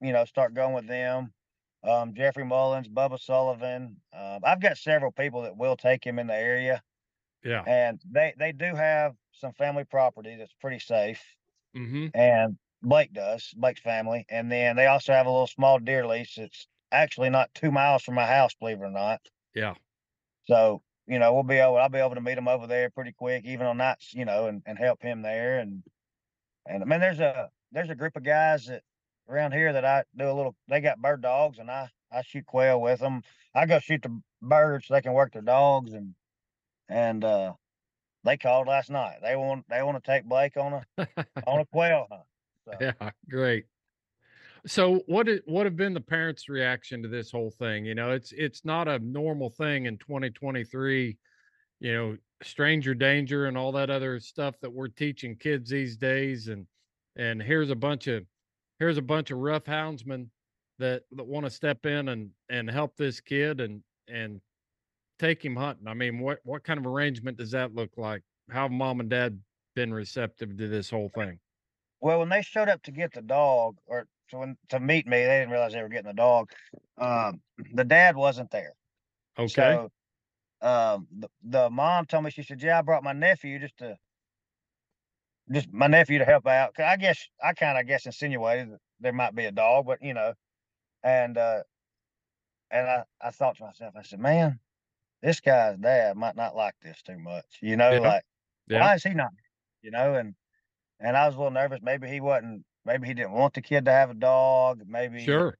you 0.00 0.12
know, 0.12 0.24
start 0.26 0.54
going 0.54 0.74
with 0.74 0.88
them. 0.88 1.34
Um, 1.84 2.14
Jeffrey 2.14 2.44
Mullins, 2.44 2.88
Bubba 2.88 3.20
Sullivan. 3.20 4.00
Um, 4.12 4.40
I've 4.44 4.60
got 4.60 4.78
several 4.78 5.12
people 5.12 5.42
that 5.42 5.56
will 5.56 5.76
take 5.76 6.04
him 6.06 6.18
in 6.18 6.28
the 6.28 6.36
area 6.36 6.82
Yeah. 7.44 7.66
and 7.66 8.00
they 8.10 8.34
they 8.38 8.52
do 8.52 8.74
have 8.74 9.16
some 9.32 9.52
family 9.54 9.84
property 9.84 10.36
that's 10.36 10.54
pretty 10.54 10.78
safe 10.78 11.22
Mm-hmm. 11.74 12.06
and 12.14 12.58
Blake 12.82 13.12
does, 13.12 13.52
Blake's 13.56 13.80
family, 13.80 14.26
and 14.28 14.50
then 14.50 14.76
they 14.76 14.86
also 14.86 15.12
have 15.12 15.26
a 15.26 15.30
little 15.30 15.46
small 15.46 15.78
deer 15.78 16.06
lease. 16.06 16.38
It's 16.38 16.66
actually 16.90 17.30
not 17.30 17.54
two 17.54 17.70
miles 17.70 18.02
from 18.02 18.14
my 18.14 18.26
house, 18.26 18.54
believe 18.54 18.78
it 18.78 18.84
or 18.84 18.90
not. 18.90 19.20
Yeah. 19.54 19.74
So 20.44 20.82
you 21.06 21.18
know 21.18 21.32
we'll 21.32 21.42
be 21.42 21.56
able, 21.56 21.76
I'll 21.76 21.88
be 21.88 21.98
able 21.98 22.14
to 22.14 22.20
meet 22.20 22.38
him 22.38 22.48
over 22.48 22.66
there 22.66 22.90
pretty 22.90 23.12
quick, 23.12 23.44
even 23.44 23.66
on 23.66 23.78
nights, 23.78 24.14
you 24.14 24.24
know, 24.24 24.46
and, 24.46 24.62
and 24.66 24.78
help 24.78 25.02
him 25.02 25.22
there. 25.22 25.58
And 25.58 25.82
and 26.66 26.82
I 26.82 26.86
mean, 26.86 27.00
there's 27.00 27.20
a 27.20 27.50
there's 27.72 27.90
a 27.90 27.94
group 27.94 28.16
of 28.16 28.24
guys 28.24 28.66
that 28.66 28.82
around 29.28 29.52
here 29.52 29.72
that 29.72 29.84
I 29.84 30.04
do 30.16 30.30
a 30.30 30.32
little. 30.32 30.54
They 30.68 30.80
got 30.80 31.00
bird 31.00 31.22
dogs, 31.22 31.58
and 31.58 31.70
I 31.70 31.88
I 32.10 32.22
shoot 32.22 32.46
quail 32.46 32.80
with 32.80 33.00
them. 33.00 33.22
I 33.54 33.66
go 33.66 33.78
shoot 33.78 34.02
the 34.02 34.20
birds 34.40 34.86
so 34.86 34.94
they 34.94 35.02
can 35.02 35.12
work 35.12 35.32
their 35.32 35.42
dogs, 35.42 35.92
and 35.92 36.14
and 36.88 37.24
uh 37.24 37.54
they 38.24 38.36
called 38.36 38.68
last 38.68 38.90
night. 38.90 39.18
They 39.22 39.36
want 39.36 39.64
they 39.68 39.82
want 39.82 40.02
to 40.02 40.10
take 40.10 40.24
Blake 40.24 40.56
on 40.56 40.84
a 40.96 41.08
on 41.46 41.60
a 41.60 41.66
quail 41.66 42.06
hunt. 42.10 42.22
So. 42.64 42.72
Yeah, 42.80 43.10
great. 43.28 43.64
So 44.66 45.02
what 45.06 45.28
what 45.46 45.66
have 45.66 45.76
been 45.76 45.94
the 45.94 46.00
parents' 46.00 46.48
reaction 46.48 47.02
to 47.02 47.08
this 47.08 47.30
whole 47.32 47.50
thing? 47.50 47.84
You 47.84 47.94
know, 47.94 48.12
it's 48.12 48.32
it's 48.32 48.64
not 48.64 48.86
a 48.86 48.98
normal 49.00 49.50
thing 49.50 49.86
in 49.86 49.98
2023. 49.98 51.16
You 51.80 51.92
know, 51.92 52.16
stranger 52.42 52.94
danger 52.94 53.46
and 53.46 53.58
all 53.58 53.72
that 53.72 53.90
other 53.90 54.20
stuff 54.20 54.54
that 54.60 54.72
we're 54.72 54.88
teaching 54.88 55.36
kids 55.36 55.70
these 55.70 55.96
days. 55.96 56.48
And 56.48 56.66
and 57.16 57.42
here's 57.42 57.70
a 57.70 57.76
bunch 57.76 58.06
of 58.06 58.24
here's 58.78 58.98
a 58.98 59.02
bunch 59.02 59.32
of 59.32 59.38
rough 59.38 59.64
houndsmen 59.64 60.28
that 60.78 61.02
that 61.12 61.26
want 61.26 61.44
to 61.44 61.50
step 61.50 61.84
in 61.84 62.08
and 62.08 62.30
and 62.48 62.70
help 62.70 62.96
this 62.96 63.20
kid 63.20 63.60
and 63.60 63.82
and 64.08 64.40
take 65.18 65.44
him 65.44 65.56
hunting. 65.56 65.88
I 65.88 65.94
mean, 65.94 66.20
what 66.20 66.38
what 66.44 66.62
kind 66.62 66.78
of 66.78 66.86
arrangement 66.86 67.36
does 67.36 67.50
that 67.50 67.74
look 67.74 67.90
like? 67.96 68.22
How 68.48 68.62
have 68.62 68.70
mom 68.70 69.00
and 69.00 69.10
dad 69.10 69.40
been 69.74 69.92
receptive 69.92 70.56
to 70.56 70.68
this 70.68 70.88
whole 70.88 71.10
thing? 71.14 71.40
Well, 72.00 72.18
when 72.18 72.28
they 72.28 72.42
showed 72.42 72.68
up 72.68 72.82
to 72.82 72.90
get 72.90 73.12
the 73.12 73.22
dog 73.22 73.76
or 73.86 74.06
to 74.30 74.38
when, 74.38 74.56
to 74.70 74.80
meet 74.80 75.06
me, 75.06 75.18
they 75.18 75.40
didn't 75.40 75.50
realize 75.50 75.72
they 75.72 75.82
were 75.82 75.88
getting 75.88 76.08
the 76.08 76.14
dog. 76.14 76.50
Um, 76.98 77.40
the 77.74 77.84
dad 77.84 78.16
wasn't 78.16 78.50
there. 78.50 78.74
Okay. 79.38 79.50
So, 79.52 79.90
um, 80.66 81.08
the, 81.10 81.28
the 81.42 81.70
mom 81.70 82.06
told 82.06 82.24
me 82.24 82.30
she 82.30 82.42
said, 82.42 82.62
"Yeah, 82.62 82.78
I 82.78 82.82
brought 82.82 83.02
my 83.02 83.12
nephew 83.12 83.58
just 83.58 83.78
to, 83.78 83.96
just 85.50 85.72
my 85.72 85.86
nephew 85.86 86.18
to 86.18 86.24
help 86.24 86.46
out." 86.46 86.74
Cause 86.74 86.84
I 86.84 86.96
guess 86.96 87.28
I 87.42 87.52
kind 87.54 87.78
of 87.78 87.86
guess 87.86 88.06
insinuated 88.06 88.72
that 88.72 88.80
there 89.00 89.12
might 89.12 89.34
be 89.34 89.44
a 89.46 89.52
dog, 89.52 89.86
but 89.86 90.02
you 90.02 90.14
know, 90.14 90.34
and 91.02 91.36
uh, 91.36 91.62
and 92.70 92.88
I 92.88 93.04
I 93.20 93.30
thought 93.30 93.56
to 93.56 93.64
myself, 93.64 93.94
I 93.96 94.02
said, 94.02 94.20
"Man, 94.20 94.60
this 95.22 95.40
guy's 95.40 95.78
dad 95.78 96.16
might 96.16 96.36
not 96.36 96.56
like 96.56 96.74
this 96.82 97.02
too 97.02 97.18
much." 97.18 97.58
You 97.60 97.76
know, 97.76 97.92
Yeah. 97.92 97.98
like 98.00 98.24
yeah. 98.68 98.80
why 98.80 98.94
is 98.94 99.02
he 99.02 99.14
not? 99.14 99.32
You 99.82 99.90
know, 99.90 100.14
and 100.14 100.34
and 101.00 101.16
I 101.16 101.26
was 101.26 101.34
a 101.34 101.38
little 101.38 101.52
nervous. 101.52 101.80
Maybe 101.82 102.08
he 102.08 102.20
wasn't. 102.20 102.64
Maybe 102.84 103.06
he 103.06 103.14
didn't 103.14 103.32
want 103.32 103.54
the 103.54 103.62
kid 103.62 103.84
to 103.84 103.92
have 103.92 104.10
a 104.10 104.14
dog. 104.14 104.82
Maybe 104.86 105.24
Sure. 105.24 105.56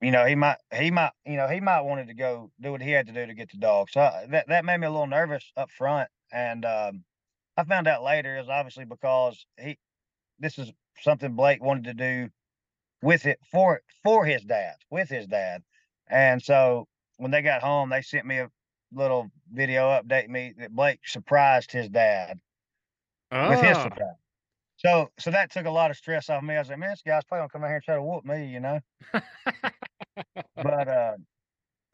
you 0.00 0.10
know, 0.10 0.26
he 0.26 0.34
might, 0.34 0.58
he 0.74 0.90
might, 0.90 1.12
you 1.24 1.36
know, 1.36 1.48
he 1.48 1.60
might 1.60 1.82
wanted 1.82 2.08
to 2.08 2.14
go 2.14 2.50
do 2.60 2.72
what 2.72 2.82
he 2.82 2.90
had 2.90 3.06
to 3.06 3.12
do 3.12 3.26
to 3.26 3.34
get 3.34 3.50
the 3.50 3.58
dog. 3.58 3.88
So 3.90 4.00
I, 4.00 4.26
that 4.30 4.48
that 4.48 4.64
made 4.64 4.78
me 4.78 4.86
a 4.86 4.90
little 4.90 5.06
nervous 5.06 5.52
up 5.56 5.70
front, 5.70 6.10
and 6.32 6.64
um, 6.64 7.04
I 7.56 7.64
found 7.64 7.86
out 7.86 8.02
later 8.02 8.38
is 8.38 8.48
obviously 8.48 8.84
because 8.84 9.46
he, 9.58 9.78
this 10.38 10.58
is 10.58 10.72
something 11.00 11.34
Blake 11.34 11.62
wanted 11.62 11.84
to 11.84 11.94
do 11.94 12.30
with 13.02 13.26
it 13.26 13.38
for 13.50 13.80
for 14.02 14.24
his 14.26 14.42
dad, 14.42 14.74
with 14.90 15.08
his 15.08 15.26
dad, 15.26 15.62
and 16.08 16.42
so 16.42 16.88
when 17.18 17.30
they 17.30 17.42
got 17.42 17.62
home, 17.62 17.90
they 17.90 18.02
sent 18.02 18.26
me 18.26 18.38
a 18.38 18.50
little 18.92 19.30
video 19.52 19.90
update 19.90 20.28
me 20.28 20.52
that 20.58 20.74
Blake 20.74 21.00
surprised 21.06 21.70
his 21.70 21.88
dad 21.88 22.40
with 23.48 23.60
his 23.60 23.76
Ah, 23.76 23.82
surprise. 23.84 24.21
So 24.84 25.10
so 25.18 25.30
that 25.30 25.52
took 25.52 25.66
a 25.66 25.70
lot 25.70 25.90
of 25.90 25.96
stress 25.96 26.28
off 26.28 26.42
me. 26.42 26.54
I 26.54 26.58
was 26.58 26.68
like, 26.68 26.78
man, 26.78 26.90
this 26.90 27.02
guy's 27.06 27.24
probably 27.24 27.42
gonna 27.42 27.48
come 27.50 27.62
out 27.64 27.68
here 27.68 27.76
and 27.76 27.84
try 27.84 27.94
to 27.94 28.02
whoop 28.02 28.24
me, 28.24 28.46
you 28.46 28.60
know. 28.60 28.80
but 30.56 30.88
uh 30.88 31.12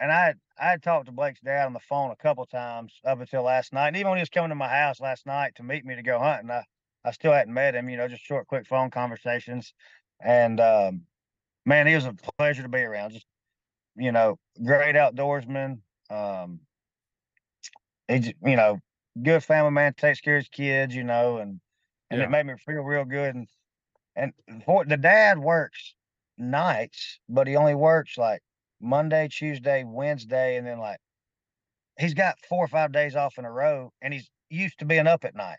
and 0.00 0.10
I 0.10 0.34
I 0.58 0.70
had 0.70 0.82
talked 0.82 1.06
to 1.06 1.12
Blake's 1.12 1.40
dad 1.40 1.66
on 1.66 1.74
the 1.74 1.80
phone 1.80 2.10
a 2.10 2.16
couple 2.16 2.46
times 2.46 2.94
up 3.04 3.20
until 3.20 3.42
last 3.42 3.72
night. 3.72 3.88
And 3.88 3.96
even 3.96 4.10
when 4.10 4.18
he 4.18 4.22
was 4.22 4.30
coming 4.30 4.48
to 4.48 4.54
my 4.54 4.68
house 4.68 5.00
last 5.00 5.26
night 5.26 5.54
to 5.56 5.62
meet 5.62 5.84
me 5.84 5.96
to 5.96 6.02
go 6.02 6.18
hunting, 6.18 6.50
I, 6.50 6.64
I 7.04 7.10
still 7.10 7.32
hadn't 7.32 7.52
met 7.52 7.74
him, 7.74 7.88
you 7.90 7.96
know, 7.96 8.08
just 8.08 8.24
short, 8.24 8.46
quick 8.46 8.66
phone 8.66 8.90
conversations. 8.90 9.74
And 10.20 10.58
um 10.58 11.02
man, 11.66 11.86
he 11.86 11.94
was 11.94 12.06
a 12.06 12.14
pleasure 12.38 12.62
to 12.62 12.68
be 12.70 12.78
around. 12.78 13.12
Just 13.12 13.26
you 13.96 14.12
know, 14.12 14.38
great 14.64 14.94
outdoorsman. 14.94 15.80
Um 16.10 16.60
he's 18.08 18.28
you 18.42 18.56
know, 18.56 18.78
good 19.22 19.44
family 19.44 19.72
man, 19.72 19.92
takes 19.92 20.22
care 20.22 20.36
of 20.36 20.44
his 20.44 20.48
kids, 20.48 20.94
you 20.94 21.04
know, 21.04 21.36
and 21.36 21.60
and 22.10 22.20
Yeah. 22.20 22.26
it 22.26 22.30
made 22.30 22.46
me 22.46 22.54
feel 22.56 22.82
real 22.82 23.04
good. 23.04 23.34
And 23.34 23.48
and 24.16 24.32
for 24.64 24.84
the 24.84 24.96
dad 24.96 25.38
works 25.38 25.94
nights, 26.36 27.20
but 27.28 27.46
he 27.46 27.56
only 27.56 27.74
works 27.74 28.18
like 28.18 28.42
Monday, 28.80 29.28
Tuesday, 29.28 29.84
Wednesday, 29.84 30.56
and 30.56 30.66
then 30.66 30.78
like 30.78 30.98
he's 31.98 32.14
got 32.14 32.38
four 32.48 32.64
or 32.64 32.68
five 32.68 32.92
days 32.92 33.16
off 33.16 33.38
in 33.38 33.44
a 33.44 33.52
row, 33.52 33.92
and 34.00 34.14
he's 34.14 34.30
used 34.50 34.78
to 34.78 34.84
being 34.84 35.06
up 35.06 35.24
at 35.24 35.34
night. 35.34 35.58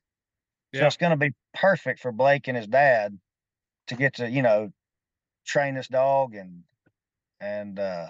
So 0.76 0.86
it's 0.86 0.98
going 0.98 1.12
to 1.12 1.18
be 1.18 1.34
perfect 1.54 2.00
for 2.00 2.12
Blake 2.12 2.48
and 2.48 2.56
his 2.56 2.68
dad 2.68 3.18
to 3.88 3.96
get 3.96 4.16
to 4.16 4.30
you 4.30 4.42
know 4.42 4.70
train 5.46 5.76
this 5.76 5.88
dog 5.88 6.36
and 6.36 6.64
and 7.42 7.80
uh 7.80 8.08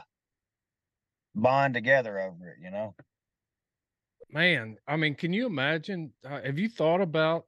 bond 1.36 1.74
together 1.74 2.20
over 2.20 2.50
it. 2.50 2.58
You 2.62 2.72
know. 2.72 2.96
man, 4.30 4.78
I 4.88 4.96
mean, 4.98 5.16
can 5.16 5.34
you 5.34 5.46
imagine? 5.46 6.14
Uh, 6.26 6.42
have 6.42 6.60
you 6.60 6.70
thought 6.70 7.02
about 7.02 7.46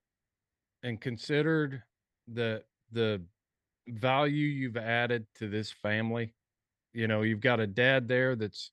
and 0.84 1.00
considered 1.00 1.84
the 2.28 2.64
the 2.92 3.22
value 3.88 4.48
you've 4.48 4.78
added 4.78 5.26
to 5.36 5.48
this 5.48 5.72
family? 5.72 6.34
You 6.94 7.08
know, 7.08 7.22
you've 7.22 7.42
got 7.42 7.60
a 7.60 7.68
dad 7.68 8.08
there 8.08 8.36
that's 8.36 8.72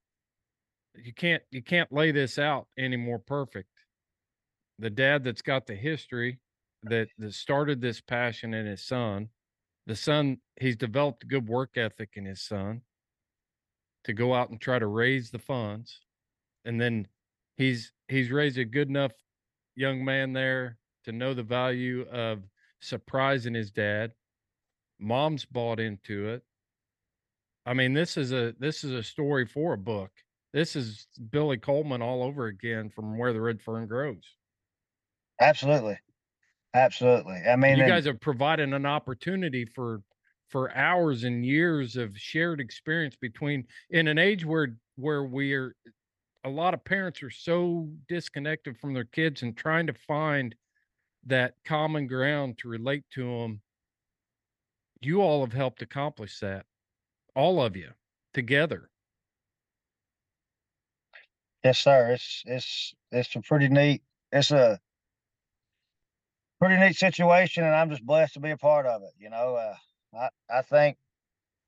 you 0.94 1.12
can't 1.12 1.42
you 1.50 1.62
can't 1.62 1.92
lay 1.92 2.10
this 2.10 2.38
out 2.38 2.66
any 2.76 2.96
more 2.96 3.18
perfect. 3.18 3.70
The 4.78 4.90
dad 4.90 5.24
that's 5.24 5.42
got 5.42 5.66
the 5.66 5.74
history 5.74 6.40
that 6.84 7.08
that 7.18 7.34
started 7.34 7.80
this 7.80 8.00
passion 8.00 8.54
in 8.54 8.66
his 8.66 8.84
son. 8.84 9.28
The 9.86 9.96
son, 9.96 10.38
he's 10.60 10.76
developed 10.76 11.24
a 11.24 11.26
good 11.26 11.48
work 11.48 11.76
ethic 11.76 12.10
in 12.14 12.26
his 12.26 12.42
son 12.42 12.82
to 14.04 14.12
go 14.12 14.34
out 14.34 14.50
and 14.50 14.60
try 14.60 14.78
to 14.78 14.86
raise 14.86 15.30
the 15.30 15.38
funds. 15.38 16.00
And 16.64 16.80
then 16.80 17.08
he's 17.56 17.92
he's 18.08 18.30
raised 18.30 18.58
a 18.58 18.64
good 18.64 18.88
enough 18.88 19.12
young 19.74 20.04
man 20.04 20.32
there 20.32 20.77
to 21.04 21.12
know 21.12 21.34
the 21.34 21.42
value 21.42 22.02
of 22.08 22.44
surprising 22.80 23.54
his 23.54 23.70
dad. 23.70 24.12
Mom's 24.98 25.44
bought 25.44 25.80
into 25.80 26.28
it. 26.28 26.42
I 27.66 27.74
mean, 27.74 27.92
this 27.92 28.16
is 28.16 28.32
a 28.32 28.54
this 28.58 28.84
is 28.84 28.92
a 28.92 29.02
story 29.02 29.46
for 29.46 29.74
a 29.74 29.78
book. 29.78 30.10
This 30.52 30.74
is 30.74 31.06
Billy 31.30 31.58
Coleman 31.58 32.00
all 32.02 32.22
over 32.22 32.46
again 32.46 32.88
from 32.88 33.18
where 33.18 33.32
the 33.32 33.40
red 33.40 33.60
fern 33.60 33.86
grows. 33.86 34.24
Absolutely. 35.40 35.98
Absolutely. 36.74 37.36
I 37.36 37.56
mean, 37.56 37.76
you 37.76 37.82
and- 37.84 37.90
guys 37.90 38.04
have 38.06 38.20
provided 38.20 38.72
an 38.72 38.86
opportunity 38.86 39.64
for 39.64 40.02
for 40.48 40.74
hours 40.74 41.24
and 41.24 41.44
years 41.44 41.96
of 41.96 42.16
shared 42.16 42.60
experience 42.60 43.16
between 43.16 43.66
in 43.90 44.08
an 44.08 44.18
age 44.18 44.44
where 44.44 44.76
where 44.96 45.24
we 45.24 45.52
are 45.54 45.76
a 46.44 46.48
lot 46.48 46.74
of 46.74 46.84
parents 46.84 47.22
are 47.22 47.30
so 47.30 47.90
disconnected 48.08 48.78
from 48.78 48.94
their 48.94 49.04
kids 49.04 49.42
and 49.42 49.56
trying 49.56 49.86
to 49.86 49.94
find 49.94 50.54
that 51.24 51.54
common 51.64 52.06
ground 52.06 52.58
to 52.58 52.68
relate 52.68 53.04
to 53.10 53.22
them 53.24 53.60
you 55.00 55.20
all 55.20 55.40
have 55.40 55.52
helped 55.52 55.82
accomplish 55.82 56.38
that 56.40 56.66
all 57.34 57.60
of 57.62 57.76
you 57.76 57.90
together 58.34 58.90
Yes, 61.64 61.78
sir. 61.78 62.12
It's 62.12 62.42
it's 62.46 62.94
it's 63.10 63.34
a 63.36 63.40
pretty 63.40 63.68
neat. 63.68 64.02
It's 64.32 64.50
a 64.50 64.80
pretty 66.60 66.76
neat 66.76 66.96
situation, 66.96 67.64
and 67.64 67.74
I'm 67.74 67.90
just 67.90 68.04
blessed 68.06 68.34
to 68.34 68.40
be 68.40 68.50
a 68.50 68.56
part 68.56 68.86
of 68.86 69.02
it. 69.02 69.12
You 69.18 69.30
know, 69.30 69.56
uh, 69.56 69.74
I 70.14 70.28
I 70.50 70.62
think 70.62 70.98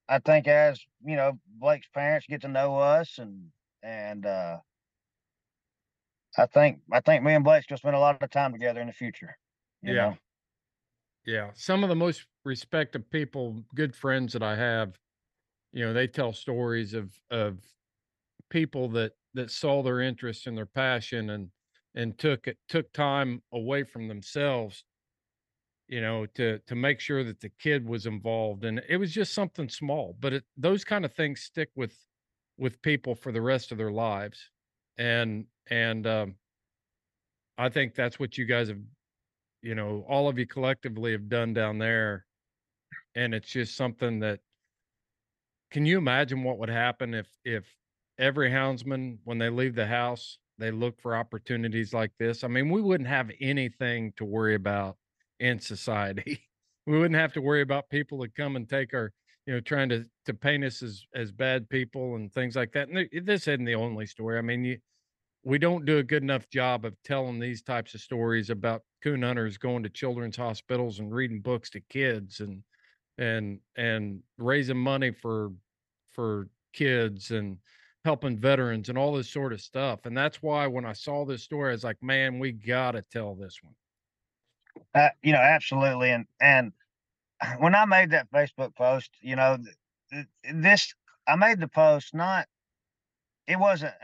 I 0.08 0.18
think 0.20 0.48
as 0.48 0.80
you 1.04 1.16
know, 1.16 1.38
Blake's 1.46 1.88
parents 1.88 2.26
get 2.28 2.42
to 2.42 2.48
know 2.48 2.78
us, 2.78 3.18
and 3.18 3.50
and 3.82 4.26
uh, 4.26 4.58
I 6.38 6.46
think 6.46 6.80
I 6.92 7.00
think 7.00 7.24
me 7.24 7.34
and 7.34 7.44
Blake's 7.44 7.66
gonna 7.66 7.78
spend 7.78 7.96
a 7.96 8.00
lot 8.00 8.22
of 8.22 8.30
time 8.30 8.52
together 8.52 8.80
in 8.80 8.86
the 8.86 8.92
future. 8.92 9.36
Yeah. 9.82 9.92
know? 9.92 10.18
Yeah, 11.26 11.50
some 11.54 11.82
of 11.82 11.88
the 11.88 11.96
most 11.96 12.26
respected 12.44 13.10
people, 13.10 13.64
good 13.74 13.94
friends 13.94 14.32
that 14.32 14.42
I 14.42 14.56
have, 14.56 14.98
you 15.72 15.84
know, 15.84 15.92
they 15.92 16.06
tell 16.08 16.32
stories 16.32 16.94
of 16.94 17.20
of 17.30 17.60
people 18.50 18.88
that 18.90 19.14
that 19.34 19.50
saw 19.50 19.82
their 19.82 20.00
interest 20.00 20.46
and 20.46 20.56
their 20.56 20.66
passion 20.66 21.30
and 21.30 21.50
and 21.94 22.18
took 22.18 22.48
it 22.48 22.58
took 22.68 22.92
time 22.92 23.42
away 23.52 23.84
from 23.84 24.08
themselves, 24.08 24.84
you 25.88 26.00
know, 26.00 26.26
to 26.26 26.58
to 26.60 26.74
make 26.74 27.00
sure 27.00 27.24
that 27.24 27.40
the 27.40 27.48
kid 27.50 27.86
was 27.86 28.06
involved. 28.06 28.64
And 28.64 28.82
it 28.88 28.96
was 28.96 29.12
just 29.12 29.34
something 29.34 29.68
small, 29.68 30.16
but 30.18 30.32
it, 30.32 30.44
those 30.56 30.84
kind 30.84 31.04
of 31.04 31.12
things 31.14 31.42
stick 31.42 31.70
with 31.74 31.96
with 32.56 32.82
people 32.82 33.14
for 33.14 33.32
the 33.32 33.42
rest 33.42 33.72
of 33.72 33.78
their 33.78 33.92
lives. 33.92 34.50
And 35.00 35.46
and 35.70 36.06
um 36.06 36.34
I 37.56 37.70
think 37.70 37.94
that's 37.94 38.20
what 38.20 38.36
you 38.36 38.44
guys 38.44 38.68
have 38.68 38.78
you 39.62 39.74
know 39.74 40.04
all 40.08 40.28
of 40.28 40.38
you 40.38 40.46
collectively 40.46 41.12
have 41.12 41.28
done 41.28 41.54
down 41.54 41.78
there 41.78 42.26
and 43.14 43.34
it's 43.34 43.48
just 43.48 43.76
something 43.76 44.20
that 44.20 44.40
can 45.70 45.86
you 45.86 45.98
imagine 45.98 46.42
what 46.44 46.58
would 46.58 46.68
happen 46.68 47.14
if 47.14 47.28
if 47.44 47.74
every 48.18 48.50
houndsman 48.50 49.18
when 49.24 49.38
they 49.38 49.48
leave 49.48 49.74
the 49.74 49.86
house 49.86 50.38
they 50.58 50.70
look 50.70 51.00
for 51.00 51.16
opportunities 51.16 51.94
like 51.94 52.12
this? 52.18 52.44
I 52.44 52.48
mean 52.48 52.68
we 52.68 52.82
wouldn't 52.82 53.08
have 53.08 53.30
anything 53.40 54.12
to 54.18 54.24
worry 54.26 54.54
about 54.54 54.96
in 55.40 55.58
society. 55.58 56.46
We 56.86 56.98
wouldn't 56.98 57.20
have 57.20 57.34
to 57.34 57.40
worry 57.42 57.60
about 57.60 57.90
people 57.90 58.18
that 58.20 58.34
come 58.34 58.56
and 58.56 58.68
take 58.68 58.94
our 58.94 59.12
you 59.50 59.56
know 59.56 59.60
trying 59.60 59.88
to 59.88 60.06
to 60.24 60.32
paint 60.32 60.62
us 60.62 60.80
as 60.80 61.04
as 61.12 61.32
bad 61.32 61.68
people 61.68 62.14
and 62.14 62.32
things 62.32 62.54
like 62.54 62.70
that 62.70 62.88
and 62.88 63.10
th- 63.10 63.24
this 63.24 63.48
isn't 63.48 63.64
the 63.64 63.74
only 63.74 64.06
story 64.06 64.38
i 64.38 64.40
mean 64.40 64.64
you 64.64 64.78
we 65.42 65.58
don't 65.58 65.84
do 65.84 65.98
a 65.98 66.04
good 66.04 66.22
enough 66.22 66.48
job 66.50 66.84
of 66.84 66.96
telling 67.02 67.40
these 67.40 67.60
types 67.60 67.94
of 67.94 68.00
stories 68.00 68.48
about 68.48 68.84
coon 69.02 69.22
hunters 69.22 69.58
going 69.58 69.82
to 69.82 69.90
children's 69.90 70.36
hospitals 70.36 71.00
and 71.00 71.12
reading 71.12 71.40
books 71.40 71.68
to 71.68 71.80
kids 71.80 72.38
and 72.38 72.62
and 73.18 73.60
and 73.76 74.22
raising 74.38 74.78
money 74.78 75.10
for 75.10 75.50
for 76.12 76.48
kids 76.72 77.32
and 77.32 77.58
helping 78.04 78.38
veterans 78.38 78.88
and 78.88 78.96
all 78.96 79.12
this 79.12 79.28
sort 79.28 79.52
of 79.52 79.60
stuff 79.60 80.06
and 80.06 80.16
that's 80.16 80.40
why 80.40 80.68
when 80.68 80.84
i 80.84 80.92
saw 80.92 81.24
this 81.24 81.42
story 81.42 81.70
i 81.70 81.72
was 81.72 81.82
like 81.82 82.00
man 82.04 82.38
we 82.38 82.52
gotta 82.52 83.02
tell 83.02 83.34
this 83.34 83.58
one 83.62 83.74
Uh, 84.94 85.10
you 85.22 85.32
know, 85.32 85.38
absolutely. 85.38 86.10
And 86.10 86.26
and 86.40 86.72
when 87.58 87.74
I 87.74 87.84
made 87.84 88.10
that 88.10 88.30
Facebook 88.30 88.74
post, 88.74 89.10
you 89.20 89.36
know, 89.36 89.58
th- 89.58 89.76
th- 90.12 90.54
this 90.54 90.94
I 91.26 91.36
made 91.36 91.60
the 91.60 91.68
post 91.68 92.14
not. 92.14 92.46
It 93.46 93.58
wasn't, 93.58 93.94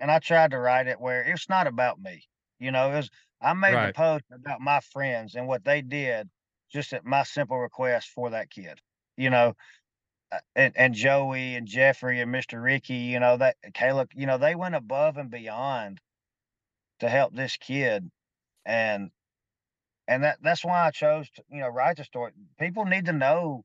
and 0.00 0.10
I 0.10 0.18
tried 0.20 0.50
to 0.52 0.58
write 0.58 0.86
it 0.86 1.00
where 1.00 1.22
it's 1.22 1.48
not 1.48 1.66
about 1.66 2.00
me. 2.00 2.24
You 2.58 2.70
know, 2.70 2.90
it 2.92 2.96
was 2.96 3.10
I 3.40 3.52
made 3.54 3.80
the 3.82 3.88
post 3.88 4.24
about 4.32 4.60
my 4.60 4.80
friends 4.80 5.34
and 5.34 5.46
what 5.48 5.64
they 5.64 5.82
did, 5.82 6.28
just 6.72 6.92
at 6.92 7.04
my 7.04 7.22
simple 7.24 7.58
request 7.58 8.08
for 8.10 8.30
that 8.30 8.50
kid. 8.50 8.80
You 9.16 9.30
know, 9.30 9.54
uh, 10.32 10.38
and, 10.56 10.72
and 10.76 10.94
Joey 10.94 11.54
and 11.54 11.66
Jeffrey 11.66 12.20
and 12.20 12.30
Mr. 12.32 12.62
Ricky, 12.62 12.94
you 12.96 13.20
know, 13.20 13.36
that 13.36 13.56
Caleb, 13.74 14.10
you 14.14 14.26
know, 14.26 14.38
they 14.38 14.54
went 14.54 14.74
above 14.74 15.16
and 15.16 15.30
beyond 15.30 16.00
to 17.00 17.08
help 17.08 17.34
this 17.34 17.56
kid. 17.56 18.10
And 18.64 19.10
and 20.08 20.22
that 20.24 20.38
that's 20.42 20.64
why 20.64 20.86
I 20.86 20.90
chose 20.90 21.28
to, 21.30 21.42
you 21.50 21.60
know, 21.60 21.68
write 21.68 21.96
the 21.96 22.04
story. 22.04 22.32
People 22.58 22.84
need 22.84 23.06
to 23.06 23.12
know. 23.12 23.64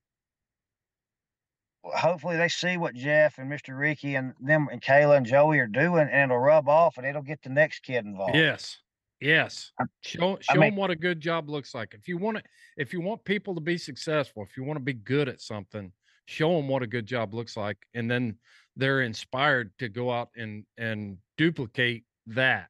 Hopefully, 1.83 2.35
they 2.37 2.49
see 2.49 2.77
what 2.77 2.93
Jeff 2.93 3.37
and 3.37 3.49
Mr. 3.49 3.77
Ricky 3.77 4.15
and 4.15 4.33
them 4.41 4.67
and 4.71 4.81
Kayla 4.81 5.15
and 5.17 5.25
Joey 5.25 5.59
are 5.59 5.67
doing, 5.67 6.07
and 6.11 6.29
it'll 6.31 6.37
rub 6.41 6.67
off, 6.67 6.97
and 6.97 7.05
it'll 7.07 7.21
get 7.21 7.41
the 7.41 7.49
next 7.49 7.79
kid 7.83 8.05
involved. 8.05 8.35
yes 8.35 8.77
yes 9.21 9.73
I'm- 9.79 9.89
show 10.01 10.37
I 10.37 10.53
show 10.53 10.59
mean- 10.61 10.69
them 10.71 10.75
what 10.77 10.91
a 10.91 10.95
good 10.95 11.19
job 11.19 11.49
looks 11.49 11.75
like 11.75 11.93
if 11.93 12.07
you 12.07 12.17
want 12.17 12.37
to 12.37 12.43
if 12.77 12.93
you 12.93 13.01
want 13.01 13.21
people 13.25 13.53
to 13.53 13.59
be 13.59 13.77
successful 13.77 14.43
if 14.43 14.55
you 14.55 14.63
want 14.63 14.77
to 14.77 14.83
be 14.83 14.93
good 14.93 15.27
at 15.27 15.41
something 15.41 15.91
show 16.25 16.55
them 16.55 16.69
what 16.69 16.83
a 16.83 16.87
good 16.87 17.05
job 17.05 17.33
looks 17.33 17.57
like 17.57 17.75
and 17.95 18.09
then 18.09 18.37
they're 18.77 19.01
inspired 19.01 19.77
to 19.79 19.89
go 19.89 20.09
out 20.09 20.29
and 20.37 20.65
and 20.77 21.17
duplicate 21.37 22.05
that 22.27 22.69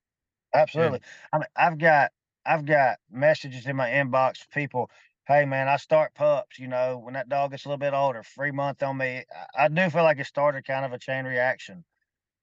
Absolutely. 0.56 1.02
I 1.32 1.38
mean, 1.38 1.46
I've 1.56 1.78
got 1.78 2.12
I've 2.50 2.66
got 2.66 2.98
messages 3.12 3.68
in 3.68 3.76
my 3.76 3.90
inbox. 3.90 4.50
People, 4.52 4.90
hey 5.28 5.46
man, 5.46 5.68
I 5.68 5.78
start 5.78 6.16
pups. 6.16 6.58
You 6.58 6.68
know, 6.68 6.98
when 6.98 7.14
that 7.14 7.30
dog 7.30 7.52
gets 7.52 7.66
a 7.66 7.70
little 7.70 7.78
bit 7.78 7.94
older, 7.94 8.24
free 8.24 8.52
month 8.52 8.82
on 8.82 8.98
me. 8.98 9.24
I, 9.56 9.66
I 9.66 9.68
do 9.68 9.88
feel 9.92 10.04
like 10.04 10.18
it 10.18 10.26
started 10.26 10.66
kind 10.66 10.84
of 10.84 10.92
a 10.92 10.98
chain 10.98 11.26
reaction. 11.26 11.86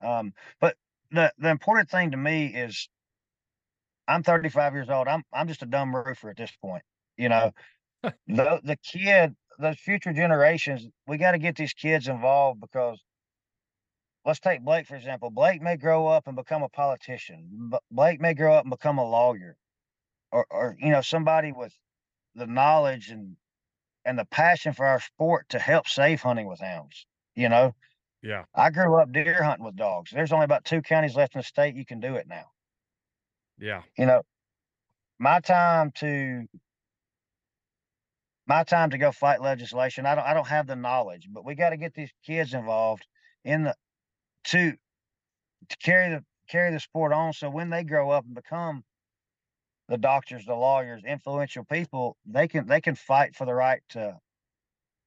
Um, 0.00 0.32
but 0.60 0.76
the 1.10 1.32
the 1.38 1.48
important 1.48 1.90
thing 1.90 2.12
to 2.12 2.16
me 2.16 2.46
is, 2.46 2.88
I'm 4.06 4.22
35 4.22 4.74
years 4.74 4.90
old. 4.90 5.08
I'm 5.08 5.24
I'm 5.32 5.48
just 5.48 5.62
a 5.62 5.66
dumb 5.66 5.94
roofer 5.94 6.30
at 6.30 6.36
this 6.36 6.52
point. 6.62 6.84
You 7.16 7.28
know, 7.28 7.50
the 8.02 8.60
the 8.62 8.76
kid, 8.84 9.34
those 9.58 9.78
future 9.78 10.12
generations, 10.12 10.86
we 11.08 11.18
got 11.18 11.32
to 11.32 11.38
get 11.38 11.56
these 11.56 11.74
kids 11.74 12.06
involved 12.06 12.60
because 12.60 13.02
let's 14.24 14.38
take 14.38 14.62
Blake 14.62 14.86
for 14.86 14.94
example. 14.94 15.30
Blake 15.30 15.62
may 15.62 15.76
grow 15.76 16.06
up 16.06 16.28
and 16.28 16.36
become 16.36 16.62
a 16.62 16.68
politician. 16.68 17.72
Blake 17.90 18.20
may 18.20 18.34
grow 18.34 18.54
up 18.54 18.64
and 18.64 18.70
become 18.70 18.98
a 18.98 19.04
lawyer, 19.04 19.56
or 20.32 20.46
or 20.50 20.76
you 20.78 20.90
know 20.90 21.00
somebody 21.02 21.52
with 21.52 21.74
the 22.34 22.46
knowledge 22.46 23.10
and 23.10 23.36
and 24.04 24.18
the 24.18 24.26
passion 24.26 24.72
for 24.72 24.86
our 24.86 25.00
sport 25.00 25.48
to 25.50 25.58
help 25.58 25.88
save 25.88 26.22
hunting 26.22 26.46
with 26.48 26.60
hounds. 26.60 27.06
You 27.34 27.48
know, 27.48 27.74
yeah 28.22 28.44
I 28.54 28.70
grew 28.70 29.00
up 29.00 29.12
deer 29.12 29.42
hunting 29.42 29.66
with 29.66 29.76
dogs. 29.76 30.10
There's 30.12 30.32
only 30.32 30.44
about 30.44 30.64
two 30.64 30.82
counties 30.82 31.16
left 31.16 31.34
in 31.34 31.40
the 31.40 31.44
state 31.44 31.76
you 31.76 31.86
can 31.86 32.00
do 32.00 32.16
it 32.16 32.28
now. 32.28 32.46
yeah 33.58 33.82
You 33.98 34.06
know, 34.06 34.22
my 35.18 35.40
time 35.40 35.92
to 35.96 36.46
my 38.46 38.64
time 38.64 38.90
to 38.90 38.98
go 38.98 39.12
fight 39.12 39.40
legislation. 39.40 40.06
I 40.06 40.14
don't 40.14 40.24
I 40.24 40.34
don't 40.34 40.46
have 40.46 40.66
the 40.66 40.76
knowledge, 40.76 41.28
but 41.30 41.44
we 41.44 41.54
got 41.54 41.70
to 41.70 41.76
get 41.76 41.94
these 41.94 42.12
kids 42.24 42.54
involved 42.54 43.06
in 43.44 43.64
the 43.64 43.74
to 44.46 44.72
to 45.68 45.76
carry 45.78 46.10
the 46.10 46.24
carry 46.48 46.72
the 46.72 46.80
sport 46.80 47.12
on 47.12 47.32
so 47.32 47.50
when 47.50 47.70
they 47.70 47.84
grow 47.84 48.10
up 48.10 48.24
and 48.24 48.34
become 48.34 48.84
the 49.88 49.98
doctors, 49.98 50.44
the 50.44 50.54
lawyers, 50.54 51.02
influential 51.04 51.64
people, 51.64 52.16
they 52.26 52.48
can 52.48 52.66
they 52.66 52.80
can 52.80 52.94
fight 52.94 53.34
for 53.34 53.46
the 53.46 53.54
right 53.54 53.82
to 53.90 54.18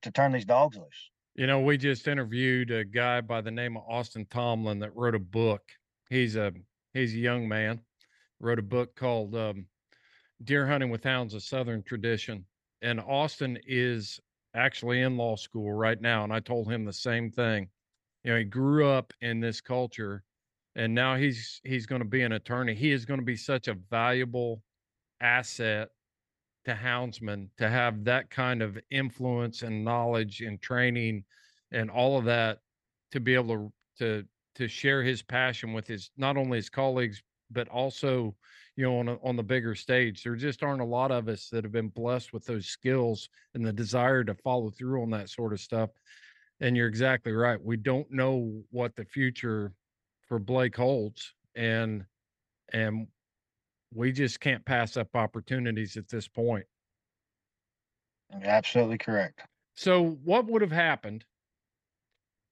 to 0.01 0.11
turn 0.11 0.31
these 0.31 0.45
dogs 0.45 0.77
loose. 0.77 1.11
You 1.35 1.47
know, 1.47 1.59
we 1.59 1.77
just 1.77 2.07
interviewed 2.07 2.71
a 2.71 2.83
guy 2.83 3.21
by 3.21 3.41
the 3.41 3.51
name 3.51 3.77
of 3.77 3.83
Austin 3.87 4.25
Tomlin 4.29 4.79
that 4.79 4.95
wrote 4.95 5.15
a 5.15 5.19
book. 5.19 5.61
He's 6.09 6.35
a 6.35 6.53
he's 6.93 7.13
a 7.13 7.19
young 7.19 7.47
man, 7.47 7.81
wrote 8.39 8.59
a 8.59 8.63
book 8.63 8.95
called 8.95 9.35
um, 9.35 9.65
"Deer 10.43 10.67
Hunting 10.67 10.89
with 10.89 11.03
Hounds: 11.03 11.33
A 11.33 11.41
Southern 11.41 11.83
Tradition." 11.83 12.45
And 12.81 13.01
Austin 13.01 13.59
is 13.67 14.19
actually 14.55 15.01
in 15.01 15.17
law 15.17 15.35
school 15.35 15.73
right 15.73 15.99
now, 15.99 16.23
and 16.23 16.33
I 16.33 16.39
told 16.39 16.71
him 16.71 16.85
the 16.85 16.93
same 16.93 17.29
thing. 17.31 17.69
You 18.23 18.31
know, 18.31 18.37
he 18.37 18.45
grew 18.45 18.87
up 18.87 19.13
in 19.21 19.39
this 19.39 19.61
culture, 19.61 20.23
and 20.75 20.93
now 20.93 21.15
he's 21.15 21.59
he's 21.63 21.85
going 21.85 22.01
to 22.01 22.07
be 22.07 22.21
an 22.21 22.33
attorney. 22.33 22.75
He 22.75 22.91
is 22.91 23.05
going 23.05 23.19
to 23.19 23.25
be 23.25 23.35
such 23.35 23.67
a 23.67 23.73
valuable 23.89 24.63
asset 25.21 25.89
to 26.65 26.73
houndsmen 26.73 27.49
to 27.57 27.69
have 27.69 28.03
that 28.03 28.29
kind 28.29 28.61
of 28.61 28.77
influence 28.91 29.61
and 29.61 29.83
knowledge 29.83 30.41
and 30.41 30.61
training 30.61 31.23
and 31.71 31.89
all 31.89 32.17
of 32.17 32.25
that 32.25 32.59
to 33.11 33.19
be 33.19 33.33
able 33.33 33.55
to 33.55 33.71
to 33.97 34.25
to 34.55 34.67
share 34.67 35.03
his 35.03 35.21
passion 35.21 35.73
with 35.73 35.87
his 35.87 36.11
not 36.17 36.37
only 36.37 36.57
his 36.57 36.69
colleagues 36.69 37.23
but 37.51 37.67
also 37.69 38.35
you 38.75 38.85
know 38.85 38.99
on 38.99 39.09
a, 39.09 39.17
on 39.23 39.35
the 39.35 39.43
bigger 39.43 39.75
stage. 39.75 40.23
There 40.23 40.35
just 40.35 40.63
aren't 40.63 40.81
a 40.81 40.85
lot 40.85 41.11
of 41.11 41.27
us 41.27 41.49
that 41.49 41.63
have 41.63 41.73
been 41.73 41.89
blessed 41.89 42.31
with 42.33 42.45
those 42.45 42.67
skills 42.67 43.29
and 43.53 43.65
the 43.65 43.73
desire 43.73 44.23
to 44.23 44.35
follow 44.35 44.69
through 44.69 45.01
on 45.01 45.09
that 45.11 45.29
sort 45.29 45.53
of 45.53 45.59
stuff. 45.59 45.89
And 46.61 46.77
you're 46.77 46.87
exactly 46.87 47.31
right 47.31 47.61
we 47.61 47.77
don't 47.77 48.09
know 48.11 48.61
what 48.71 48.95
the 48.95 49.05
future 49.05 49.73
for 50.27 50.39
Blake 50.39 50.75
holds 50.75 51.33
and 51.55 52.05
and 52.71 53.07
we 53.93 54.11
just 54.11 54.39
can't 54.39 54.63
pass 54.65 54.97
up 54.97 55.15
opportunities 55.15 55.97
at 55.97 56.07
this 56.09 56.27
point 56.27 56.65
You're 58.31 58.49
absolutely 58.49 58.97
correct. 58.97 59.41
So, 59.75 60.17
what 60.23 60.45
would 60.47 60.61
have 60.61 60.71
happened? 60.71 61.25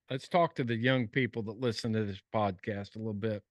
Let's 0.10 0.30
talk 0.30 0.56
to 0.56 0.64
the 0.64 0.76
young 0.76 1.08
people 1.08 1.44
that 1.44 1.60
listen 1.60 1.92
to 1.94 2.06
this 2.06 2.22
podcast 2.34 2.96
a 2.96 3.00
little 3.00 3.14
bit. 3.14 3.44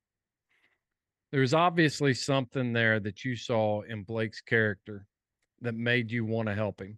There's 1.30 1.52
obviously 1.52 2.14
something 2.14 2.72
there 2.72 2.98
that 3.00 3.24
you 3.24 3.36
saw 3.36 3.82
in 3.82 4.04
Blake's 4.04 4.40
character 4.40 5.06
that 5.60 5.74
made 5.74 6.10
you 6.10 6.24
want 6.24 6.48
to 6.48 6.54
help 6.54 6.80
him. 6.80 6.96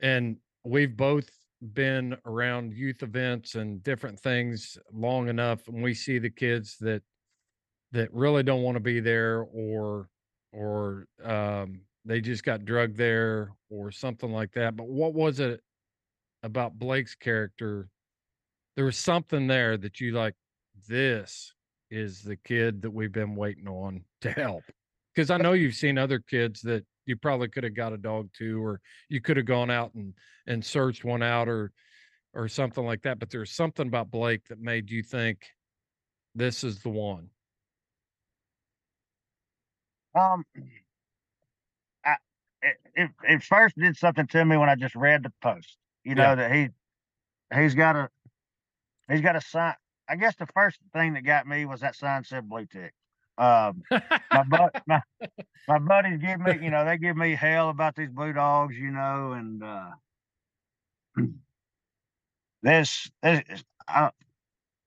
And 0.00 0.38
we've 0.64 0.96
both 0.96 1.28
been 1.74 2.16
around 2.24 2.72
youth 2.72 3.02
events 3.02 3.54
and 3.54 3.82
different 3.82 4.20
things 4.20 4.78
long 4.92 5.28
enough 5.28 5.68
and 5.68 5.82
we 5.82 5.94
see 5.94 6.18
the 6.18 6.30
kids 6.30 6.76
that 6.80 7.02
that 7.92 8.12
really 8.12 8.42
don't 8.42 8.62
want 8.62 8.76
to 8.76 8.80
be 8.80 9.00
there 9.00 9.46
or 9.52 10.08
or 10.52 11.06
um, 11.22 11.80
they 12.04 12.20
just 12.20 12.44
got 12.44 12.64
drugged 12.64 12.96
there 12.96 13.52
or 13.68 13.90
something 13.90 14.30
like 14.30 14.52
that. 14.52 14.76
But 14.76 14.88
what 14.88 15.12
was 15.12 15.40
it 15.40 15.60
about 16.42 16.78
Blake's 16.78 17.14
character? 17.14 17.88
There 18.76 18.84
was 18.84 18.96
something 18.96 19.46
there 19.46 19.76
that 19.76 20.00
you 20.00 20.12
like. 20.12 20.34
This 20.88 21.52
is 21.90 22.22
the 22.22 22.36
kid 22.36 22.82
that 22.82 22.90
we've 22.90 23.12
been 23.12 23.34
waiting 23.34 23.68
on 23.68 24.04
to 24.20 24.30
help. 24.30 24.62
Because 25.14 25.30
I 25.30 25.38
know 25.38 25.52
you've 25.52 25.74
seen 25.74 25.98
other 25.98 26.18
kids 26.18 26.60
that 26.62 26.84
you 27.06 27.16
probably 27.16 27.48
could 27.48 27.64
have 27.64 27.74
got 27.74 27.92
a 27.92 27.98
dog 27.98 28.28
too, 28.36 28.62
or 28.62 28.80
you 29.08 29.20
could 29.20 29.36
have 29.36 29.46
gone 29.46 29.70
out 29.70 29.94
and 29.94 30.12
and 30.46 30.64
searched 30.64 31.04
one 31.04 31.22
out, 31.22 31.48
or 31.48 31.72
or 32.34 32.48
something 32.48 32.84
like 32.84 33.02
that. 33.02 33.18
But 33.18 33.30
there's 33.30 33.52
something 33.52 33.86
about 33.88 34.10
Blake 34.10 34.44
that 34.48 34.60
made 34.60 34.90
you 34.90 35.02
think 35.02 35.46
this 36.34 36.62
is 36.64 36.80
the 36.80 36.90
one. 36.90 37.28
Um, 40.16 40.44
I 42.04 42.16
it, 42.62 42.76
it, 42.96 43.10
it 43.24 43.44
first 43.44 43.76
did 43.78 43.96
something 43.96 44.26
to 44.28 44.44
me 44.46 44.58
when 44.58 44.70
I 44.70 44.76
just 44.76 44.96
read 44.96 45.24
the 45.24 45.32
post. 45.42 45.78
You 46.04 46.16
know 46.16 46.36
Yeah. 46.36 46.36
that 46.36 46.52
he 46.52 46.70
he's 47.54 47.74
got 47.74 47.96
a 47.96 48.10
he's 49.10 49.22
got 49.22 49.36
a 49.36 49.42
sign. 49.42 49.74
I 50.08 50.16
guess 50.16 50.36
the 50.36 50.46
first 50.46 50.80
thing 50.94 51.14
that 51.14 51.24
got 51.24 51.46
me 51.48 51.66
was 51.66 51.80
that 51.82 51.96
sign 51.96 52.24
said 52.24 52.48
blue 52.48 52.66
tick. 52.66 52.94
Um, 53.38 53.84
my, 54.32 54.44
bu- 54.44 54.70
my 54.86 55.02
my 55.68 55.78
buddies 55.80 56.18
give 56.18 56.40
me, 56.40 56.58
you 56.62 56.70
know, 56.70 56.84
they 56.84 56.98
give 56.98 57.16
me 57.16 57.34
hell 57.34 57.70
about 57.70 57.96
these 57.96 58.10
blue 58.10 58.32
dogs, 58.34 58.76
you 58.76 58.90
know, 58.92 59.32
and 59.32 59.62
uh, 59.64 59.90
there's 62.62 63.10
there's 63.22 63.42
I, 63.88 64.10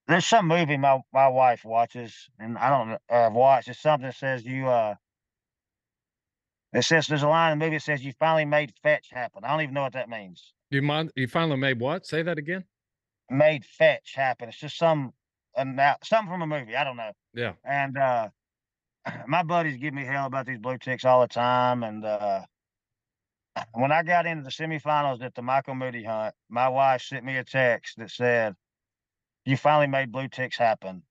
there's 0.08 0.26
some 0.26 0.48
movie 0.48 0.78
my 0.78 1.02
my 1.14 1.28
wife 1.30 1.66
watches, 1.66 2.30
and 2.40 2.58
I 2.58 2.70
don't 2.70 3.00
I've 3.10 3.34
watched. 3.34 3.70
It's 3.70 3.82
something 3.82 4.08
that 4.08 4.16
says 4.18 4.46
you 4.46 4.68
uh. 4.68 4.96
It 6.74 6.84
says 6.84 7.08
there's 7.08 7.24
a 7.24 7.28
line 7.28 7.52
in 7.54 7.60
the 7.60 7.66
movie 7.66 7.78
that 7.78 7.84
says 7.84 8.04
you 8.04 8.14
finally 8.20 8.46
made 8.46 8.74
fetch 8.84 9.10
happen. 9.12 9.44
I 9.44 9.50
don't 9.50 9.62
even 9.62 9.74
know 9.74 9.82
what 9.82 9.94
that 9.94 10.10
means. 10.10 10.54
you 10.70 10.82
mind? 10.82 11.12
You 11.16 11.28
finally 11.28 11.58
made 11.58 11.80
what? 11.80 12.06
Say 12.06 12.22
that 12.22 12.38
again. 12.38 12.64
Made 13.30 13.66
fetch 13.66 14.14
happen. 14.16 14.50
It's 14.50 14.60
just 14.60 14.78
some 14.78 15.14
and 15.56 15.76
now 15.76 15.96
something 16.04 16.32
from 16.32 16.42
a 16.42 16.48
movie. 16.48 16.76
I 16.76 16.84
don't 16.84 16.98
know. 16.98 17.12
Yeah. 17.34 17.54
And 17.64 17.98
uh 17.98 18.30
my 19.28 19.44
buddies 19.44 19.78
give 19.78 19.94
me 19.94 20.06
hell 20.06 20.28
about 20.28 20.46
these 20.46 20.60
blue 20.60 20.78
ticks 20.78 21.06
all 21.06 21.22
the 21.22 21.28
time. 21.28 21.84
And 21.84 22.06
uh 22.06 22.42
when 23.74 23.92
I 23.92 24.04
got 24.04 24.26
into 24.28 24.44
the 24.44 24.50
semifinals 24.50 25.24
at 25.24 25.34
the 25.34 25.42
Michael 25.42 25.76
Moody 25.76 26.04
hunt, 26.04 26.36
my 26.50 26.70
wife 26.70 27.02
sent 27.02 27.26
me 27.26 27.38
a 27.38 27.44
text 27.44 27.98
that 27.98 28.12
said, 28.12 28.56
You 29.46 29.58
finally 29.58 29.88
made 29.88 30.12
blue 30.12 30.28
ticks 30.28 30.58
happen. 30.58 31.02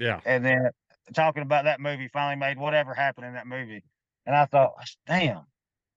Yeah. 0.00 0.20
And 0.24 0.44
then 0.44 0.70
talking 1.14 1.42
about 1.42 1.64
that 1.64 1.80
movie 1.80 2.08
finally 2.12 2.36
made 2.36 2.58
whatever 2.58 2.94
happened 2.94 3.26
in 3.26 3.34
that 3.34 3.46
movie. 3.46 3.84
And 4.28 4.36
I 4.36 4.44
thought, 4.44 4.74
damn, 5.06 5.46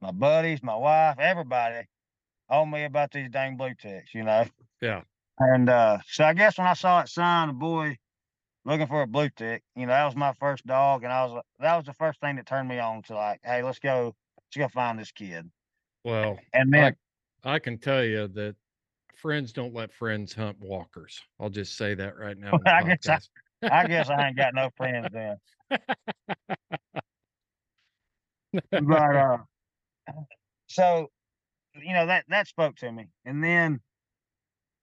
my 0.02 0.12
buddies, 0.12 0.64
my 0.64 0.76
wife, 0.76 1.20
everybody 1.20 1.86
on 2.50 2.72
me 2.72 2.86
about 2.86 3.12
these 3.12 3.30
dang 3.30 3.58
blue 3.58 3.74
ticks, 3.76 4.16
you 4.16 4.24
know? 4.24 4.46
Yeah. 4.82 5.02
And 5.38 5.70
uh 5.70 5.98
so 6.08 6.24
I 6.24 6.34
guess 6.34 6.58
when 6.58 6.66
I 6.66 6.74
saw 6.74 7.02
it 7.02 7.10
sign 7.10 7.50
a 7.50 7.54
boy 7.54 7.98
looking 8.64 8.88
for 8.88 9.02
a 9.02 9.08
blue 9.08 9.28
tick, 9.30 9.64
you 9.76 9.86
know, 9.86 9.92
that 9.92 10.06
was 10.06 10.16
my 10.16 10.32
first 10.40 10.66
dog, 10.66 11.04
and 11.04 11.12
I 11.12 11.26
was 11.26 11.44
that 11.60 11.76
was 11.76 11.86
the 11.86 11.94
first 11.94 12.22
thing 12.22 12.38
that 12.38 12.46
turned 12.46 12.70
me 12.70 12.80
on 12.80 13.02
to 13.04 13.16
like, 13.16 13.42
hey, 13.44 13.64
let's 13.64 13.80
go, 13.80 14.16
let's 14.38 14.58
go 14.58 14.70
find 14.70 14.98
this 14.98 15.12
kid. 15.12 15.52
Well, 16.06 16.40
And 16.54 16.74
then 16.74 16.96
I 17.44 17.60
can 17.60 17.78
tell 17.80 18.02
you 18.02 18.30
that 18.30 18.56
friends 19.18 19.52
don't 19.52 19.74
let 19.74 19.92
friends 19.94 20.34
hunt 20.34 20.58
walkers. 20.62 21.20
I'll 21.38 21.50
just 21.50 21.76
say 21.76 21.96
that 21.96 22.18
right 22.18 22.38
now. 22.38 22.58
I 22.66 22.84
guess 22.84 23.10
I- 23.10 23.20
I 23.70 23.88
guess 23.88 24.10
I 24.10 24.28
ain't 24.28 24.38
got 24.38 24.56
no 24.56 24.70
friends 24.78 25.10
then. 25.12 25.36
But 28.78 29.16
uh 29.16 29.38
so 30.68 31.12
you 31.76 31.94
know 31.94 32.08
that 32.08 32.26
that 32.30 32.48
spoke 32.48 32.76
to 32.78 32.92
me. 32.92 33.10
And 33.26 33.44
then 33.44 33.82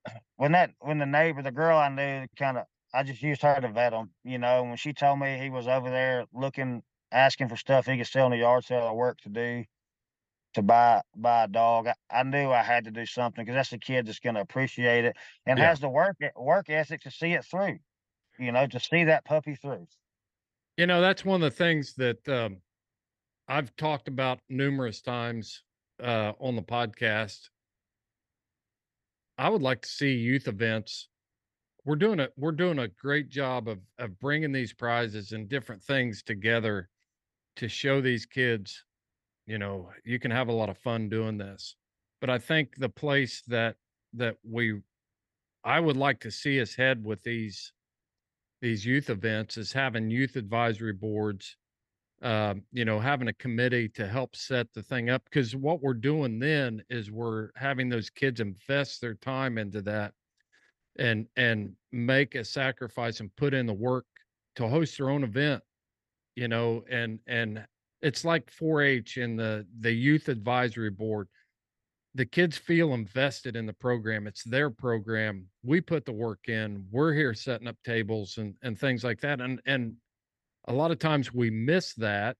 when 0.37 0.53
that 0.53 0.75
when 0.81 0.99
the 0.99 1.07
neighbor, 1.07 1.43
the 1.43 1.51
girl 1.53 1.79
I 1.79 1.89
knew 1.89 2.27
kind 2.37 2.59
of 2.59 2.66
I 2.95 3.03
just 3.03 3.23
used 3.23 3.43
her 3.43 3.61
to 3.61 3.69
vet 3.69 3.93
him, 3.93 4.14
you 4.25 4.39
know, 4.39 4.64
when 4.64 4.77
she 4.77 4.93
told 4.95 5.19
me 5.21 5.39
he 5.39 5.51
was 5.51 5.69
over 5.69 5.91
there 5.91 6.27
looking 6.33 6.83
asking 7.12 7.49
for 7.49 7.57
stuff 7.57 7.87
he 7.87 7.97
could 7.97 8.07
sell 8.07 8.27
in 8.27 8.33
the 8.33 8.39
yard 8.39 8.64
sale 8.64 8.85
or 8.85 8.97
work 8.97 9.19
to 9.23 9.29
do 9.31 9.64
to 10.55 10.62
buy 10.62 11.03
buy 11.16 11.45
a 11.45 11.49
dog. 11.49 11.89
I, 11.89 11.95
I 12.11 12.23
knew 12.25 12.51
I 12.51 12.62
had 12.62 12.85
to 12.85 12.91
do 12.91 13.07
something 13.07 13.45
because 13.45 13.57
that's 13.57 13.71
the 13.71 13.79
kid 13.79 14.07
that's 14.07 14.21
going 14.21 14.37
to 14.37 14.41
appreciate 14.43 15.05
it 15.05 15.16
and 15.47 15.59
Yeah. 15.59 15.64
has 15.64 15.81
the 15.81 15.89
work 15.91 16.16
work 16.37 16.71
ethic 16.71 17.03
to 17.03 17.11
see 17.11 17.33
it 17.35 17.45
through. 17.45 17.79
You 18.39 18.53
know, 18.53 18.66
to 18.69 18.81
see 18.81 19.05
that 19.05 19.25
puppy 19.27 19.57
through. 19.57 19.87
You 20.77 20.87
know, 20.87 21.01
that's 21.01 21.25
one 21.25 21.43
of 21.43 21.51
the 21.51 21.57
things 21.57 21.95
that 21.95 22.29
um, 22.29 22.62
I've 23.49 23.74
talked 23.76 24.09
about 24.09 24.40
numerous 24.51 25.01
times 25.01 25.62
uh, 26.03 26.32
on 26.38 26.55
the 26.55 26.62
podcast. 26.62 27.49
I 29.38 29.49
would 29.49 29.62
like 29.62 29.82
to 29.82 29.88
see 29.88 30.12
youth 30.12 30.49
events. 30.49 31.09
We're 31.84 31.96
doing 31.96 32.20
a 32.20 32.28
we're 32.36 32.53
doing 32.53 32.78
a 32.80 32.88
great 32.88 33.30
job 33.30 33.68
of 33.68 33.78
of 33.99 34.18
bringing 34.20 34.53
these 34.53 34.74
prizes 34.74 35.32
and 35.32 35.49
different 35.49 35.82
things 35.82 36.22
together 36.22 36.90
to 37.57 37.68
show 37.68 38.01
these 38.01 38.26
kids, 38.26 38.84
you 39.46 39.59
know, 39.59 39.90
you 40.05 40.18
can 40.18 40.30
have 40.30 40.49
a 40.49 40.53
lot 40.53 40.68
of 40.68 40.78
fun 40.78 41.09
doing 41.09 41.38
this. 41.38 41.74
But 42.20 42.30
I 42.30 42.38
think 42.38 42.76
the 42.76 42.88
place 42.88 43.42
that 43.49 43.76
that 44.12 44.36
we 44.42 44.80
I 45.64 45.80
would 45.80 45.96
like 45.96 46.20
to 46.20 46.30
see 46.30 46.61
us 46.61 46.74
head 46.74 47.03
with 47.03 47.22
these 47.22 47.72
these 48.61 48.84
youth 48.84 49.09
events 49.09 49.57
is 49.57 49.72
having 49.72 50.11
youth 50.11 50.36
advisory 50.36 50.92
boards 50.92 51.57
um, 52.23 52.62
you 52.73 52.85
know 52.85 52.99
having 52.99 53.29
a 53.29 53.33
committee 53.35 53.89
to 53.89 54.07
help 54.07 54.35
set 54.35 54.66
the 54.75 54.83
thing 54.83 55.11
up 55.11 55.23
because 55.25 55.55
what 55.55 55.83
we're 55.83 55.95
doing 55.95 56.39
then 56.39 56.83
is 56.91 57.11
we're 57.11 57.51
having 57.57 57.89
those 57.89 58.11
kids 58.11 58.41
invest 58.41 59.01
their 59.01 59.14
time 59.14 59.59
into 59.59 59.83
that 59.83 60.12
and 60.99 61.27
and 61.37 61.73
make 61.93 62.35
a 62.35 62.45
sacrifice 62.45 63.21
and 63.21 63.35
put 63.37 63.55
in 63.55 63.66
the 63.66 63.73
work 63.73 64.07
to 64.57 64.66
host 64.66 64.99
their 64.99 65.11
own 65.11 65.23
event 65.23 65.62
you 66.35 66.49
know 66.49 66.85
and 66.91 67.21
and 67.27 67.64
it's 68.03 68.25
like 68.25 68.51
4-h 68.51 69.16
and 69.16 69.39
the 69.39 69.66
the 69.81 69.93
youth 69.93 70.29
advisory 70.29 70.91
board. 70.91 71.29
The 72.14 72.27
kids 72.27 72.57
feel 72.57 72.95
invested 72.95 73.55
in 73.55 73.66
the 73.66 73.73
program. 73.73 74.27
It's 74.27 74.43
their 74.43 74.71
program. 74.71 75.47
We 75.62 75.81
put 75.81 76.05
the 76.05 76.12
work 76.12 76.49
in. 76.49 76.85
We're 76.91 77.12
here 77.12 77.35
setting 77.35 77.69
up 77.69 77.77
tables 77.85 78.39
and 78.39 78.55
and 78.62 78.79
things 78.79 79.05
like 79.05 79.21
that. 79.21 79.41
And 79.41 79.61
and 79.66 79.95
a 80.69 80.73
lot 80.73 80.91
of 80.91 80.99
times 80.99 81.33
we 81.33 81.51
miss 81.51 81.95
that 81.95 82.37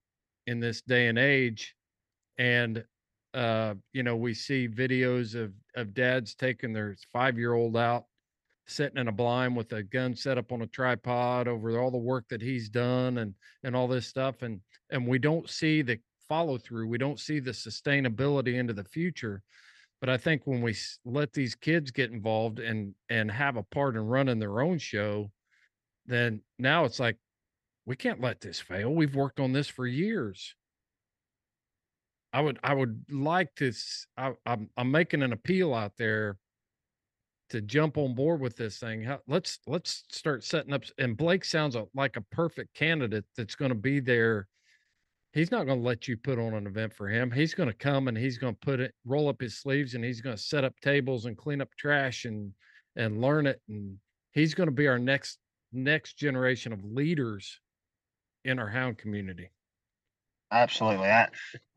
in 0.47 0.59
this 0.59 0.81
day 0.81 1.07
and 1.07 1.17
age 1.17 1.75
and 2.37 2.83
uh 3.33 3.73
you 3.91 4.03
know 4.03 4.15
we 4.15 4.33
see 4.33 4.67
videos 4.67 5.35
of 5.35 5.51
of 5.75 5.93
dads 5.93 6.35
taking 6.35 6.71
their 6.71 6.95
5-year-old 7.13 7.75
out 7.75 8.05
sitting 8.67 8.97
in 8.97 9.07
a 9.07 9.11
blind 9.11 9.55
with 9.55 9.73
a 9.73 9.83
gun 9.83 10.15
set 10.15 10.37
up 10.37 10.51
on 10.51 10.61
a 10.61 10.67
tripod 10.67 11.47
over 11.47 11.79
all 11.79 11.91
the 11.91 11.97
work 11.97 12.25
that 12.29 12.41
he's 12.41 12.69
done 12.69 13.17
and 13.17 13.33
and 13.63 13.75
all 13.75 13.87
this 13.87 14.07
stuff 14.07 14.41
and 14.43 14.61
and 14.91 15.05
we 15.05 15.19
don't 15.19 15.49
see 15.49 15.81
the 15.81 15.99
follow 16.27 16.57
through 16.57 16.87
we 16.87 16.97
don't 16.97 17.19
see 17.19 17.39
the 17.39 17.51
sustainability 17.51 18.55
into 18.55 18.73
the 18.73 18.83
future 18.83 19.41
but 19.99 20.09
i 20.09 20.17
think 20.17 20.43
when 20.45 20.61
we 20.61 20.75
let 21.03 21.33
these 21.33 21.55
kids 21.55 21.89
get 21.89 22.11
involved 22.11 22.59
and 22.59 22.93
and 23.09 23.31
have 23.31 23.57
a 23.57 23.63
part 23.63 23.95
in 23.95 24.01
running 24.01 24.37
their 24.39 24.61
own 24.61 24.77
show 24.77 25.31
then 26.05 26.41
now 26.59 26.85
it's 26.85 26.99
like 26.99 27.17
we 27.89 27.95
can't 27.95 28.21
let 28.21 28.39
this 28.39 28.59
fail 28.59 28.93
we've 28.93 29.15
worked 29.15 29.39
on 29.39 29.51
this 29.51 29.67
for 29.67 29.87
years. 29.87 30.53
I 32.31 32.41
would 32.41 32.59
i 32.63 32.71
would 32.71 33.03
like 33.09 33.55
to 33.55 33.73
I, 34.15 34.33
i'm 34.45 34.69
i'm 34.77 34.91
making 34.91 35.23
an 35.23 35.33
appeal 35.33 35.73
out 35.73 35.93
there 35.97 36.37
to 37.49 37.61
jump 37.61 37.97
on 37.97 38.13
board 38.13 38.39
with 38.39 38.55
this 38.55 38.77
thing 38.77 39.01
How, 39.01 39.21
let's 39.27 39.57
let's 39.65 40.03
start 40.11 40.43
setting 40.43 40.71
up 40.71 40.83
and 40.99 41.17
blake 41.17 41.43
sounds 41.43 41.75
like 41.95 42.17
a 42.17 42.21
perfect 42.31 42.75
candidate 42.75 43.25
that's 43.35 43.55
going 43.55 43.69
to 43.69 43.75
be 43.75 43.99
there. 43.99 44.47
He's 45.33 45.49
not 45.49 45.65
going 45.65 45.79
to 45.79 45.85
let 45.85 46.07
you 46.07 46.15
put 46.15 46.37
on 46.37 46.53
an 46.53 46.67
event 46.67 46.93
for 46.93 47.07
him 47.07 47.31
he's 47.31 47.55
going 47.55 47.69
to 47.69 47.75
come 47.75 48.07
and 48.07 48.15
he's 48.15 48.37
going 48.37 48.53
to 48.53 48.59
put 48.59 48.79
it 48.79 48.93
roll 49.03 49.29
up 49.29 49.41
his 49.41 49.57
sleeves 49.57 49.95
and 49.95 50.03
he's 50.03 50.21
going 50.21 50.35
to 50.35 50.41
set 50.41 50.63
up 50.63 50.79
tables 50.83 51.25
and 51.25 51.35
clean 51.35 51.59
up 51.59 51.69
trash 51.75 52.25
and 52.25 52.53
and 52.95 53.19
learn 53.19 53.47
it 53.47 53.59
and 53.67 53.97
he's 54.33 54.53
going 54.53 54.69
to 54.69 54.75
be 54.75 54.87
our 54.87 54.99
next 54.99 55.39
next 55.71 56.19
generation 56.19 56.71
of 56.71 56.83
leaders 56.83 57.59
in 58.45 58.59
our 58.59 58.69
hound 58.69 58.97
community 58.97 59.49
Absolutely. 60.51 61.07
I, 61.07 61.27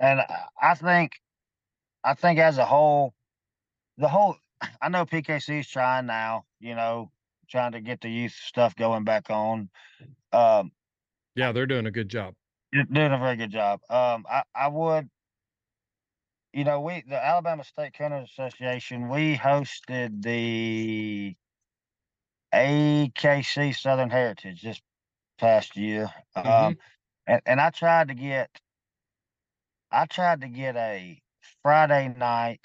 and 0.00 0.20
I- 0.20 0.74
think, 0.74 1.20
I 2.02 2.14
think 2.14 2.38
as 2.38 2.56
a 2.56 2.64
whole, 2.64 3.12
the 3.98 4.08
whole, 4.08 4.36
I 4.80 4.88
know 4.88 5.04
PKC 5.04 5.60
is 5.60 5.68
trying 5.68 6.06
now, 6.06 6.44
you 6.58 6.74
know, 6.74 7.10
trying 7.50 7.72
to 7.72 7.80
get 7.82 8.00
the 8.00 8.08
youth 8.08 8.32
stuff 8.32 8.74
going 8.74 9.04
back 9.04 9.28
on. 9.28 9.68
Um, 10.32 10.72
yeah 11.34 11.52
they're 11.52 11.66
doing 11.66 11.86
a 11.86 11.90
good 11.90 12.08
job 12.08 12.34
doing 12.72 13.12
a 13.12 13.18
very 13.18 13.36
good 13.36 13.50
job. 13.50 13.80
Um, 13.90 14.24
I, 14.30 14.42
I 14.54 14.68
would, 14.68 15.08
you 16.52 16.64
know, 16.64 16.80
we, 16.80 17.02
the 17.06 17.22
Alabama 17.22 17.64
State 17.64 17.92
Kennel 17.92 18.24
Association, 18.24 19.08
we 19.08 19.36
hosted 19.36 20.22
the 20.22 21.34
AKC 22.54 23.76
Southern 23.76 24.10
Heritage 24.10 24.62
this 24.62 24.80
past 25.42 25.76
year. 25.76 26.08
Um, 26.36 26.78
and, 27.26 27.42
and 27.44 27.60
I 27.60 27.70
tried 27.70 28.08
to 28.08 28.14
get, 28.14 28.48
I 29.90 30.06
tried 30.06 30.42
to 30.42 30.48
get 30.48 30.76
a 30.76 31.20
Friday 31.62 32.14
night. 32.16 32.64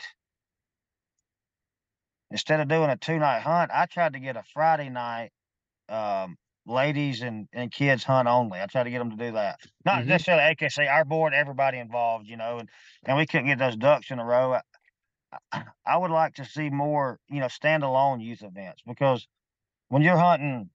Instead 2.30 2.60
of 2.60 2.68
doing 2.68 2.90
a 2.90 2.98
two 2.98 3.18
night 3.20 3.42
hunt, 3.42 3.72
I 3.74 3.86
tried 3.88 4.14
to 4.14 4.20
get 4.20 4.38
a 4.38 4.44
Friday 4.44 4.90
night, 4.90 5.32
um, 5.90 6.38
ladies 6.66 7.22
and, 7.24 7.48
and 7.54 7.72
kids 7.72 8.04
hunt 8.04 8.28
only. 8.28 8.60
I 8.62 8.68
tried 8.68 8.84
to 8.84 8.92
get 8.92 9.00
them 9.00 9.12
to 9.12 9.18
do 9.18 9.32
that. 9.34 9.60
Not 9.86 10.04
Mhm. 10.04 10.08
necessarily 10.08 10.44
AKC, 10.44 10.88
our 10.88 11.06
board, 11.06 11.34
everybody 11.34 11.80
involved, 11.80 12.28
you 12.28 12.38
know, 12.38 12.60
and, 12.60 12.70
and 13.06 13.18
we 13.18 13.26
couldn't 13.26 13.48
get 13.48 13.60
those 13.60 13.78
ducks 13.78 14.12
in 14.12 14.20
a 14.20 14.26
row. 14.26 14.54
I, 14.54 14.62
I- 15.52 15.66
I 15.86 15.98
would 15.98 16.12
like 16.12 16.36
to 16.36 16.46
see 16.46 16.70
more, 16.70 17.20
you 17.30 17.40
know, 17.40 17.48
standalone 17.48 18.22
youth 18.24 18.44
events 18.44 18.82
because 18.86 19.28
when 19.90 20.02
you're 20.04 20.18
hunting, 20.18 20.70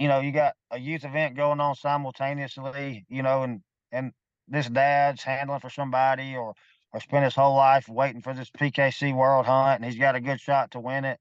you 0.00 0.08
know, 0.08 0.20
you 0.20 0.32
got 0.32 0.54
a 0.72 0.80
youth 0.80 1.04
event 1.04 1.36
going 1.36 1.60
on 1.60 1.76
simultaneously, 1.76 3.04
you 3.10 3.22
know, 3.22 3.44
and 3.44 3.60
and 3.92 4.12
this 4.48 4.68
dad's 4.68 5.22
handling 5.22 5.60
for 5.60 5.70
somebody 5.70 6.36
or 6.36 6.54
or 6.94 7.00
spent 7.00 7.24
his 7.24 7.36
whole 7.36 7.54
life 7.54 7.88
waiting 7.88 8.22
for 8.22 8.34
this 8.34 8.50
PKC 8.50 9.14
World 9.14 9.46
Hunt 9.46 9.76
and 9.82 9.84
he's 9.84 10.00
got 10.00 10.16
a 10.16 10.20
good 10.22 10.40
shot 10.40 10.72
to 10.72 10.80
win 10.80 11.04
it. 11.04 11.20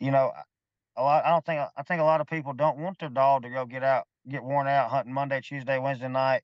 You 0.00 0.12
know, 0.12 0.32
a 0.96 1.02
lot. 1.02 1.26
I 1.26 1.30
don't 1.30 1.44
think 1.44 1.60
I 1.76 1.82
think 1.82 2.00
a 2.00 2.04
lot 2.04 2.22
of 2.22 2.28
people 2.28 2.52
don't 2.54 2.78
want 2.78 3.00
their 3.00 3.10
dog 3.10 3.42
to 3.42 3.50
go 3.50 3.66
get 3.66 3.82
out 3.82 4.06
get 4.28 4.44
worn 4.44 4.68
out 4.68 4.90
hunting 4.90 5.12
Monday, 5.14 5.40
Tuesday, 5.40 5.78
Wednesday 5.78 6.08
night 6.08 6.42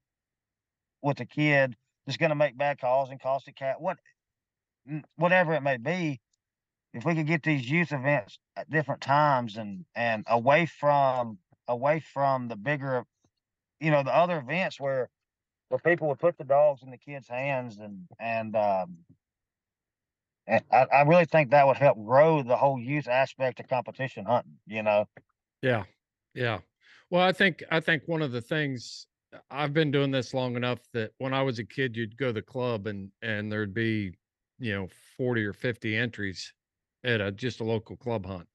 with 1.02 1.20
a 1.20 1.26
kid 1.26 1.76
that's 2.06 2.18
going 2.18 2.30
to 2.30 2.36
make 2.36 2.58
bad 2.58 2.80
calls 2.80 3.10
and 3.10 3.22
cost 3.22 3.48
a 3.48 3.52
cat 3.52 3.80
what 3.80 3.98
whatever 5.16 5.54
it 5.54 5.62
may 5.62 5.76
be. 5.76 6.20
If 6.96 7.04
we 7.04 7.14
could 7.14 7.26
get 7.26 7.42
these 7.42 7.70
youth 7.70 7.92
events 7.92 8.38
at 8.56 8.70
different 8.70 9.02
times 9.02 9.58
and 9.58 9.84
and 9.94 10.24
away 10.28 10.64
from 10.64 11.38
away 11.68 12.00
from 12.00 12.48
the 12.48 12.56
bigger, 12.56 13.04
you 13.80 13.90
know, 13.90 14.02
the 14.02 14.16
other 14.16 14.38
events 14.38 14.80
where 14.80 15.10
where 15.68 15.78
people 15.78 16.08
would 16.08 16.18
put 16.18 16.38
the 16.38 16.44
dogs 16.44 16.82
in 16.82 16.90
the 16.90 16.96
kids' 16.96 17.28
hands 17.28 17.76
and 17.76 18.06
and 18.18 18.56
um, 18.56 18.96
and 20.46 20.64
I, 20.72 20.86
I 20.90 21.02
really 21.02 21.26
think 21.26 21.50
that 21.50 21.66
would 21.66 21.76
help 21.76 22.02
grow 22.02 22.42
the 22.42 22.56
whole 22.56 22.80
youth 22.80 23.08
aspect 23.08 23.60
of 23.60 23.68
competition 23.68 24.24
hunting. 24.24 24.58
You 24.66 24.82
know, 24.82 25.06
Yeah. 25.60 25.84
Yeah. 26.32 26.60
Well, 27.10 27.20
I 27.20 27.32
think 27.32 27.62
I 27.70 27.80
think 27.80 28.04
one 28.06 28.22
of 28.22 28.32
the 28.32 28.40
things 28.40 29.06
I've 29.50 29.74
been 29.74 29.90
doing 29.90 30.10
this 30.10 30.32
long 30.32 30.56
enough 30.56 30.80
that 30.94 31.10
when 31.18 31.34
I 31.34 31.42
was 31.42 31.58
a 31.58 31.64
kid, 31.64 31.94
you'd 31.94 32.16
go 32.16 32.28
to 32.28 32.32
the 32.32 32.40
club 32.42 32.86
and 32.86 33.10
and 33.20 33.52
there'd 33.52 33.74
be, 33.74 34.16
you 34.58 34.72
know, 34.72 34.88
40 35.18 35.44
or 35.44 35.52
50 35.52 35.94
entries 35.94 36.54
at 37.06 37.22
a 37.22 37.32
just 37.32 37.60
a 37.60 37.64
local 37.64 37.96
club 37.96 38.26
hunt. 38.26 38.48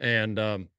And 0.00 0.38
um 0.38 0.70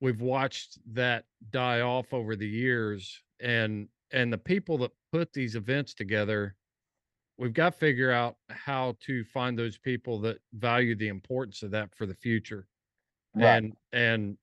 we've 0.00 0.20
watched 0.20 0.78
that 0.94 1.26
die 1.50 1.80
off 1.80 2.12
over 2.12 2.36
the 2.36 2.48
years 2.48 3.22
and 3.40 3.88
and 4.12 4.32
the 4.32 4.38
people 4.38 4.78
that 4.78 4.92
put 5.12 5.32
these 5.32 5.56
events 5.56 5.94
together 5.94 6.56
we've 7.38 7.54
got 7.54 7.72
to 7.72 7.78
figure 7.78 8.10
out 8.12 8.36
how 8.50 8.96
to 9.00 9.24
find 9.24 9.58
those 9.58 9.78
people 9.78 10.20
that 10.20 10.38
value 10.54 10.94
the 10.96 11.08
importance 11.08 11.62
of 11.62 11.70
that 11.72 11.94
for 11.94 12.06
the 12.06 12.14
future 12.14 12.68
Right. 13.34 13.46
and 13.46 13.76
and 13.92 14.38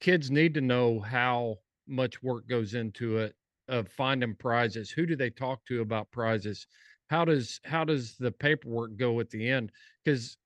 kids 0.00 0.30
need 0.30 0.54
to 0.54 0.60
know 0.60 1.00
how 1.00 1.58
much 1.86 2.22
work 2.22 2.46
goes 2.48 2.74
into 2.74 3.18
it 3.18 3.36
of 3.68 3.88
finding 3.88 4.34
prizes 4.34 4.90
who 4.90 5.06
do 5.06 5.16
they 5.16 5.30
talk 5.30 5.64
to 5.66 5.80
about 5.80 6.10
prizes 6.10 6.66
how 7.08 7.24
does 7.24 7.60
how 7.64 7.84
does 7.84 8.16
the 8.18 8.32
paperwork 8.32 8.96
go 8.96 9.20
at 9.20 9.30
the 9.30 9.48
end 9.48 9.72
because 10.04 10.36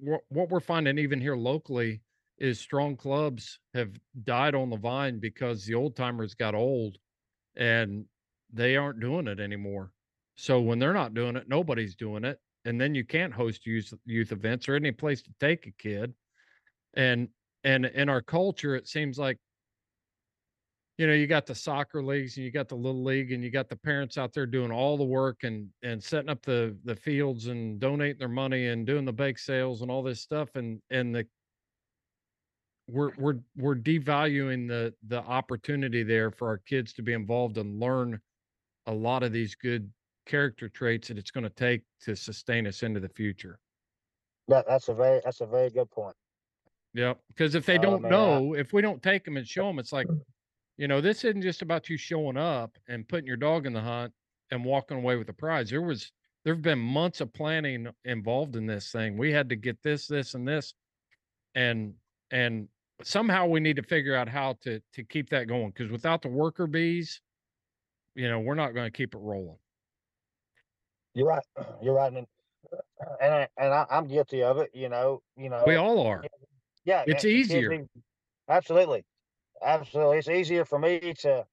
what 0.00 0.50
we're 0.50 0.60
finding 0.60 0.98
even 0.98 1.20
here 1.20 1.36
locally 1.36 2.02
is 2.38 2.60
strong 2.60 2.96
clubs 2.96 3.58
have 3.74 3.90
died 4.24 4.54
on 4.54 4.70
the 4.70 4.76
vine 4.76 5.18
because 5.18 5.64
the 5.64 5.74
old 5.74 5.96
timers 5.96 6.34
got 6.34 6.54
old 6.54 6.96
and 7.56 8.04
they 8.52 8.76
aren't 8.76 9.00
doing 9.00 9.26
it 9.26 9.40
anymore. 9.40 9.92
So 10.36 10.60
when 10.60 10.78
they're 10.78 10.92
not 10.92 11.14
doing 11.14 11.36
it 11.36 11.48
nobody's 11.48 11.96
doing 11.96 12.24
it 12.24 12.38
and 12.64 12.80
then 12.80 12.94
you 12.94 13.04
can't 13.04 13.32
host 13.32 13.66
youth 13.66 13.92
youth 14.04 14.32
events 14.32 14.68
or 14.68 14.74
any 14.74 14.92
place 14.92 15.22
to 15.22 15.34
take 15.40 15.66
a 15.66 15.72
kid. 15.72 16.14
And 16.94 17.28
and 17.64 17.86
in 17.86 18.08
our 18.08 18.22
culture 18.22 18.76
it 18.76 18.86
seems 18.88 19.18
like 19.18 19.38
you 20.98 21.06
know 21.06 21.12
you 21.12 21.26
got 21.28 21.46
the 21.46 21.54
soccer 21.54 22.02
leagues 22.02 22.36
and 22.36 22.44
you 22.44 22.50
got 22.50 22.68
the 22.68 22.74
little 22.74 23.02
league 23.04 23.32
and 23.32 23.42
you 23.42 23.50
got 23.50 23.68
the 23.68 23.76
parents 23.76 24.18
out 24.18 24.32
there 24.32 24.46
doing 24.46 24.70
all 24.72 24.96
the 24.98 25.04
work 25.04 25.44
and 25.44 25.68
and 25.82 26.02
setting 26.02 26.28
up 26.28 26.42
the 26.42 26.76
the 26.84 26.94
fields 26.94 27.46
and 27.46 27.78
donating 27.80 28.18
their 28.18 28.28
money 28.28 28.66
and 28.66 28.84
doing 28.86 29.04
the 29.04 29.12
bake 29.12 29.38
sales 29.38 29.80
and 29.80 29.90
all 29.90 30.02
this 30.02 30.20
stuff 30.20 30.56
and 30.56 30.80
and 30.90 31.14
the 31.14 31.26
we're 32.88 33.12
we're 33.16 33.38
we're 33.56 33.76
devaluing 33.76 34.66
the 34.66 34.92
the 35.06 35.22
opportunity 35.22 36.02
there 36.02 36.30
for 36.30 36.48
our 36.48 36.58
kids 36.58 36.92
to 36.94 37.02
be 37.02 37.12
involved 37.12 37.56
and 37.58 37.78
learn 37.78 38.20
a 38.86 38.92
lot 38.92 39.22
of 39.22 39.30
these 39.32 39.54
good 39.54 39.88
character 40.26 40.68
traits 40.68 41.08
that 41.08 41.16
it's 41.18 41.30
going 41.30 41.44
to 41.44 41.50
take 41.50 41.82
to 42.00 42.16
sustain 42.16 42.66
us 42.66 42.82
into 42.82 42.98
the 42.98 43.08
future 43.10 43.58
that 44.48 44.66
that's 44.66 44.88
a 44.88 44.94
very 44.94 45.20
that's 45.24 45.42
a 45.42 45.46
very 45.46 45.70
good 45.70 45.90
point. 45.90 46.14
Yep. 46.94 47.20
Because 47.28 47.54
if 47.54 47.66
they 47.66 47.76
Oh, 47.78 47.82
don't 47.82 48.02
man, 48.02 48.12
I- 48.12 48.16
know, 48.16 48.54
if 48.54 48.72
we 48.72 48.80
don't 48.80 49.02
take 49.02 49.22
them 49.24 49.36
and 49.36 49.46
show 49.46 49.66
them, 49.66 49.78
it's 49.78 49.92
like, 49.92 50.06
you 50.78 50.86
know, 50.86 51.00
this 51.00 51.24
isn't 51.24 51.42
just 51.42 51.60
about 51.60 51.90
you 51.90 51.96
showing 51.96 52.36
up 52.36 52.78
and 52.88 53.06
putting 53.06 53.26
your 53.26 53.36
dog 53.36 53.66
in 53.66 53.72
the 53.72 53.80
hunt 53.80 54.12
and 54.50 54.64
walking 54.64 54.96
away 54.96 55.16
with 55.16 55.28
a 55.28 55.32
prize. 55.32 55.68
There 55.68 55.82
was, 55.82 56.12
there 56.44 56.54
have 56.54 56.62
been 56.62 56.78
months 56.78 57.20
of 57.20 57.32
planning 57.34 57.88
involved 58.04 58.54
in 58.54 58.64
this 58.64 58.92
thing. 58.92 59.18
We 59.18 59.32
had 59.32 59.48
to 59.50 59.56
get 59.56 59.82
this, 59.82 60.06
this, 60.06 60.34
and 60.34 60.46
this, 60.46 60.72
and 61.54 61.94
and 62.30 62.68
somehow 63.02 63.46
we 63.46 63.60
need 63.60 63.76
to 63.76 63.82
figure 63.82 64.14
out 64.14 64.28
how 64.28 64.56
to 64.62 64.80
to 64.94 65.04
keep 65.04 65.30
that 65.30 65.48
going. 65.48 65.70
Because 65.70 65.90
without 65.90 66.22
the 66.22 66.28
worker 66.28 66.66
bees, 66.66 67.20
you 68.14 68.28
know, 68.28 68.38
we're 68.38 68.54
not 68.54 68.72
going 68.72 68.86
to 68.86 68.96
keep 68.96 69.14
it 69.14 69.18
rolling. 69.18 69.58
You're 71.14 71.26
right. 71.26 71.42
You're 71.82 71.94
right, 71.94 72.12
and 72.12 72.26
and 73.20 73.34
I, 73.34 73.48
and 73.58 73.74
I, 73.74 73.86
I'm 73.90 74.06
guilty 74.06 74.42
of 74.44 74.58
it. 74.58 74.70
You 74.72 74.88
know, 74.88 75.22
you 75.36 75.50
know. 75.50 75.64
We 75.66 75.74
all 75.74 76.06
are. 76.06 76.22
yeah, 76.84 77.02
it's 77.06 77.24
easier. 77.24 77.86
Absolutely, 78.48 79.04
absolutely. 79.62 80.18
It's 80.18 80.28
easier 80.28 80.64
for 80.64 80.78
me 80.78 81.14
to, 81.20 81.46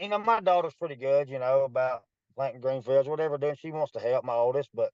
you 0.00 0.08
know, 0.08 0.18
my 0.18 0.40
daughter's 0.40 0.74
pretty 0.74 0.96
good. 0.96 1.28
You 1.28 1.38
know 1.38 1.64
about 1.64 2.04
planting 2.36 2.60
green 2.60 2.82
fields, 2.82 3.08
whatever. 3.08 3.38
Doing 3.38 3.56
she 3.58 3.70
wants 3.70 3.92
to 3.92 4.00
help 4.00 4.24
my 4.24 4.34
oldest, 4.34 4.70
but 4.74 4.90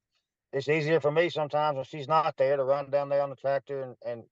it's 0.53 0.69
easier 0.69 1.01
for 1.01 1.11
me 1.11 1.31
sometimes 1.31 1.77
when 1.77 1.85
she's 1.85 2.09
not 2.09 2.37
there 2.37 2.57
to 2.57 2.65
run 2.65 2.91
down 2.91 3.09
there 3.09 3.23
on 3.23 3.31
the 3.31 3.37
tractor 3.37 3.83
and 3.83 3.97
and 4.05 4.25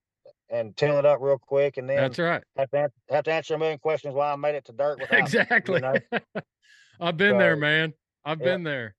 and 0.50 0.76
till 0.76 0.98
it 0.98 1.06
up 1.06 1.18
real 1.20 1.38
quick, 1.38 1.76
and 1.76 1.88
then 1.88 1.96
That's 1.96 2.18
right. 2.18 2.42
have 2.56 2.70
to 2.70 2.90
have 3.10 3.24
to 3.24 3.32
answer 3.32 3.54
a 3.54 3.58
million 3.58 3.78
questions 3.78 4.14
why 4.14 4.32
I 4.32 4.36
made 4.36 4.54
it 4.54 4.64
to 4.66 4.72
dirt. 4.72 4.98
Without, 5.00 5.18
exactly. 5.18 5.80
know? 5.80 5.94
I've 7.00 7.16
been 7.16 7.38
there, 7.38 7.56
man. 7.56 7.92
I've 8.24 8.40
yeah. 8.40 8.44
been 8.44 8.62
there. 8.62 8.94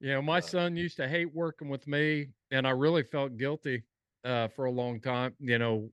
You 0.00 0.12
know, 0.12 0.22
my 0.22 0.40
son 0.40 0.76
used 0.76 0.96
to 0.98 1.08
hate 1.08 1.34
working 1.34 1.68
with 1.68 1.86
me, 1.86 2.28
and 2.50 2.66
I 2.66 2.70
really 2.70 3.02
felt 3.02 3.36
guilty 3.36 3.82
uh, 4.24 4.48
for 4.48 4.66
a 4.66 4.70
long 4.70 5.00
time. 5.00 5.34
You 5.38 5.58
know, 5.58 5.90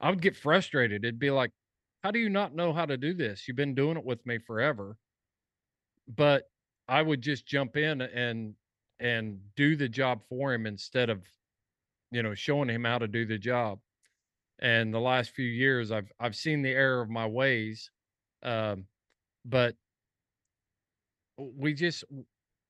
I 0.00 0.10
would 0.10 0.20
get 0.20 0.36
frustrated. 0.36 1.04
It'd 1.04 1.18
be 1.18 1.30
like, 1.30 1.52
"How 2.02 2.10
do 2.10 2.18
you 2.18 2.30
not 2.30 2.54
know 2.54 2.72
how 2.72 2.86
to 2.86 2.96
do 2.96 3.12
this? 3.12 3.46
You've 3.46 3.56
been 3.56 3.74
doing 3.74 3.98
it 3.98 4.04
with 4.04 4.24
me 4.24 4.38
forever." 4.38 4.98
But 6.08 6.50
I 6.88 7.02
would 7.02 7.20
just 7.22 7.46
jump 7.46 7.76
in 7.76 8.00
and 8.00 8.56
and 8.98 9.54
do 9.54 9.76
the 9.76 9.88
job 9.88 10.24
for 10.28 10.54
him 10.54 10.66
instead 10.66 11.10
of, 11.10 11.28
you 12.10 12.22
know, 12.22 12.34
showing 12.34 12.70
him 12.70 12.84
how 12.84 12.98
to 12.98 13.08
do 13.08 13.26
the 13.26 13.38
job. 13.38 13.82
And 14.58 14.94
the 14.94 15.00
last 15.00 15.30
few 15.32 15.46
years, 15.46 15.90
I've 15.92 16.12
I've 16.20 16.36
seen 16.36 16.62
the 16.62 16.70
error 16.72 17.02
of 17.02 17.10
my 17.10 17.26
ways, 17.26 17.90
um, 18.42 18.88
but 19.44 19.76
we 21.38 21.74
just 21.74 22.04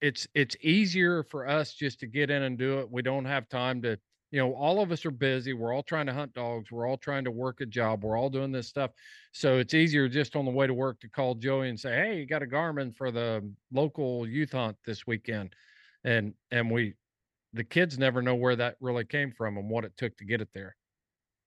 it's 0.01 0.27
it's 0.33 0.55
easier 0.61 1.23
for 1.23 1.47
us 1.47 1.73
just 1.73 1.99
to 2.01 2.07
get 2.07 2.29
in 2.29 2.43
and 2.43 2.57
do 2.57 2.79
it. 2.79 2.91
We 2.91 3.01
don't 3.01 3.25
have 3.25 3.49
time 3.49 3.81
to, 3.83 3.99
you 4.31 4.39
know, 4.39 4.53
all 4.53 4.81
of 4.81 4.91
us 4.91 5.05
are 5.05 5.11
busy. 5.11 5.53
We're 5.53 5.73
all 5.73 5.83
trying 5.83 6.05
to 6.07 6.13
hunt 6.13 6.33
dogs. 6.33 6.71
We're 6.71 6.87
all 6.87 6.97
trying 6.97 7.23
to 7.25 7.31
work 7.31 7.61
a 7.61 7.65
job. 7.65 8.03
We're 8.03 8.17
all 8.17 8.29
doing 8.29 8.51
this 8.51 8.67
stuff. 8.67 8.91
So 9.31 9.57
it's 9.57 9.73
easier 9.73 10.09
just 10.09 10.35
on 10.35 10.45
the 10.45 10.51
way 10.51 10.67
to 10.67 10.73
work 10.73 10.99
to 11.01 11.09
call 11.09 11.35
Joey 11.35 11.69
and 11.69 11.79
say, 11.79 11.95
"Hey, 11.95 12.19
you 12.19 12.25
got 12.25 12.43
a 12.43 12.45
Garmin 12.45 12.95
for 12.95 13.11
the 13.11 13.49
local 13.71 14.27
youth 14.27 14.51
hunt 14.51 14.77
this 14.85 15.07
weekend." 15.07 15.55
And 16.03 16.33
and 16.51 16.69
we 16.69 16.95
the 17.53 17.63
kids 17.63 17.97
never 17.97 18.21
know 18.21 18.35
where 18.35 18.55
that 18.55 18.75
really 18.81 19.05
came 19.05 19.31
from 19.31 19.57
and 19.57 19.69
what 19.69 19.85
it 19.85 19.93
took 19.97 20.17
to 20.17 20.25
get 20.25 20.41
it 20.41 20.49
there. 20.53 20.75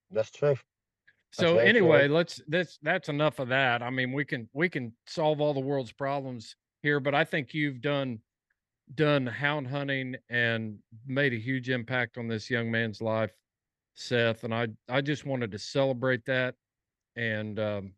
That's 0.09 0.31
true. 0.31 0.57
So 1.31 1.55
very 1.55 1.57
true. 1.57 1.69
anyway, 1.69 2.07
let's 2.07 2.41
that's 2.47 2.79
that's 2.81 3.09
enough 3.09 3.39
of 3.39 3.49
that. 3.49 3.81
I 3.81 3.89
mean, 3.89 4.11
we 4.11 4.25
can 4.25 4.49
we 4.53 4.69
can 4.69 4.93
solve 5.07 5.39
all 5.39 5.53
the 5.53 5.59
world's 5.59 5.91
problems 5.91 6.55
here, 6.81 6.99
but 6.99 7.15
I 7.15 7.23
think 7.23 7.53
you've 7.53 7.81
done 7.81 8.19
done 8.95 9.25
hound 9.25 9.67
hunting 9.67 10.15
and 10.29 10.77
made 11.05 11.33
a 11.33 11.37
huge 11.39 11.69
impact 11.69 12.17
on 12.17 12.27
this 12.27 12.49
young 12.49 12.69
man's 12.69 13.01
life, 13.01 13.31
Seth. 13.93 14.43
And 14.43 14.53
I 14.53 14.67
I 14.89 15.01
just 15.01 15.25
wanted 15.25 15.51
to 15.51 15.59
celebrate 15.59 16.25
that 16.25 16.55
and 17.15 17.59
um, 17.59 17.93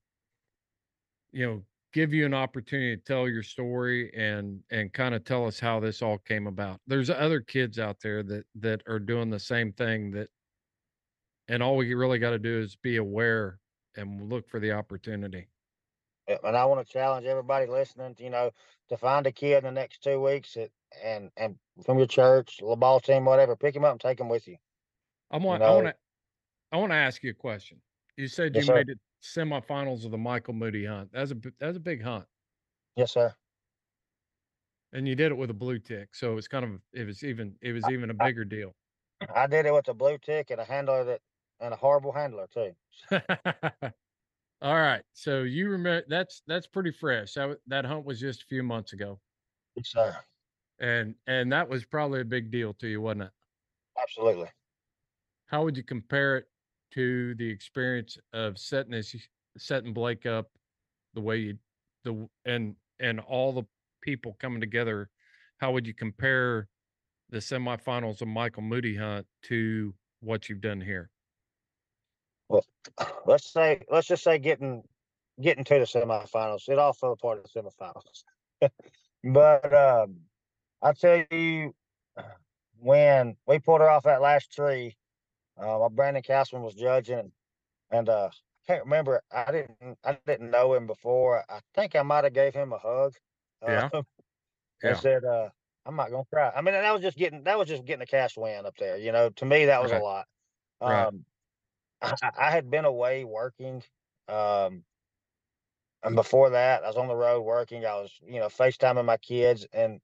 you 1.31 1.45
know 1.45 1.63
give 1.93 2.11
you 2.11 2.25
an 2.25 2.33
opportunity 2.33 2.97
to 2.97 3.03
tell 3.03 3.27
your 3.27 3.43
story 3.43 4.11
and 4.15 4.59
and 4.71 4.91
kind 4.93 5.13
of 5.13 5.23
tell 5.23 5.45
us 5.45 5.59
how 5.59 5.79
this 5.79 6.01
all 6.01 6.17
came 6.19 6.47
about. 6.47 6.79
There's 6.87 7.09
other 7.09 7.41
kids 7.41 7.79
out 7.79 7.97
there 8.01 8.23
that 8.23 8.45
that 8.55 8.81
are 8.87 8.99
doing 8.99 9.29
the 9.29 9.39
same 9.39 9.71
thing 9.73 10.11
that 10.11 10.29
and 11.47 11.61
all 11.61 11.75
we 11.75 11.93
really 11.93 12.19
got 12.19 12.31
to 12.31 12.39
do 12.39 12.59
is 12.59 12.75
be 12.75 12.97
aware 12.97 13.59
and 13.95 14.29
look 14.29 14.47
for 14.47 14.59
the 14.59 14.71
opportunity. 14.71 15.47
And 16.27 16.55
I 16.55 16.65
want 16.65 16.85
to 16.85 16.91
challenge 16.91 17.25
everybody 17.25 17.65
listening, 17.67 18.15
to, 18.15 18.23
you 18.23 18.29
know, 18.29 18.51
to 18.89 18.97
find 18.97 19.27
a 19.27 19.31
kid 19.31 19.57
in 19.57 19.63
the 19.65 19.71
next 19.71 20.03
two 20.03 20.21
weeks 20.21 20.55
at, 20.55 20.69
and 21.03 21.31
and 21.37 21.57
from 21.85 21.97
your 21.97 22.07
church, 22.07 22.57
the 22.59 22.75
ball 22.75 22.99
team, 22.99 23.25
whatever, 23.25 23.55
pick 23.55 23.75
him 23.75 23.85
up 23.85 23.91
and 23.93 24.01
take 24.01 24.19
him 24.19 24.29
with 24.29 24.47
you. 24.47 24.57
I 25.31 25.37
want 25.37 25.63
I 25.63 25.67
know- 25.67 25.75
want 25.75 25.87
to 25.87 25.95
I 26.71 26.77
want 26.77 26.91
to 26.91 26.95
ask 26.95 27.23
you 27.23 27.31
a 27.31 27.35
question. 27.35 27.81
You 28.17 28.27
said 28.27 28.53
Yes, 28.55 28.63
you 28.63 28.67
sir. 28.67 28.75
made 28.75 28.89
it 28.89 28.99
semifinals 29.21 30.05
of 30.05 30.11
the 30.11 30.17
Michael 30.17 30.53
Moody 30.53 30.85
hunt. 30.85 31.11
That's 31.13 31.31
a 31.31 31.37
that's 31.59 31.77
a 31.77 31.79
big 31.79 32.01
hunt, 32.03 32.25
Yes, 32.95 33.11
sir. 33.13 33.33
and 34.91 35.07
you 35.07 35.15
did 35.15 35.31
it 35.31 35.35
with 35.35 35.49
a 35.49 35.53
blue 35.55 35.79
tick, 35.79 36.13
so 36.15 36.37
it's 36.37 36.47
kind 36.47 36.65
of 36.65 36.81
it 36.93 37.05
was 37.05 37.23
even 37.23 37.55
it 37.61 37.71
was 37.73 37.89
even 37.89 38.09
a 38.09 38.13
bigger 38.13 38.45
deal. 38.45 38.75
I 39.33 39.47
did 39.47 39.65
it 39.65 39.73
with 39.73 39.87
a 39.87 39.93
blue 39.93 40.17
tick 40.17 40.49
and 40.51 40.59
a 40.59 40.65
handler 40.65 41.03
that 41.05 41.21
and 41.59 41.73
a 41.73 41.77
horrible 41.77 42.11
handler 42.11 42.47
too. 42.53 42.75
All 44.61 44.75
right, 44.75 45.03
so 45.13 45.43
you 45.43 45.69
remember 45.69 46.05
that's 46.07 46.41
that's 46.47 46.67
pretty 46.67 46.91
fresh. 46.91 47.33
That 47.33 47.57
that 47.67 47.85
hunt 47.85 48.05
was 48.05 48.19
just 48.19 48.43
a 48.43 48.45
few 48.45 48.63
months 48.63 48.93
ago, 48.93 49.19
Yes, 49.75 49.89
sir. 49.89 50.15
And 50.83 51.15
and 51.27 51.51
that 51.51 51.67
was 51.67 51.85
probably 51.85 52.21
a 52.21 52.25
big 52.25 52.51
deal 52.51 52.73
to 52.73 52.87
you, 52.87 53.01
wasn't 53.01 53.23
it? 53.23 53.31
Absolutely. 53.99 54.49
How 55.47 55.63
would 55.63 55.77
you 55.77 55.83
compare 55.83 56.37
it 56.37 56.45
to 56.91 57.33
the 57.35 57.49
experience 57.49 58.17
of 58.33 58.57
setting 58.59 58.91
this 58.91 59.15
setting 59.57 59.93
Blake 59.93 60.25
up 60.25 60.49
the 61.13 61.21
way 61.21 61.37
you 61.37 61.57
the 62.03 62.27
and 62.45 62.75
and 62.99 63.21
all 63.21 63.53
the 63.53 63.63
people 64.01 64.35
coming 64.39 64.59
together, 64.59 65.09
how 65.57 65.71
would 65.71 65.87
you 65.87 65.93
compare 65.93 66.67
the 67.29 67.37
semifinals 67.37 68.21
of 68.21 68.27
Michael 68.27 68.63
Moody 68.63 68.97
Hunt 68.97 69.25
to 69.43 69.93
what 70.19 70.49
you've 70.49 70.61
done 70.61 70.81
here? 70.81 71.09
Well, 72.49 72.65
let's 73.25 73.51
say 73.53 73.81
let's 73.89 74.07
just 74.07 74.23
say 74.23 74.37
getting 74.37 74.83
getting 75.41 75.63
to 75.63 75.75
the 75.75 75.85
semifinals. 75.85 76.67
It 76.67 76.77
all 76.77 76.91
fell 76.91 77.13
apart 77.13 77.39
at 77.39 77.45
the 77.53 77.61
semifinals. 77.61 78.69
but 79.23 79.73
um 79.73 80.17
I 80.83 80.93
tell 80.93 81.25
you 81.31 81.75
when 82.79 83.37
we 83.45 83.59
pulled 83.59 83.81
her 83.81 83.89
off 83.89 84.03
that 84.03 84.21
last 84.21 84.51
tree, 84.51 84.97
uh 85.57 85.79
my 85.79 85.89
Brandon 85.89 86.23
Castleman 86.23 86.65
was 86.65 86.75
judging 86.75 87.33
and 87.91 88.09
uh 88.09 88.29
I 88.33 88.67
can't 88.67 88.85
remember 88.85 89.23
I 89.31 89.51
didn't 89.51 89.99
I 90.03 90.19
didn't 90.25 90.51
know 90.51 90.73
him 90.75 90.87
before. 90.87 91.45
I 91.49 91.61
think 91.75 91.95
I 91.95 92.03
might 92.03 92.25
have 92.25 92.33
gave 92.33 92.53
him 92.55 92.73
a 92.73 92.79
hug. 92.79 93.15
Yeah. 93.67 93.89
Uh, 93.93 94.03
Yeah. 94.03 94.03
and 94.83 94.97
said, 94.97 95.25
uh, 95.25 95.49
I'm 95.85 95.95
not 95.97 96.11
gonna 96.11 96.25
cry. 96.25 96.51
I 96.55 96.61
mean, 96.61 96.73
that 96.75 96.91
was 96.93 97.01
just 97.03 97.17
getting 97.17 97.43
that 97.45 97.57
was 97.59 97.69
just 97.69 97.85
getting 97.85 98.03
a 98.03 98.07
cash 98.07 98.37
win 98.37 98.65
up 98.65 98.77
there. 98.77 98.97
You 98.97 99.11
know, 99.13 99.29
to 99.31 99.45
me 99.45 99.65
that 99.67 99.81
was 99.83 99.91
Right. 99.91 99.93
a 99.93 99.97
lot. 99.97 100.27
Right. 100.85 101.09
Um, 101.09 101.25
I, 102.01 102.31
I 102.37 102.51
had 102.51 102.69
been 102.71 102.85
away 102.85 103.25
working, 103.25 103.83
um, 104.29 104.85
and 106.03 106.15
before 106.15 106.49
that, 106.51 106.83
I 106.83 106.87
was 106.87 106.97
on 106.97 107.07
the 107.07 107.15
road 107.15 107.41
working. 107.41 107.85
I 107.85 107.95
was, 108.01 108.19
you 108.25 108.39
know, 108.39 108.47
FaceTiming 108.47 109.05
my 109.05 109.17
kids, 109.17 109.65
and 109.71 110.01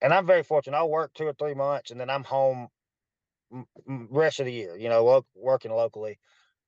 and 0.00 0.14
I'm 0.14 0.26
very 0.26 0.42
fortunate. 0.42 0.76
I'll 0.76 0.90
work 0.90 1.14
two 1.14 1.26
or 1.26 1.34
three 1.34 1.54
months, 1.54 1.90
and 1.90 2.00
then 2.00 2.10
I'm 2.10 2.24
home 2.24 2.68
rest 3.86 4.40
of 4.40 4.46
the 4.46 4.52
year. 4.52 4.76
You 4.76 4.88
know, 4.88 5.04
wo- 5.04 5.26
working 5.34 5.72
locally. 5.72 6.18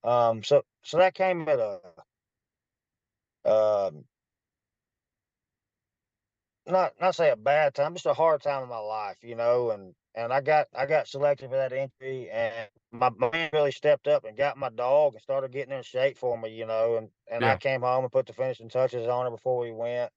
Um, 0.05 0.43
so 0.45 0.65
so 0.85 0.99
that 0.99 1.15
came 1.15 1.49
at 1.49 1.61
a 1.61 1.81
um, 3.45 4.05
not 6.67 6.95
not 7.01 7.15
say 7.15 7.31
a 7.31 7.37
bad 7.37 7.75
time, 7.75 7.95
just 7.95 8.07
a 8.07 8.15
hard 8.15 8.43
time 8.43 8.63
in 8.63 8.69
my 8.69 8.79
life, 8.79 9.19
you 9.23 9.35
know, 9.37 9.71
and 9.71 9.95
and 10.15 10.33
I 10.33 10.41
got 10.41 10.69
I 10.75 10.87
got 10.87 11.09
selected 11.09 11.51
for 11.51 11.57
that 11.57 11.73
entry, 11.73 12.31
and 12.31 12.71
my, 12.93 13.11
my 13.11 13.31
man 13.33 13.51
really 13.53 13.73
stepped 13.73 14.09
up 14.09 14.25
and 14.25 14.37
got 14.37 14.57
my 14.59 14.71
dog 14.71 15.15
and 15.15 15.23
started 15.23 15.53
getting 15.53 15.75
in 15.77 15.83
shape 15.83 16.19
for 16.19 16.39
me, 16.39 16.51
you 16.57 16.67
know, 16.67 16.97
and 16.97 17.11
and 17.31 17.45
Yeah. 17.45 17.47
I 17.47 17.59
came 17.59 17.83
home 17.83 18.05
and 18.05 18.13
put 18.13 18.27
the 18.27 18.33
finishing 18.33 18.69
touches 18.69 19.07
on 19.07 19.27
her 19.27 19.31
before 19.31 19.59
we 19.61 19.73
went. 19.73 20.13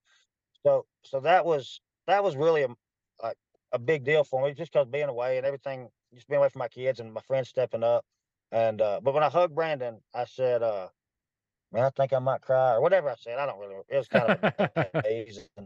So 0.65 0.87
so 1.03 1.21
that 1.21 1.45
was 1.45 1.81
that 2.09 2.23
was 2.23 2.35
really 2.35 2.63
a 2.63 2.69
like 3.21 3.37
a 3.71 3.79
big 3.79 4.03
deal 4.03 4.23
for 4.23 4.43
me, 4.43 4.53
just 4.53 4.71
because 4.71 4.87
being 4.87 5.09
away 5.09 5.37
and 5.37 5.45
everything, 5.45 5.89
just 6.13 6.27
being 6.27 6.39
away 6.39 6.49
from 6.49 6.59
my 6.59 6.67
kids 6.67 6.99
and 6.99 7.13
my 7.13 7.21
friends 7.21 7.49
stepping 7.49 7.83
up, 7.83 8.05
and 8.51 8.81
uh, 8.81 8.99
but 9.03 9.13
when 9.13 9.23
I 9.23 9.29
hugged 9.29 9.55
Brandon, 9.55 9.99
I 10.13 10.25
said, 10.25 10.63
uh, 10.63 10.87
"Man, 11.71 11.85
I 11.85 11.89
think 11.89 12.13
I 12.13 12.19
might 12.19 12.41
cry," 12.41 12.73
or 12.73 12.81
whatever 12.81 13.09
I 13.09 13.15
said. 13.15 13.39
I 13.39 13.45
don't 13.45 13.59
really. 13.59 13.75
It 13.87 13.97
was 13.97 14.07
kind 14.07 14.31
of 14.31 14.91
amazing. 14.93 15.45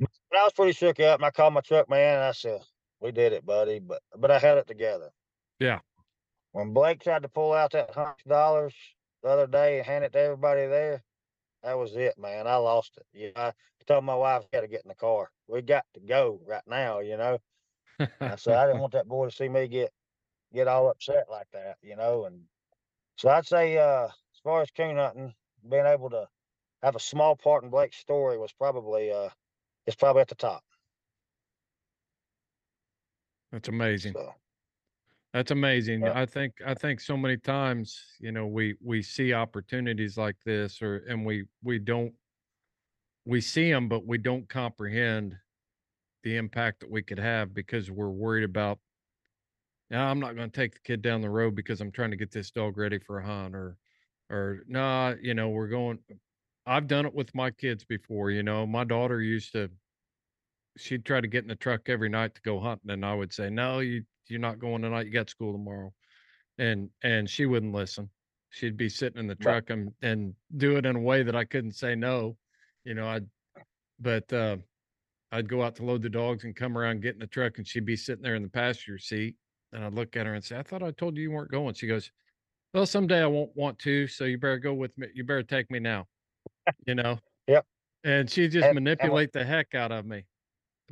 But 0.00 0.40
I 0.40 0.44
was 0.44 0.52
pretty 0.54 0.72
shook 0.72 0.98
up, 0.98 1.20
and 1.20 1.26
I 1.26 1.30
called 1.30 1.54
my 1.54 1.60
truck 1.60 1.88
man, 1.88 2.16
and 2.16 2.24
I 2.24 2.32
said, 2.32 2.60
"We 3.00 3.12
did 3.12 3.32
it, 3.32 3.46
buddy." 3.46 3.78
But 3.78 4.02
but 4.16 4.30
I 4.32 4.38
had 4.38 4.58
it 4.58 4.66
together. 4.66 5.10
Yeah. 5.60 5.78
When 6.52 6.72
Blake 6.72 7.00
tried 7.02 7.22
to 7.22 7.28
pull 7.28 7.52
out 7.52 7.72
that 7.72 7.90
hundred 7.90 8.16
dollars 8.26 8.74
the 9.22 9.28
other 9.28 9.46
day 9.46 9.78
and 9.78 9.86
hand 9.86 10.04
it 10.04 10.12
to 10.12 10.18
everybody 10.18 10.66
there, 10.66 11.04
that 11.62 11.78
was 11.78 11.94
it, 11.96 12.18
man. 12.18 12.46
I 12.46 12.56
lost 12.56 12.96
it. 12.96 13.06
You 13.12 13.32
know, 13.36 13.42
I 13.42 13.52
told 13.86 14.04
my 14.04 14.14
wife 14.14 14.42
I 14.42 14.56
got 14.56 14.60
to 14.62 14.68
get 14.68 14.82
in 14.84 14.88
the 14.88 14.94
car. 14.94 15.30
We 15.48 15.62
got 15.62 15.84
to 15.94 16.00
go 16.00 16.40
right 16.46 16.62
now. 16.66 17.00
You 17.00 17.16
know. 17.16 17.38
I 18.20 18.36
said 18.36 18.56
I 18.56 18.66
didn't 18.66 18.80
want 18.82 18.92
that 18.94 19.08
boy 19.08 19.26
to 19.26 19.34
see 19.34 19.48
me 19.48 19.68
get 19.68 19.92
get 20.52 20.68
all 20.68 20.90
upset 20.90 21.26
like 21.30 21.48
that. 21.52 21.76
You 21.82 21.96
know, 21.96 22.24
and 22.24 22.40
so 23.16 23.28
I'd 23.28 23.46
say 23.46 23.78
uh, 23.78 24.06
as 24.06 24.40
far 24.42 24.62
as 24.62 24.70
coon 24.70 24.96
hunting, 24.96 25.34
being 25.68 25.86
able 25.86 26.10
to 26.10 26.26
have 26.82 26.96
a 26.96 27.00
small 27.00 27.36
part 27.36 27.64
in 27.64 27.70
Blake's 27.70 27.98
story 27.98 28.38
was 28.38 28.52
probably 28.52 29.12
uh, 29.12 29.28
it's 29.86 29.96
probably 29.96 30.22
at 30.22 30.28
the 30.28 30.34
top. 30.34 30.62
That's 33.52 33.68
amazing. 33.68 34.14
So. 34.14 34.34
That's 35.32 35.50
amazing. 35.50 36.02
Yeah. 36.02 36.12
I 36.20 36.26
think 36.26 36.60
I 36.64 36.74
think 36.74 37.00
so 37.00 37.16
many 37.16 37.38
times, 37.38 38.04
you 38.20 38.32
know, 38.32 38.46
we 38.46 38.76
we 38.82 39.00
see 39.02 39.32
opportunities 39.32 40.18
like 40.18 40.36
this 40.44 40.82
or 40.82 40.96
and 41.08 41.24
we 41.24 41.46
we 41.62 41.78
don't 41.78 42.14
we 43.24 43.40
see 43.40 43.70
them 43.70 43.88
but 43.88 44.06
we 44.06 44.18
don't 44.18 44.48
comprehend 44.48 45.36
the 46.24 46.36
impact 46.36 46.80
that 46.80 46.90
we 46.90 47.02
could 47.02 47.18
have 47.18 47.54
because 47.54 47.90
we're 47.90 48.10
worried 48.10 48.44
about 48.44 48.80
now 49.90 50.08
I'm 50.10 50.20
not 50.20 50.34
going 50.36 50.50
to 50.50 50.56
take 50.60 50.74
the 50.74 50.80
kid 50.80 51.02
down 51.02 51.20
the 51.20 51.30
road 51.30 51.54
because 51.54 51.80
I'm 51.80 51.92
trying 51.92 52.10
to 52.10 52.16
get 52.16 52.30
this 52.30 52.50
dog 52.50 52.76
ready 52.76 52.98
for 52.98 53.18
a 53.18 53.26
hunt 53.26 53.54
or 53.54 53.78
or 54.30 54.62
nah, 54.66 55.14
you 55.20 55.34
know, 55.34 55.50
we're 55.50 55.68
going 55.68 55.98
I've 56.66 56.86
done 56.86 57.06
it 57.06 57.14
with 57.14 57.34
my 57.34 57.50
kids 57.50 57.84
before, 57.84 58.30
you 58.30 58.42
know. 58.42 58.66
My 58.66 58.84
daughter 58.84 59.20
used 59.20 59.52
to 59.52 59.70
she'd 60.76 61.04
try 61.04 61.20
to 61.20 61.28
get 61.28 61.44
in 61.44 61.48
the 61.48 61.56
truck 61.56 61.88
every 61.88 62.08
night 62.08 62.34
to 62.34 62.42
go 62.42 62.60
hunting 62.60 62.90
and 62.90 63.04
I 63.04 63.14
would 63.14 63.32
say, 63.32 63.50
"No, 63.50 63.80
you 63.80 64.04
you're 64.28 64.40
not 64.40 64.58
going 64.58 64.82
tonight. 64.82 65.06
You 65.06 65.12
got 65.12 65.30
school 65.30 65.52
tomorrow." 65.52 65.92
And 66.58 66.90
and 67.02 67.28
she 67.28 67.46
wouldn't 67.46 67.72
listen. 67.74 68.10
She'd 68.50 68.76
be 68.76 68.88
sitting 68.88 69.18
in 69.18 69.26
the 69.26 69.34
Right. 69.36 69.40
truck 69.42 69.70
and 69.70 69.94
and 70.02 70.34
do 70.56 70.76
it 70.76 70.86
in 70.86 70.96
a 70.96 71.00
way 71.00 71.22
that 71.22 71.34
I 71.36 71.44
couldn't 71.44 71.72
say 71.72 71.94
no. 71.94 72.36
You 72.84 72.94
know, 72.94 73.08
I'd 73.08 73.26
but 73.98 74.30
uh 74.32 74.58
I'd 75.32 75.48
go 75.48 75.62
out 75.62 75.76
to 75.76 75.84
load 75.84 76.02
the 76.02 76.10
dogs 76.10 76.44
and 76.44 76.54
come 76.54 76.76
around, 76.76 77.00
get 77.00 77.14
in 77.14 77.20
the 77.20 77.26
truck, 77.26 77.56
and 77.58 77.66
she'd 77.66 77.86
be 77.86 77.96
sitting 77.96 78.22
there 78.22 78.34
in 78.34 78.42
the 78.42 78.50
passenger 78.50 78.98
seat. 78.98 79.36
And 79.72 79.82
I'd 79.82 79.94
look 79.94 80.14
at 80.16 80.26
her 80.26 80.34
and 80.34 80.44
say, 80.44 80.58
I 80.58 80.62
thought 80.62 80.82
I 80.82 80.90
told 80.90 81.16
you 81.16 81.22
you 81.22 81.30
weren't 81.30 81.50
going. 81.50 81.72
She 81.74 81.86
goes, 81.86 82.12
Well, 82.74 82.84
someday 82.84 83.22
I 83.22 83.26
won't 83.26 83.56
want 83.56 83.78
to, 83.80 84.06
so 84.06 84.24
you 84.26 84.36
better 84.36 84.58
go 84.58 84.74
with 84.74 84.96
me. 84.98 85.08
You 85.14 85.24
better 85.24 85.42
take 85.42 85.70
me 85.70 85.78
now. 85.78 86.06
You 86.86 86.94
know? 86.96 87.18
Yep. 87.48 87.66
And 88.04 88.30
she 88.30 88.46
just 88.48 88.66
And- 88.66 88.76
and 88.76 88.84
manipulate 88.84 89.32
the 89.32 89.44
heck 89.44 89.74
out 89.74 89.90
of 89.92 90.04
me. 90.04 90.24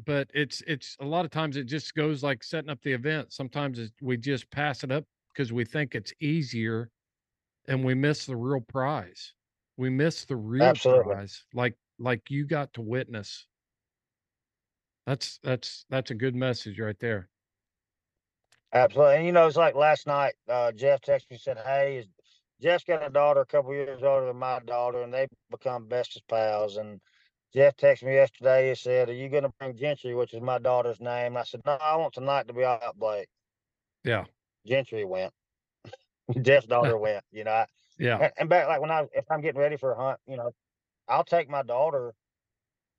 But 0.05 0.31
it's 0.35 0.63
it's 0.67 0.97
a 1.01 1.05
lot 1.05 1.25
of 1.25 1.31
times 1.31 1.57
it 1.57 1.65
just 1.65 1.95
goes 1.95 2.23
like 2.23 2.43
setting 2.45 2.71
up 2.71 2.81
the 2.83 2.93
event. 2.93 3.33
Sometimes 3.33 3.79
it's, 3.79 3.93
we 4.01 4.17
just 4.17 4.51
pass 4.51 4.85
it 4.85 4.91
up 4.93 5.05
because 5.33 5.53
we 5.53 5.65
think 5.65 5.95
it's 5.95 6.13
easier 6.21 6.91
and 7.69 7.85
we 7.85 7.95
miss 7.95 8.27
the 8.27 8.37
real 8.37 8.61
prize. 8.61 9.35
We 9.77 9.91
miss 9.91 10.25
the 10.25 10.37
real 10.37 10.65
Absolutely. 10.67 11.15
prize. 11.15 11.45
Like 11.55 11.77
like 11.99 12.31
you 12.31 12.47
got 12.47 12.73
to 12.75 12.81
witness 12.83 13.47
that's 15.07 15.39
that's 15.43 15.85
that's 15.91 16.11
a 16.11 16.15
good 16.15 16.35
message 16.35 16.79
right 16.79 16.99
there. 17.01 17.29
Absolutely. 18.73 19.17
And 19.17 19.27
you 19.27 19.33
know, 19.33 19.47
it's 19.47 19.57
like 19.57 19.75
last 19.75 20.07
night, 20.07 20.35
uh, 20.49 20.73
Jeff 20.73 21.01
texted 21.01 21.31
me 21.31 21.35
and 21.37 21.41
said, 21.41 21.59
Hey, 21.59 21.99
is- 21.99 22.09
Jeff's 22.61 22.85
got 22.85 23.05
a 23.05 23.11
daughter 23.11 23.41
a 23.41 23.47
couple 23.47 23.73
years 23.73 24.03
older 24.03 24.27
than 24.27 24.37
my 24.37 24.61
daughter, 24.61 25.03
and 25.03 25.13
they've 25.13 25.29
become 25.51 25.89
bestest 25.89 26.29
pals. 26.29 26.77
And 26.77 27.01
Jeff 27.53 27.77
texted 27.77 28.05
me 28.05 28.15
yesterday 28.15 28.69
and 28.69 28.79
said, 28.79 29.09
Are 29.09 29.15
you 29.15 29.29
going 29.29 29.43
to 29.43 29.53
bring 29.59 29.77
Gentry, 29.77 30.15
which 30.15 30.35
is 30.35 30.41
my 30.41 30.59
daughter's 30.59 31.01
name? 31.01 31.33
And 31.33 31.39
I 31.39 31.45
said, 31.45 31.63
No, 31.67 31.73
I 31.73 31.97
want 31.97 32.15
tonight 32.15 32.47
to 32.49 32.55
be 32.55 32.65
all 32.65 32.77
about 32.77 32.99
Blake. 32.99 33.29
Yeah. 34.05 34.27
Gentry 34.67 35.05
went. 35.05 35.33
Jeff's 36.43 36.67
daughter 36.67 36.97
went, 36.99 37.25
you 37.33 37.45
know. 37.45 37.53
I, 37.53 37.67
Yeah. 37.99 38.19
and, 38.19 38.33
and 38.39 38.49
back 38.49 38.69
like 38.69 38.81
when 38.81 38.91
I 38.91 39.07
if 39.15 39.25
I'm 39.31 39.41
getting 39.41 39.61
ready 39.61 39.77
for 39.77 39.93
a 39.93 39.97
hunt, 39.97 40.21
you 40.27 40.37
know, 40.37 40.53
I'll 41.09 41.25
take 41.25 41.51
my 41.51 41.63
daughter. 41.63 42.15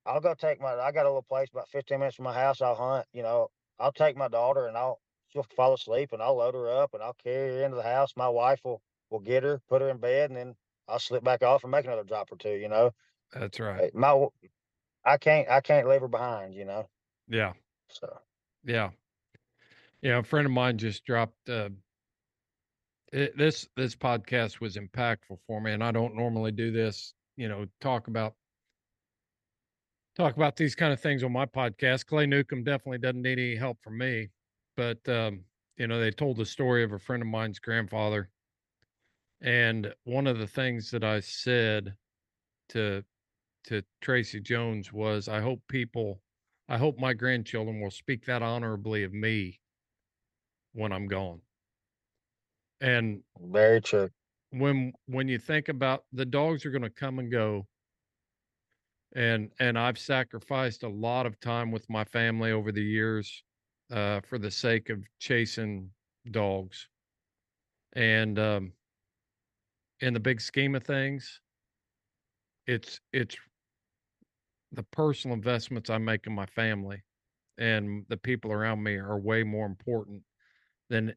I'll 0.06 0.22
go 0.22 0.34
take 0.34 0.62
my. 0.62 0.74
I 0.76 0.92
got 0.92 1.06
a 1.06 1.10
little 1.10 1.24
place 1.24 1.50
about 1.52 1.70
15 1.70 2.00
minutes 2.00 2.16
from 2.18 2.26
my 2.26 2.34
house. 2.34 2.62
I'll 2.62 2.76
hunt. 2.76 3.08
You 3.14 3.24
know, 3.24 3.50
I'll 3.80 3.92
take 3.94 4.18
my 4.18 4.28
daughter 4.28 4.68
and 4.68 4.78
I'll 4.78 5.00
she'll 5.30 5.46
fall 5.56 5.74
asleep 5.74 6.12
and 6.14 6.22
I'll 6.22 6.36
load 6.38 6.56
her 6.56 6.70
up 6.70 6.94
and 6.94 7.04
I'll 7.04 7.16
carry 7.24 7.58
her 7.58 7.64
into 7.64 7.78
the 7.78 7.84
house. 7.84 8.14
My 8.18 8.30
wife 8.30 8.62
will 8.66 8.82
will 9.10 9.20
get 9.20 9.44
her, 9.44 9.62
put 9.70 9.82
her 9.82 9.90
in 9.90 9.98
bed, 9.98 10.30
and 10.32 10.38
then 10.38 10.56
I'll 10.88 11.00
slip 11.00 11.24
back 11.24 11.44
off 11.44 11.64
and 11.64 11.72
make 11.72 11.86
another 11.86 12.04
drop 12.04 12.32
or 12.32 12.38
two. 12.38 12.56
You 12.56 12.70
know, 12.70 12.92
That's 13.34 13.60
right. 13.60 13.94
My 13.94 14.28
I 15.06 15.18
can't 15.18 15.50
I 15.50 15.62
can't 15.62 15.88
leave 15.88 16.02
her 16.02 16.08
behind. 16.08 16.54
You 16.54 16.66
know, 16.66 16.90
Yeah. 17.28 17.54
so 17.90 18.20
Yeah. 18.64 18.92
Yeah. 20.02 20.20
A 20.20 20.24
friend 20.24 20.46
of 20.46 20.52
mine 20.52 20.78
just 20.78 21.06
dropped 21.06 21.50
uh 21.50 21.70
it, 23.14 23.38
this 23.38 23.68
this 23.76 23.96
podcast 23.96 24.60
was 24.60 24.78
impactful 24.78 25.40
for 25.46 25.62
me 25.62 25.72
and 25.72 25.84
I 25.84 25.92
don't 25.92 26.16
normally 26.16 26.52
do 26.52 26.72
this, 26.72 27.14
you 27.36 27.50
know, 27.50 27.66
talk 27.80 28.08
about 28.08 28.36
talk 30.16 30.36
about 30.36 30.56
these 30.56 30.76
kind 30.76 30.94
of 30.94 31.00
things 31.00 31.24
on 31.24 31.32
my 31.32 31.46
podcast. 31.46 32.06
Clay 32.06 32.26
Newcomb 32.26 32.64
definitely 32.64 33.00
doesn't 33.00 33.22
need 33.22 33.40
any 33.40 33.56
help 33.56 33.82
from 33.82 33.98
me. 33.98 34.30
But 34.76 35.08
um, 35.10 35.42
you 35.78 35.88
know, 35.88 36.00
they 36.00 36.12
told 36.12 36.38
the 36.38 36.46
story 36.46 36.84
of 36.84 36.92
a 36.94 37.00
friend 37.00 37.22
of 37.22 37.28
mine's 37.28 37.60
grandfather. 37.60 38.30
And 39.42 39.94
one 40.04 40.28
of 40.28 40.38
the 40.38 40.48
things 40.48 40.92
that 40.92 41.04
I 41.04 41.20
said 41.20 41.96
to 42.70 43.04
to 43.66 43.84
Tracy 44.02 44.40
Jones 44.40 44.92
was 44.94 45.28
I 45.28 45.42
hope 45.42 45.62
people 45.68 46.22
I 46.70 46.78
hope 46.78 46.98
my 47.00 47.14
grandchildren 47.14 47.82
will 47.82 47.92
speak 47.92 48.26
that 48.26 48.42
honorably 48.42 49.04
of 49.04 49.14
me 49.14 49.60
when 50.74 50.92
I'm 50.92 51.08
gone. 51.08 51.42
And 52.82 53.24
very 53.40 53.82
true. 53.82 54.10
when 54.52 54.94
when 55.08 55.28
you 55.28 55.40
think 55.40 55.70
about 55.70 56.06
the 56.12 56.26
dogs 56.26 56.66
are 56.66 56.72
going 56.72 56.82
to 56.84 56.90
come 56.90 57.20
and 57.20 57.32
go 57.32 57.68
and 59.14 59.52
and 59.60 59.78
I've 59.78 59.98
sacrificed 59.98 60.84
a 60.84 60.90
lot 60.90 61.26
of 61.26 61.40
time 61.40 61.72
with 61.72 61.90
my 61.90 62.04
family 62.04 62.52
over 62.52 62.72
the 62.72 62.84
years 62.84 63.44
uh 63.92 64.22
for 64.22 64.38
the 64.38 64.52
sake 64.52 64.90
of 64.90 65.04
chasing 65.20 65.92
dogs. 66.32 66.88
And 67.94 68.38
um 68.40 68.74
in 70.02 70.14
the 70.14 70.20
big 70.20 70.42
scheme 70.42 70.76
of 70.76 70.84
things, 70.84 71.42
it's 72.68 73.00
it's 73.14 73.38
the 74.72 74.84
personal 74.84 75.36
investments 75.36 75.90
I 75.90 75.98
make 75.98 76.28
in 76.28 76.34
my 76.34 76.46
family 76.46 77.04
and 77.58 78.06
the 78.10 78.18
people 78.18 78.52
around 78.52 78.82
me 78.82 78.96
are 78.96 79.20
way 79.20 79.44
more 79.44 79.66
important 79.66 80.24
than 80.90 81.14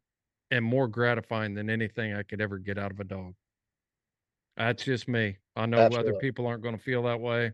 and 0.51 0.65
more 0.65 0.87
gratifying 0.87 1.55
than 1.55 1.71
anything 1.71 2.15
I 2.15 2.23
could 2.23 2.41
ever 2.41 2.59
get 2.59 2.79
out 2.79 2.91
of 2.91 3.01
a 3.01 3.05
dog. 3.05 3.35
That's 4.57 4.85
just 4.85 5.09
me. 5.09 5.39
I 5.57 5.67
know 5.67 5.79
other 5.79 6.15
people 6.15 6.47
aren't 6.47 6.63
going 6.63 6.77
to 6.77 6.83
feel 6.83 7.03
that 7.05 7.21
way, 7.21 7.53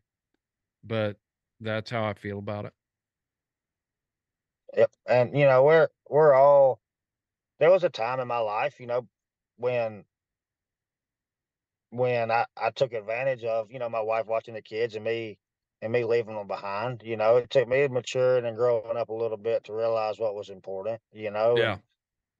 but 0.84 1.16
that's 1.60 1.90
how 1.90 2.04
I 2.04 2.14
feel 2.14 2.38
about 2.38 2.66
it. 2.66 2.72
Yep. 4.76 4.90
And 5.06 5.38
you 5.38 5.46
know, 5.46 5.64
we're 5.64 5.88
we're 6.08 6.34
all 6.34 6.80
there 7.58 7.70
was 7.70 7.84
a 7.84 7.90
time 7.90 8.20
in 8.20 8.28
my 8.28 8.38
life, 8.38 8.80
you 8.80 8.86
know, 8.86 9.06
when 9.56 10.04
when 11.90 12.30
I, 12.30 12.46
I 12.56 12.70
took 12.70 12.92
advantage 12.92 13.44
of, 13.44 13.70
you 13.70 13.78
know, 13.78 13.88
my 13.88 14.00
wife 14.00 14.26
watching 14.26 14.54
the 14.54 14.62
kids 14.62 14.94
and 14.94 15.04
me 15.04 15.38
and 15.82 15.92
me 15.92 16.04
leaving 16.04 16.34
them 16.34 16.46
behind. 16.48 17.02
You 17.04 17.16
know, 17.16 17.36
it 17.36 17.50
took 17.50 17.68
me 17.68 17.86
maturing 17.88 18.46
and 18.46 18.56
growing 18.56 18.96
up 18.96 19.08
a 19.10 19.14
little 19.14 19.36
bit 19.36 19.64
to 19.64 19.74
realize 19.74 20.18
what 20.18 20.34
was 20.34 20.50
important, 20.50 21.00
you 21.12 21.30
know. 21.30 21.58
Yeah. 21.58 21.64
And 21.64 21.82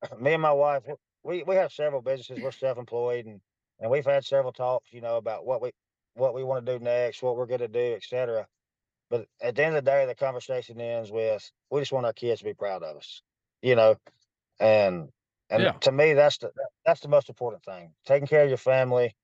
me 0.20 0.32
and 0.34 0.43
my 0.43 0.53
wife, 0.53 0.84
we, 1.22 1.43
we 1.45 1.55
have 1.57 1.72
several 1.72 2.03
businesses. 2.03 2.41
We're 2.41 2.53
self 2.53 2.78
employed 2.78 3.26
and, 3.26 3.41
and 3.80 3.91
we've 3.91 4.07
had 4.07 4.24
several 4.24 4.53
talks, 4.53 4.93
you 4.93 5.01
know, 5.01 5.16
about 5.16 5.47
what 5.47 5.62
we 5.62 5.72
what 6.14 6.34
we 6.34 6.45
want 6.45 6.64
to 6.66 6.78
do 6.78 6.82
next, 6.84 7.22
what 7.22 7.36
we're 7.36 7.47
gonna 7.47 7.68
do, 7.68 7.95
et 7.95 8.03
cetera. 8.05 8.47
But 9.11 9.26
at 9.41 9.57
the 9.57 9.64
end 9.64 9.76
of 9.76 9.84
the 9.84 9.91
day, 9.91 10.07
the 10.07 10.14
conversation 10.14 10.80
ends 10.80 11.11
with 11.11 11.51
we 11.70 11.80
just 11.80 11.93
want 11.93 12.07
our 12.07 12.12
kids 12.12 12.41
to 12.41 12.45
be 12.47 12.55
proud 12.55 12.82
of 12.82 12.97
us, 12.97 13.22
you 13.62 13.74
know. 13.76 13.97
And 14.61 15.11
and 15.51 15.62
Yeah. 15.64 15.78
to 15.80 15.93
me, 15.93 16.14
that's 16.14 16.38
the 16.38 16.53
that's 16.84 17.01
the 17.01 17.09
most 17.09 17.28
important 17.28 17.62
thing. 17.64 17.95
Taking 18.07 18.26
care 18.28 18.43
of 18.45 18.49
your 18.49 18.59
family, 18.59 19.14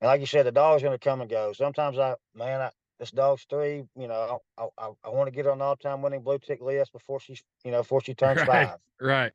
and 0.00 0.08
like 0.08 0.20
you 0.20 0.26
said, 0.26 0.46
the 0.46 0.52
dog's 0.52 0.82
gonna 0.82 0.98
come 0.98 1.20
and 1.20 1.30
go. 1.30 1.52
Sometimes 1.52 1.98
I, 1.98 2.16
man, 2.34 2.60
I, 2.62 2.70
this 3.02 3.10
dog's 3.10 3.44
three. 3.50 3.82
You 3.96 4.06
know, 4.06 4.38
I 4.56 4.68
I, 4.78 4.90
I 5.02 5.08
want 5.08 5.26
to 5.26 5.32
get 5.32 5.46
her 5.46 5.50
on 5.50 5.60
all 5.60 5.74
time 5.74 6.02
winning 6.02 6.22
blue 6.22 6.38
tick 6.38 6.60
list 6.62 6.92
before 6.92 7.18
she's 7.18 7.42
you 7.64 7.72
know 7.72 7.78
before 7.78 8.00
she 8.00 8.14
turns 8.14 8.38
Right. 8.42 8.68
five. 8.68 8.78
Right. 9.00 9.32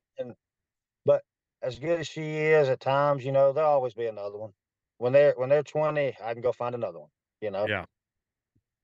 But 1.04 1.22
as 1.62 1.78
good 1.78 2.00
as 2.00 2.08
she 2.08 2.22
is 2.22 2.70
at 2.70 2.80
times, 2.80 3.26
you 3.26 3.34
know, 3.34 3.52
there'll 3.52 3.70
always 3.70 3.94
be 3.94 4.06
another 4.06 4.38
one. 4.38 4.54
When 5.00 5.12
they're 5.12 5.34
when 5.36 5.50
they're 5.50 5.64
twenty, 5.64 6.16
I 6.24 6.32
can 6.32 6.42
go 6.42 6.54
find 6.54 6.76
another 6.76 7.00
one. 7.00 7.10
You 7.42 7.52
know, 7.52 7.68
Yeah. 7.68 7.84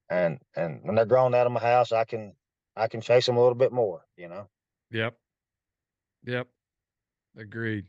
and 0.09 0.41
and 0.53 0.81
when 0.83 0.95
they're 0.95 1.05
grown 1.05 1.33
out 1.33 1.47
of 1.47 1.53
my 1.53 1.61
house, 1.61 1.93
I 1.93 2.03
can 2.03 2.35
I 2.75 2.89
can 2.89 2.99
chase 2.99 3.25
them 3.25 3.37
a 3.37 3.41
little 3.41 3.55
bit 3.55 3.71
more. 3.71 4.03
You 4.17 4.27
know. 4.27 4.49
Yep. 4.91 5.15
Yep. 6.25 6.47
Agreed. 7.37 7.85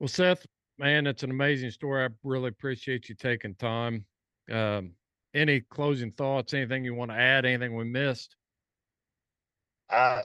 Well, 0.00 0.08
Seth, 0.08 0.44
man, 0.76 1.06
it's 1.06 1.22
an 1.22 1.30
amazing 1.30 1.70
story. 1.70 2.04
I 2.04 2.08
really 2.24 2.48
appreciate 2.48 3.08
you 3.08 3.14
taking 3.14 3.54
time. 3.54 4.04
Um, 4.50 4.96
any 5.34 5.60
closing 5.60 6.12
thoughts? 6.12 6.54
Anything 6.54 6.84
you 6.84 6.94
want 6.94 7.10
to 7.10 7.16
add? 7.16 7.44
Anything 7.44 7.74
we 7.74 7.84
missed? 7.84 8.36
I 9.90 10.22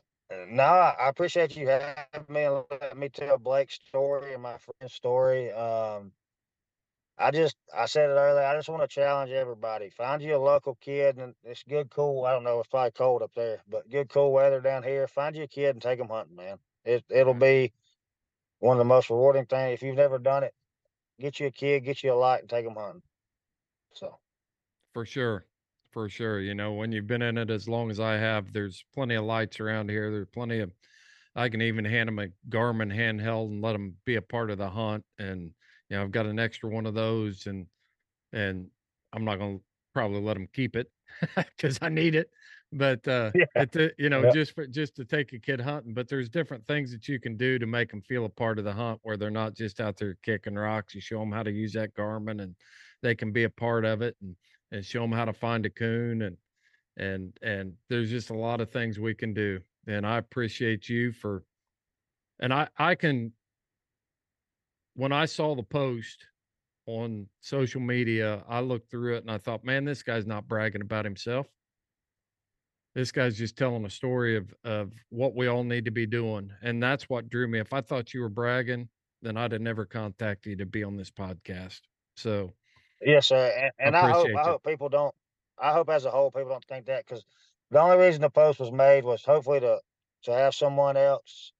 no, 0.47 0.64
I 0.64 1.10
appreciate 1.10 1.55
you 1.55 1.68
having 1.68 1.95
me 2.28 2.43
and 2.43 2.64
letting 2.70 2.99
me 2.99 3.10
tell 3.10 3.38
Blake's 3.38 3.80
story 3.88 4.34
and 4.34 4.43
my 4.43 4.57
friend's 4.57 4.93
story. 4.93 5.51
Um, 5.51 6.12
I 7.18 7.32
just 7.32 7.55
I 7.76 7.88
said 7.88 8.10
it 8.10 8.14
earlier. 8.14 8.45
I 8.45 8.55
just 8.55 8.70
want 8.70 8.82
to 8.84 8.88
challenge 8.88 9.32
everybody. 9.32 9.89
Find 9.89 10.22
you 10.22 10.36
a 10.36 10.38
local 10.38 10.76
kid, 10.82 11.18
and 11.18 11.34
it's 11.43 11.64
good, 11.64 11.89
cool. 11.89 12.26
I 12.26 12.32
don't 12.32 12.43
know, 12.43 12.60
it's 12.60 12.70
probably 12.70 12.91
cold 12.91 13.24
up 13.24 13.32
there, 13.36 13.62
but 13.68 13.89
good, 13.89 14.10
cool 14.10 14.32
weather 14.32 14.62
down 14.62 14.84
here. 14.84 15.07
Find 15.07 15.36
you 15.36 15.43
a 15.43 15.47
kid 15.47 15.72
and 15.72 15.82
take 15.82 15.97
them 15.97 16.10
hunting, 16.10 16.36
man. 16.36 16.57
It 16.86 17.03
it'll 17.10 17.34
be 17.34 17.74
one 18.60 18.78
of 18.78 18.80
the 18.80 18.86
most 18.86 19.10
rewarding 19.10 19.45
things. 19.45 19.74
If 19.74 19.84
you've 19.84 19.97
never 19.97 20.20
done 20.20 20.43
it, 20.43 20.53
get 21.20 21.39
you 21.39 21.47
a 21.47 21.51
kid, 21.51 21.84
get 21.84 22.03
you 22.03 22.14
a 22.14 22.16
light, 22.16 22.41
and 22.41 22.49
take 22.49 22.66
them 22.66 22.76
hunting. 22.76 23.01
So 23.93 24.18
For 24.93 25.05
sure. 25.05 25.47
For 25.91 26.09
sure. 26.09 26.39
You 26.39 26.53
know, 26.53 26.73
when 26.73 26.91
you've 26.91 27.07
been 27.07 27.21
in 27.21 27.37
it 27.37 27.49
as 27.49 27.67
long 27.67 27.89
as 27.89 27.99
I 27.99 28.13
have, 28.13 28.53
there's 28.53 28.85
plenty 28.93 29.15
of 29.15 29.25
lights 29.25 29.59
around 29.59 29.89
here. 29.89 30.11
There's 30.11 30.27
plenty 30.27 30.59
of, 30.59 30.73
I 31.35 31.49
can 31.49 31.61
even 31.61 31.85
hand 31.85 32.07
them 32.07 32.19
a 32.19 32.27
Garmin 32.49 32.93
handheld 32.93 33.47
and 33.47 33.61
let 33.61 33.73
them 33.73 33.97
be 34.05 34.15
a 34.15 34.21
part 34.21 34.51
of 34.51 34.57
the 34.59 34.69
hunt. 34.69 35.05
And, 35.17 35.53
you 35.89 35.97
know, 35.97 36.03
I've 36.03 36.11
got 36.11 36.25
an 36.27 36.39
extra 36.39 36.69
one 36.69 36.85
of 36.85 36.93
those 36.93 37.47
and, 37.47 37.67
and 38.33 38.71
I'm 39.13 39.25
not 39.25 39.37
going 39.37 39.59
to 39.59 39.65
probably 39.93 40.21
let 40.21 40.35
them 40.35 40.47
keep 40.47 40.75
it 40.75 40.91
because 41.35 41.79
I 41.81 41.89
need 41.89 42.15
it. 42.15 42.31
But, 42.71 43.07
uh, 43.07 43.33
Yeah. 43.33 43.45
you 43.97 44.09
know, 44.09 44.25
Yeah. 44.25 44.33
just 44.33 44.53
for, 44.55 44.67
just 44.67 44.95
to 44.97 45.05
take 45.05 45.33
a 45.33 45.39
kid 45.39 45.61
hunting, 45.61 45.93
but 45.93 46.07
there's 46.07 46.29
different 46.29 46.67
things 46.67 46.91
that 46.91 47.07
you 47.07 47.19
can 47.19 47.37
do 47.37 47.59
to 47.59 47.65
make 47.67 47.91
them 47.91 48.01
feel 48.03 48.25
a 48.25 48.29
part 48.29 48.59
of 48.59 48.65
the 48.65 48.73
hunt 48.73 48.99
where 49.03 49.17
they're 49.17 49.31
not 49.31 49.55
just 49.55 49.79
out 49.81 49.97
there 49.97 50.15
kicking 50.23 50.55
rocks. 50.55 50.95
You 50.95 51.01
show 51.01 51.19
them 51.19 51.31
how 51.31 51.43
to 51.43 51.51
use 51.51 51.73
that 51.73 51.93
Garmin 51.95 52.41
and 52.43 52.55
they 53.01 53.15
can 53.15 53.31
be 53.31 53.43
a 53.43 53.49
part 53.49 53.85
of 53.85 54.01
it. 54.01 54.17
And, 54.21 54.35
and 54.72 54.86
show 54.86 55.01
them 55.01 55.11
how 55.11 55.26
to 55.26 55.34
find 55.34 55.65
a 55.65 55.70
coon 55.70 56.22
and 56.22 56.38
and 56.97 57.38
and 57.41 57.74
there's 57.89 58.09
just 58.09 58.30
a 58.30 58.36
lot 58.36 58.61
of 58.61 58.70
things 58.70 58.99
we 58.99 59.15
can 59.15 59.34
do 59.34 59.59
and 59.88 60.05
i 60.05 60.17
appreciate 60.17 60.89
you 60.89 61.11
for 61.11 61.43
and 62.39 62.53
i 62.53 62.67
i 62.78 62.93
can 62.93 63.32
when 64.95 65.11
i 65.11 65.26
saw 65.26 65.55
the 65.55 65.63
post 65.63 66.26
on 66.86 67.28
social 67.41 67.82
media 67.82 68.43
i 68.49 68.59
looked 68.59 68.89
through 68.89 69.15
it 69.15 69.22
and 69.22 69.32
i 69.32 69.38
thought 69.38 69.63
man 69.63 69.86
this 69.86 70.03
guy's 70.03 70.26
not 70.28 70.47
bragging 70.47 70.82
about 70.82 71.05
himself. 71.05 71.47
This 72.95 73.11
guy's 73.11 73.38
just 73.38 73.55
telling 73.55 73.86
a 73.86 73.89
story 73.89 74.36
of 74.36 74.53
of 74.63 74.91
what 75.09 75.36
we 75.36 75.47
all 75.47 75.63
need 75.63 75.86
to 75.86 75.91
be 75.91 76.07
doing 76.07 76.51
and 76.63 76.82
that's 76.82 77.07
what 77.07 77.30
drew 77.30 77.47
me. 77.47 77.59
If 77.59 77.72
i 77.72 77.82
thought 77.82 78.13
you 78.13 78.22
were 78.22 78.30
bragging 78.30 78.89
then 79.22 79.38
i'd 79.38 79.51
have 79.51 79.61
never 79.61 79.86
contacted 79.86 80.51
you 80.51 80.55
to 80.57 80.65
be 80.65 80.84
on 80.84 80.97
this 80.97 81.11
podcast 81.11 81.82
so 82.15 82.51
Yes, 83.02 83.28
sir. 83.28 83.54
And, 83.58 83.72
and 83.80 83.95
I, 83.95 84.12
hope 84.12 84.28
I 84.38 84.43
hope 84.43 84.64
people 84.64 84.89
don't. 84.89 85.14
I 85.58 85.74
hope 85.74 85.89
as 85.89 86.06
a 86.06 86.12
whole 86.12 86.32
people 86.32 86.50
don't 86.50 86.66
think 86.66 86.86
that 86.86 87.06
because 87.06 87.24
the 87.72 87.80
only 87.80 87.97
reason 87.97 88.22
the 88.22 88.30
post 88.30 88.60
was 88.60 88.72
made 88.72 89.04
was 89.04 89.24
hopefully 89.24 89.60
to 89.62 89.80
to 90.24 90.34
have 90.34 90.54
someone 90.54 90.97
else, 90.97 91.54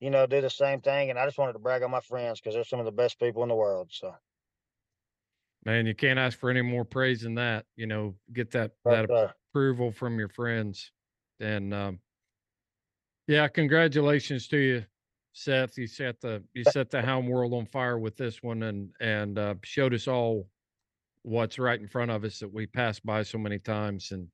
you 0.00 0.10
know, 0.10 0.26
do 0.26 0.40
the 0.40 0.50
same 0.50 0.80
thing. 0.80 1.10
And 1.10 1.18
I 1.18 1.26
just 1.26 1.38
wanted 1.38 1.54
to 1.54 1.58
brag 1.58 1.82
on 1.82 1.90
my 1.90 2.00
friends 2.00 2.40
because 2.40 2.54
they're 2.54 2.64
some 2.64 2.78
of 2.78 2.84
the 2.84 2.92
best 2.92 3.18
people 3.18 3.42
in 3.42 3.48
the 3.48 3.54
world. 3.54 3.88
So 3.90 4.14
Man, 5.66 5.84
you 5.84 5.96
can't 5.96 6.18
ask 6.18 6.38
for 6.38 6.48
any 6.48 6.62
more 6.62 6.84
praise 6.84 7.22
than 7.22 7.34
that. 7.34 7.64
You 7.74 7.88
know, 7.88 8.14
get 8.32 8.52
that 8.52 8.70
but, 8.84 9.08
that 9.08 9.34
approval 9.50 9.90
from 9.90 10.16
your 10.16 10.28
friends, 10.28 10.92
and 11.40 11.74
um, 11.74 11.98
yeah, 13.26 13.48
congratulations 13.48 14.46
to 14.48 14.58
you, 14.58 14.84
Seth. 15.32 15.76
You 15.76 15.88
set 15.88 16.20
the 16.20 16.44
you 16.54 16.62
set 16.62 16.88
the 16.90 17.02
hound 17.02 17.26
world 17.26 17.52
on 17.52 17.66
fire 17.66 17.98
with 17.98 18.16
this 18.16 18.44
one, 18.44 18.62
and 18.62 18.90
and 19.00 19.40
uh, 19.40 19.54
showed 19.64 19.92
us 19.92 20.06
all 20.06 20.46
what's 21.26 21.58
right 21.58 21.80
in 21.80 21.88
front 21.88 22.10
of 22.10 22.24
us 22.24 22.38
that 22.38 22.52
we 22.52 22.66
pass 22.66 23.00
by 23.00 23.22
so 23.22 23.36
many 23.36 23.58
times, 23.58 24.12
and 24.12 24.28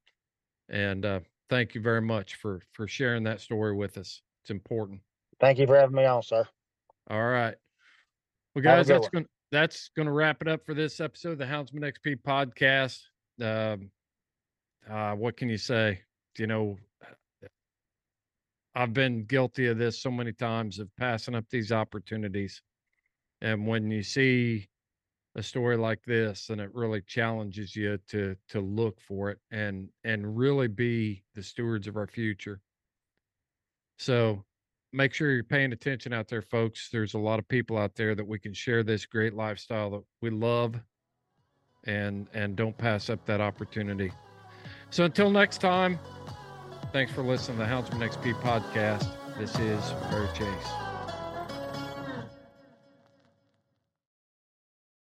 and 0.69 1.05
uh, 1.05 1.21
thank 1.49 1.75
you 1.75 1.81
very 1.81 2.03
much 2.03 2.37
for 2.37 2.61
for 2.73 2.87
sharing 2.87 3.25
that 3.25 3.41
story 3.41 3.75
with 3.75 3.97
us. 3.97 4.21
It's 4.43 4.51
important. 4.51 5.01
thank 5.41 5.59
you 5.59 5.67
for 5.67 5.77
having 5.77 5.97
me 5.97 6.05
on, 6.05 6.23
sir. 6.23 6.47
All 7.11 7.25
right. 7.25 7.55
Well, 8.55 8.63
guys, 8.63 8.87
that's 8.87 9.09
going 9.09 9.27
that's 9.51 9.91
going 9.97 10.07
to 10.07 10.13
wrap 10.13 10.43
it 10.43 10.49
up 10.49 10.65
for 10.67 10.75
this 10.75 11.01
episode 11.01 11.33
of 11.33 11.39
the 11.39 11.45
Houndsman 11.45 11.93
XP 11.93 12.17
podcast. 12.23 13.01
Um, 13.41 13.91
uh, 14.89 15.15
what 15.15 15.37
can 15.37 15.49
you 15.49 15.59
say? 15.59 16.01
You 16.39 16.47
know, 16.47 16.79
I've 18.75 18.93
been 18.93 19.25
guilty 19.25 19.67
of 19.69 19.79
this 19.79 20.01
so 20.01 20.11
many 20.11 20.33
times 20.33 20.79
of 20.79 20.89
passing 20.99 21.35
up 21.35 21.47
these 21.51 21.73
opportunities, 21.73 22.61
and 23.41 23.67
when 23.67 23.91
you 23.91 24.03
see 24.03 24.69
a 25.35 25.43
story 25.43 25.77
like 25.77 26.03
this, 26.05 26.51
and 26.51 26.61
it 26.61 26.75
really 26.75 27.01
challenges 27.03 27.75
you 27.75 27.99
to 28.09 28.37
to 28.49 28.61
look 28.61 29.01
for 29.01 29.31
it 29.31 29.39
and 29.51 29.89
and 30.05 30.37
really 30.37 30.69
be 30.69 31.25
the 31.35 31.43
stewards 31.43 31.87
of 31.87 31.97
our 31.97 32.07
future. 32.07 32.61
So 33.99 34.45
make 34.93 35.15
sure 35.15 35.31
you're 35.31 35.45
paying 35.45 35.73
attention 35.73 36.13
out 36.13 36.29
there, 36.29 36.43
folks. 36.43 36.89
There's 36.91 37.15
a 37.15 37.19
lot 37.19 37.39
of 37.39 37.49
people 37.49 37.79
out 37.79 37.95
there 37.95 38.15
that 38.15 38.27
we 38.27 38.39
can 38.39 38.53
share 38.53 38.83
this 38.83 39.07
great 39.07 39.35
lifestyle 39.35 39.91
that 39.91 40.03
we 40.21 40.31
love 40.31 40.79
and 41.85 42.29
and 42.35 42.57
don't 42.57 42.77
pass 42.77 43.11
up 43.11 43.25
that 43.27 43.41
opportunity. 43.41 44.13
So 44.91 45.05
until 45.05 45.31
next 45.31 45.59
time, 45.59 45.99
thanks 46.93 47.13
for 47.13 47.23
listening 47.23 47.59
to 47.59 47.65
the 47.65 47.71
Houndsman 47.71 48.07
XP 48.07 48.35
podcast. 48.43 49.09
This 49.39 49.59
is 49.59 49.93
Bear 50.11 50.29
Chase. 50.35 50.82